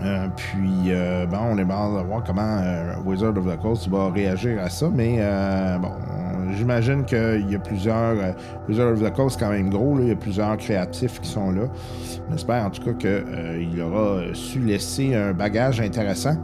Euh, 0.03 0.29
puis, 0.37 0.89
euh, 0.89 1.27
bon, 1.27 1.39
on 1.53 1.59
est 1.59 1.71
hâte 1.71 2.03
de 2.03 2.07
voir 2.07 2.23
comment 2.27 2.59
euh, 2.61 2.95
Wizard 3.05 3.37
of 3.37 3.47
the 3.47 3.61
Coast 3.61 3.89
va 3.89 4.11
réagir 4.11 4.61
à 4.63 4.69
ça. 4.69 4.89
Mais, 4.93 5.21
bon, 5.81 5.93
j'imagine 6.53 7.05
qu'il 7.05 7.51
y 7.51 7.55
a 7.55 7.59
plusieurs. 7.59 8.17
Wizard 8.69 8.93
of 8.93 9.03
the 9.03 9.13
Coast, 9.15 9.39
quand 9.39 9.51
même 9.51 9.71
gros. 9.71 9.99
il 10.01 10.09
y 10.09 10.13
a 10.13 10.17
plusieurs 10.17 10.57
créatifs 10.57 11.21
qui 11.21 11.29
sont 11.29 11.53
là. 11.53 11.63
On 12.31 12.35
espère 12.35 12.65
en 12.65 12.71
tout 12.71 12.83
cas 12.83 12.93
qu'il 12.93 13.83
aura 13.83 14.23
su 14.35 14.61
laisser 14.61 15.15
un 15.15 15.33
bagage 15.33 15.81
intéressant. 15.81 16.37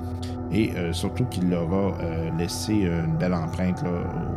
Et 0.53 0.73
surtout 0.91 1.27
qu'il 1.27 1.55
aura 1.55 1.93
laissé 2.37 2.73
une 2.73 3.17
belle 3.19 3.35
empreinte 3.35 3.85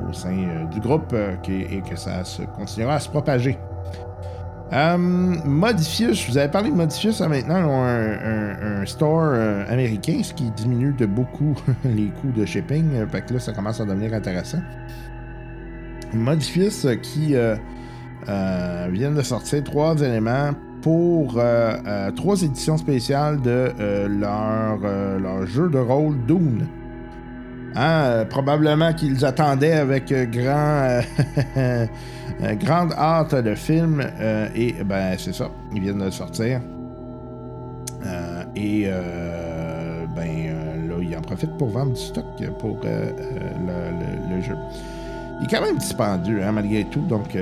au 0.07 0.14
sein 0.14 0.68
du 0.72 0.80
groupe 0.80 1.16
et 1.49 1.82
que 1.82 1.95
ça 1.95 2.24
se 2.24 2.43
continuera 2.43 2.95
à 2.95 2.99
se 2.99 3.09
propager. 3.09 3.57
Euh, 4.74 4.97
Modifius, 4.97 6.26
je 6.26 6.32
vous 6.32 6.38
avais 6.38 6.49
parlé 6.49 6.71
de 6.71 6.76
Modifius, 6.76 7.21
hein, 7.21 7.28
maintenant, 7.28 7.59
ils 7.59 7.65
ont 7.65 7.84
un, 7.84 8.86
store 8.86 9.34
euh, 9.34 9.65
américain, 9.71 10.19
ce 10.24 10.34
qui 10.34 10.49
diminue 10.49 10.93
de 10.93 11.05
beaucoup 11.05 11.55
les 11.86 12.07
coûts 12.07 12.32
de 12.36 12.43
shipping. 12.43 12.95
euh, 12.95 13.07
Fait 13.07 13.21
que 13.21 13.36
là, 13.36 13.39
ça 13.39 13.53
commence 13.53 13.80
à 13.80 13.86
devenir 13.86 14.13
intéressant. 14.13 14.57
Modifius 16.13 16.86
euh, 16.86 16.95
qui 16.95 17.36
euh, 17.36 17.55
viennent 18.91 19.15
de 19.15 19.21
sortir 19.21 19.63
trois 19.63 19.95
éléments 20.01 20.51
pour 20.82 21.39
trois 22.17 22.41
éditions 22.41 22.76
spéciales 22.76 23.39
de 23.41 23.71
leur, 24.07 25.47
jeu 25.47 25.69
de 25.69 25.78
rôle 25.78 26.17
Dune. 26.26 26.67
Hein, 27.76 28.26
probablement 28.30 28.91
qu'ils 28.93 29.24
attendaient 29.24 29.74
avec 29.74 30.13
grand, 30.30 30.99
euh, 32.42 32.56
grande 32.56 32.94
hâte 32.94 33.34
le 33.34 33.56
film. 33.56 34.02
euh, 34.20 34.48
et 34.56 34.74
ben 34.84 35.16
c'est 35.18 35.34
ça, 35.34 35.50
ils 35.74 35.82
viennent 35.82 36.00
de 36.00 36.06
le 36.06 36.12
sortir. 36.12 36.62
Euh, 38.06 38.44
et 38.56 38.88
ben 40.16 40.88
là, 40.88 40.96
ils 41.02 41.16
en 41.16 41.22
profitent 41.22 41.58
pour 41.58 41.70
vendre 41.70 41.94
du 41.94 42.02
stock 42.02 42.26
pour 42.60 42.80
le, 42.84 44.42
jeu. 44.42 44.56
Il 45.40 45.46
est 45.46 45.50
quand 45.50 45.62
même 45.62 45.78
dispendieux, 45.78 46.44
hein, 46.44 46.52
malgré 46.52 46.84
tout. 46.86 47.02
Donc, 47.02 47.38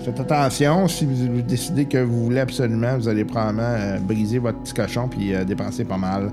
faites 0.00 0.20
attention. 0.20 0.86
Si 0.88 1.06
vous, 1.06 1.42
décidez 1.42 1.86
que 1.86 1.98
vous 1.98 2.24
voulez 2.24 2.40
absolument, 2.40 2.96
vous 2.98 3.08
allez 3.08 3.24
probablement 3.24 3.98
briser 4.00 4.38
votre 4.38 4.58
petit 4.58 4.74
cochon 4.74 5.08
puis 5.08 5.32
dépenser 5.46 5.84
pas 5.84 5.96
mal. 5.96 6.30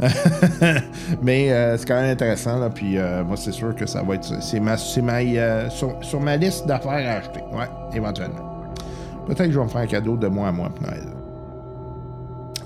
Mais 1.22 1.52
euh, 1.52 1.76
c'est 1.76 1.86
quand 1.86 2.00
même 2.00 2.10
intéressant. 2.10 2.58
Là, 2.58 2.70
puis 2.70 2.98
euh, 2.98 3.24
moi, 3.24 3.36
c'est 3.36 3.52
sûr 3.52 3.74
que 3.74 3.86
ça 3.86 4.02
va 4.02 4.14
être. 4.14 4.42
C'est 4.42 4.60
ma, 4.60 4.76
euh, 4.76 5.70
sur, 5.70 5.96
sur 6.02 6.20
ma 6.20 6.36
liste 6.36 6.66
d'affaires 6.66 6.90
à 6.92 7.18
acheter. 7.18 7.40
Ouais, 7.52 7.68
éventuellement. 7.94 8.54
Peut-être 9.26 9.46
que 9.46 9.52
je 9.52 9.58
vais 9.58 9.64
me 9.64 9.70
faire 9.70 9.80
un 9.80 9.86
cadeau 9.86 10.16
de 10.16 10.26
moi 10.26 10.48
à 10.48 10.52
moi 10.52 10.70
Noël. 10.80 11.14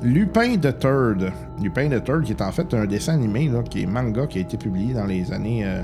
Lupin 0.02 0.56
the 0.58 0.78
Third. 0.78 1.32
Lupin 1.60 1.88
the 1.88 2.02
Third, 2.02 2.24
qui 2.24 2.32
est 2.32 2.42
en 2.42 2.52
fait 2.52 2.72
un 2.74 2.86
dessin 2.86 3.14
animé, 3.14 3.48
là, 3.48 3.62
qui 3.62 3.82
est 3.82 3.86
manga, 3.86 4.26
qui 4.26 4.38
a 4.38 4.42
été 4.42 4.56
publié 4.56 4.94
dans 4.94 5.06
les 5.06 5.32
années 5.32 5.64
euh, 5.64 5.82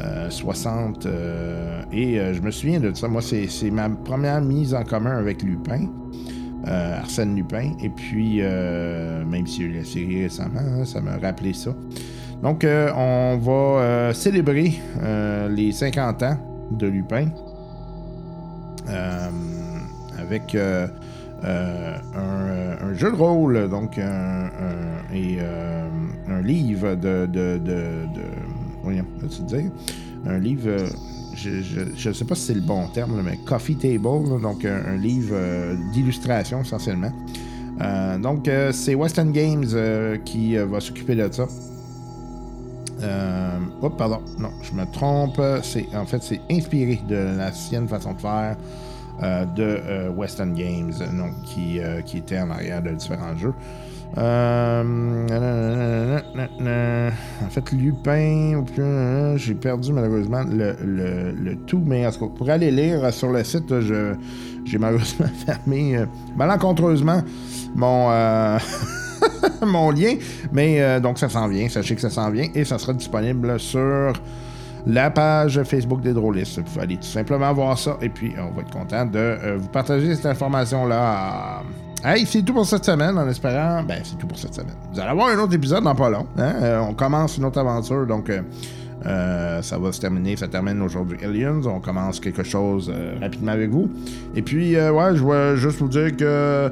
euh, 0.00 0.30
60. 0.30 1.06
euh, 1.06 1.82
et 1.92 2.20
je 2.32 2.40
me 2.40 2.50
souviens 2.50 2.78
de 2.78 2.94
ça. 2.94 3.08
Moi, 3.08 3.22
c'est 3.22 3.70
ma 3.70 3.88
première 3.88 4.40
mise 4.40 4.74
en 4.74 4.84
commun 4.84 5.16
avec 5.16 5.42
Lupin. 5.42 5.86
Euh, 6.68 6.98
Arsène 6.98 7.34
Lupin. 7.34 7.72
Et 7.82 7.88
puis, 7.88 8.38
euh, 8.40 9.24
même 9.24 9.46
si 9.46 9.62
j'ai 9.62 9.64
eu 9.64 9.72
la 9.72 9.84
série 9.84 10.22
récemment, 10.22 10.60
hein, 10.60 10.84
ça 10.84 11.00
m'a 11.00 11.16
rappelé 11.16 11.52
ça. 11.52 11.74
Donc, 12.42 12.64
euh, 12.64 12.90
on 12.96 13.38
va 13.38 13.52
euh, 13.52 14.12
célébrer 14.12 14.80
les 15.50 15.72
50 15.72 16.22
ans 16.22 16.38
de 16.72 16.86
Lupin 16.86 17.28
avec 20.18 20.54
un, 20.54 20.88
jeu 22.94 23.10
de 23.10 23.16
rôle, 23.16 23.68
donc 23.68 23.98
un, 23.98 24.50
et 25.12 25.38
un 26.28 26.40
livre 26.42 26.94
de. 26.94 27.26
de, 27.26 27.58
de, 27.58 28.06
de 28.14 28.22
voyons, 28.82 29.06
dire? 29.46 29.70
Un 30.26 30.38
livre. 30.38 30.70
Euh, 31.46 31.86
je 31.96 32.08
ne 32.08 32.14
sais 32.14 32.24
pas 32.24 32.34
si 32.34 32.42
c'est 32.42 32.54
le 32.54 32.60
bon 32.60 32.88
terme, 32.88 33.22
mais 33.24 33.38
Coffee 33.46 33.76
Table, 33.76 34.40
donc 34.40 34.64
un, 34.64 34.82
un 34.86 34.96
livre 34.96 35.34
euh, 35.34 35.76
d'illustration 35.92 36.62
essentiellement. 36.62 37.12
Euh, 37.80 38.18
donc, 38.18 38.46
euh, 38.46 38.72
c'est 38.72 38.94
Western 38.94 39.32
Games 39.32 39.64
euh, 39.72 40.18
qui 40.18 40.56
euh, 40.56 40.66
va 40.66 40.80
s'occuper 40.80 41.14
de 41.14 41.32
ça. 41.32 41.46
Euh, 43.02 43.58
oh, 43.80 43.88
pardon, 43.88 44.20
non, 44.38 44.50
je 44.62 44.72
me 44.74 44.84
trompe. 44.92 45.40
C'est 45.62 45.86
en 45.94 46.04
fait 46.04 46.22
c'est 46.22 46.40
inspiré 46.50 47.00
de 47.08 47.16
l'ancienne 47.38 47.88
façon 47.88 48.12
de 48.12 48.20
faire 48.20 48.56
euh, 49.22 49.44
de 49.46 49.62
euh, 49.62 50.10
Western 50.10 50.52
Games, 50.52 50.92
donc 51.16 51.42
qui, 51.44 51.80
euh, 51.80 52.02
qui 52.02 52.18
était 52.18 52.38
en 52.38 52.50
arrière 52.50 52.82
de 52.82 52.90
différents 52.90 53.36
jeux. 53.36 53.54
Euh, 54.18 56.20
en 57.44 57.50
fait, 57.50 57.72
Lupin, 57.72 58.62
j'ai 59.36 59.54
perdu 59.54 59.92
malheureusement 59.92 60.42
le, 60.50 60.76
le- 60.82 61.56
tout, 61.66 61.82
mais 61.84 62.06
en 62.06 62.10
tout 62.10 62.26
cas, 62.28 62.34
pour 62.36 62.50
aller 62.50 62.70
lire 62.70 63.12
sur 63.12 63.30
le 63.30 63.44
site, 63.44 63.72
j'ai 64.64 64.78
malheureusement 64.78 65.26
fermé 65.46 65.96
euh, 65.96 66.06
malencontreusement 66.36 67.22
mon, 67.74 68.10
euh, 68.10 68.58
mon 69.66 69.90
lien, 69.90 70.14
mais 70.52 71.00
donc 71.00 71.18
ça 71.18 71.28
s'en 71.28 71.48
vient, 71.48 71.68
sachez 71.68 71.94
que 71.94 72.00
ça 72.00 72.10
s'en 72.10 72.30
vient 72.30 72.48
et 72.54 72.64
ça 72.64 72.78
sera 72.78 72.92
disponible 72.92 73.58
sur 73.60 74.12
la 74.86 75.10
page 75.10 75.62
Facebook 75.64 76.00
des 76.00 76.14
drôlistes. 76.14 76.58
Vous 76.58 76.64
pouvez 76.64 76.80
aller 76.82 76.96
tout 76.96 77.02
simplement 77.02 77.52
voir 77.52 77.78
ça 77.78 77.96
et 78.00 78.08
puis 78.08 78.32
on 78.38 78.54
va 78.54 78.62
être 78.62 78.72
content 78.72 79.04
de 79.04 79.56
vous 79.56 79.68
partager 79.68 80.14
cette 80.16 80.26
information-là. 80.26 81.62
Hey, 82.02 82.24
c'est 82.24 82.42
tout 82.42 82.54
pour 82.54 82.64
cette 82.64 82.84
semaine 82.84 83.18
en 83.18 83.28
espérant. 83.28 83.82
Ben, 83.82 84.00
c'est 84.02 84.16
tout 84.16 84.26
pour 84.26 84.38
cette 84.38 84.54
semaine. 84.54 84.74
Vous 84.92 84.98
allez 85.00 85.10
avoir 85.10 85.28
un 85.28 85.38
autre 85.38 85.54
épisode 85.54 85.84
dans 85.84 85.94
pas 85.94 86.08
long. 86.08 86.26
hein? 86.38 86.54
Euh, 86.62 86.80
on 86.80 86.94
commence 86.94 87.36
une 87.36 87.44
autre 87.44 87.58
aventure 87.58 88.06
donc. 88.06 88.30
euh, 88.30 88.40
euh, 89.06 89.62
ça 89.62 89.78
va 89.78 89.92
se 89.92 90.00
terminer, 90.00 90.36
ça 90.36 90.46
termine 90.46 90.82
aujourd'hui 90.82 91.16
Aliens. 91.24 91.62
On 91.64 91.80
commence 91.80 92.20
quelque 92.20 92.42
chose 92.42 92.92
rapidement 93.20 93.52
avec 93.52 93.70
vous. 93.70 93.88
Et 94.34 94.42
puis, 94.42 94.76
ouais, 94.76 95.16
je 95.16 95.24
vais 95.24 95.56
juste 95.56 95.78
vous 95.78 95.88
dire 95.88 96.14
que 96.18 96.70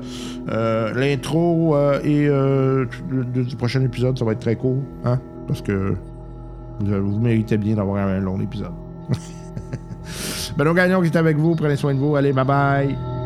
l'intro 0.95 1.75
et 2.05 2.29
du, 3.33 3.57
prochain 3.57 3.83
épisode, 3.83 4.19
ça 4.19 4.27
va 4.27 4.33
être 4.33 4.41
très 4.41 4.57
court, 4.57 4.83
hein, 5.07 5.19
parce 5.47 5.63
que 5.63 5.95
vous, 6.81 7.13
vous 7.13 7.19
méritez 7.19 7.57
bien 7.57 7.77
d'avoir 7.77 8.07
un 8.07 8.21
long 8.21 8.39
épisode. 8.43 8.75
Benoît 10.59 10.75
Gagnon 10.75 11.01
qui 11.01 11.07
est 11.07 11.17
avec 11.17 11.39
vous. 11.39 11.55
Prenez 11.55 11.77
soin 11.77 11.95
de 11.95 11.99
vous. 11.99 12.15
Allez, 12.15 12.35
bye 12.35 12.45
bye. 12.45 13.18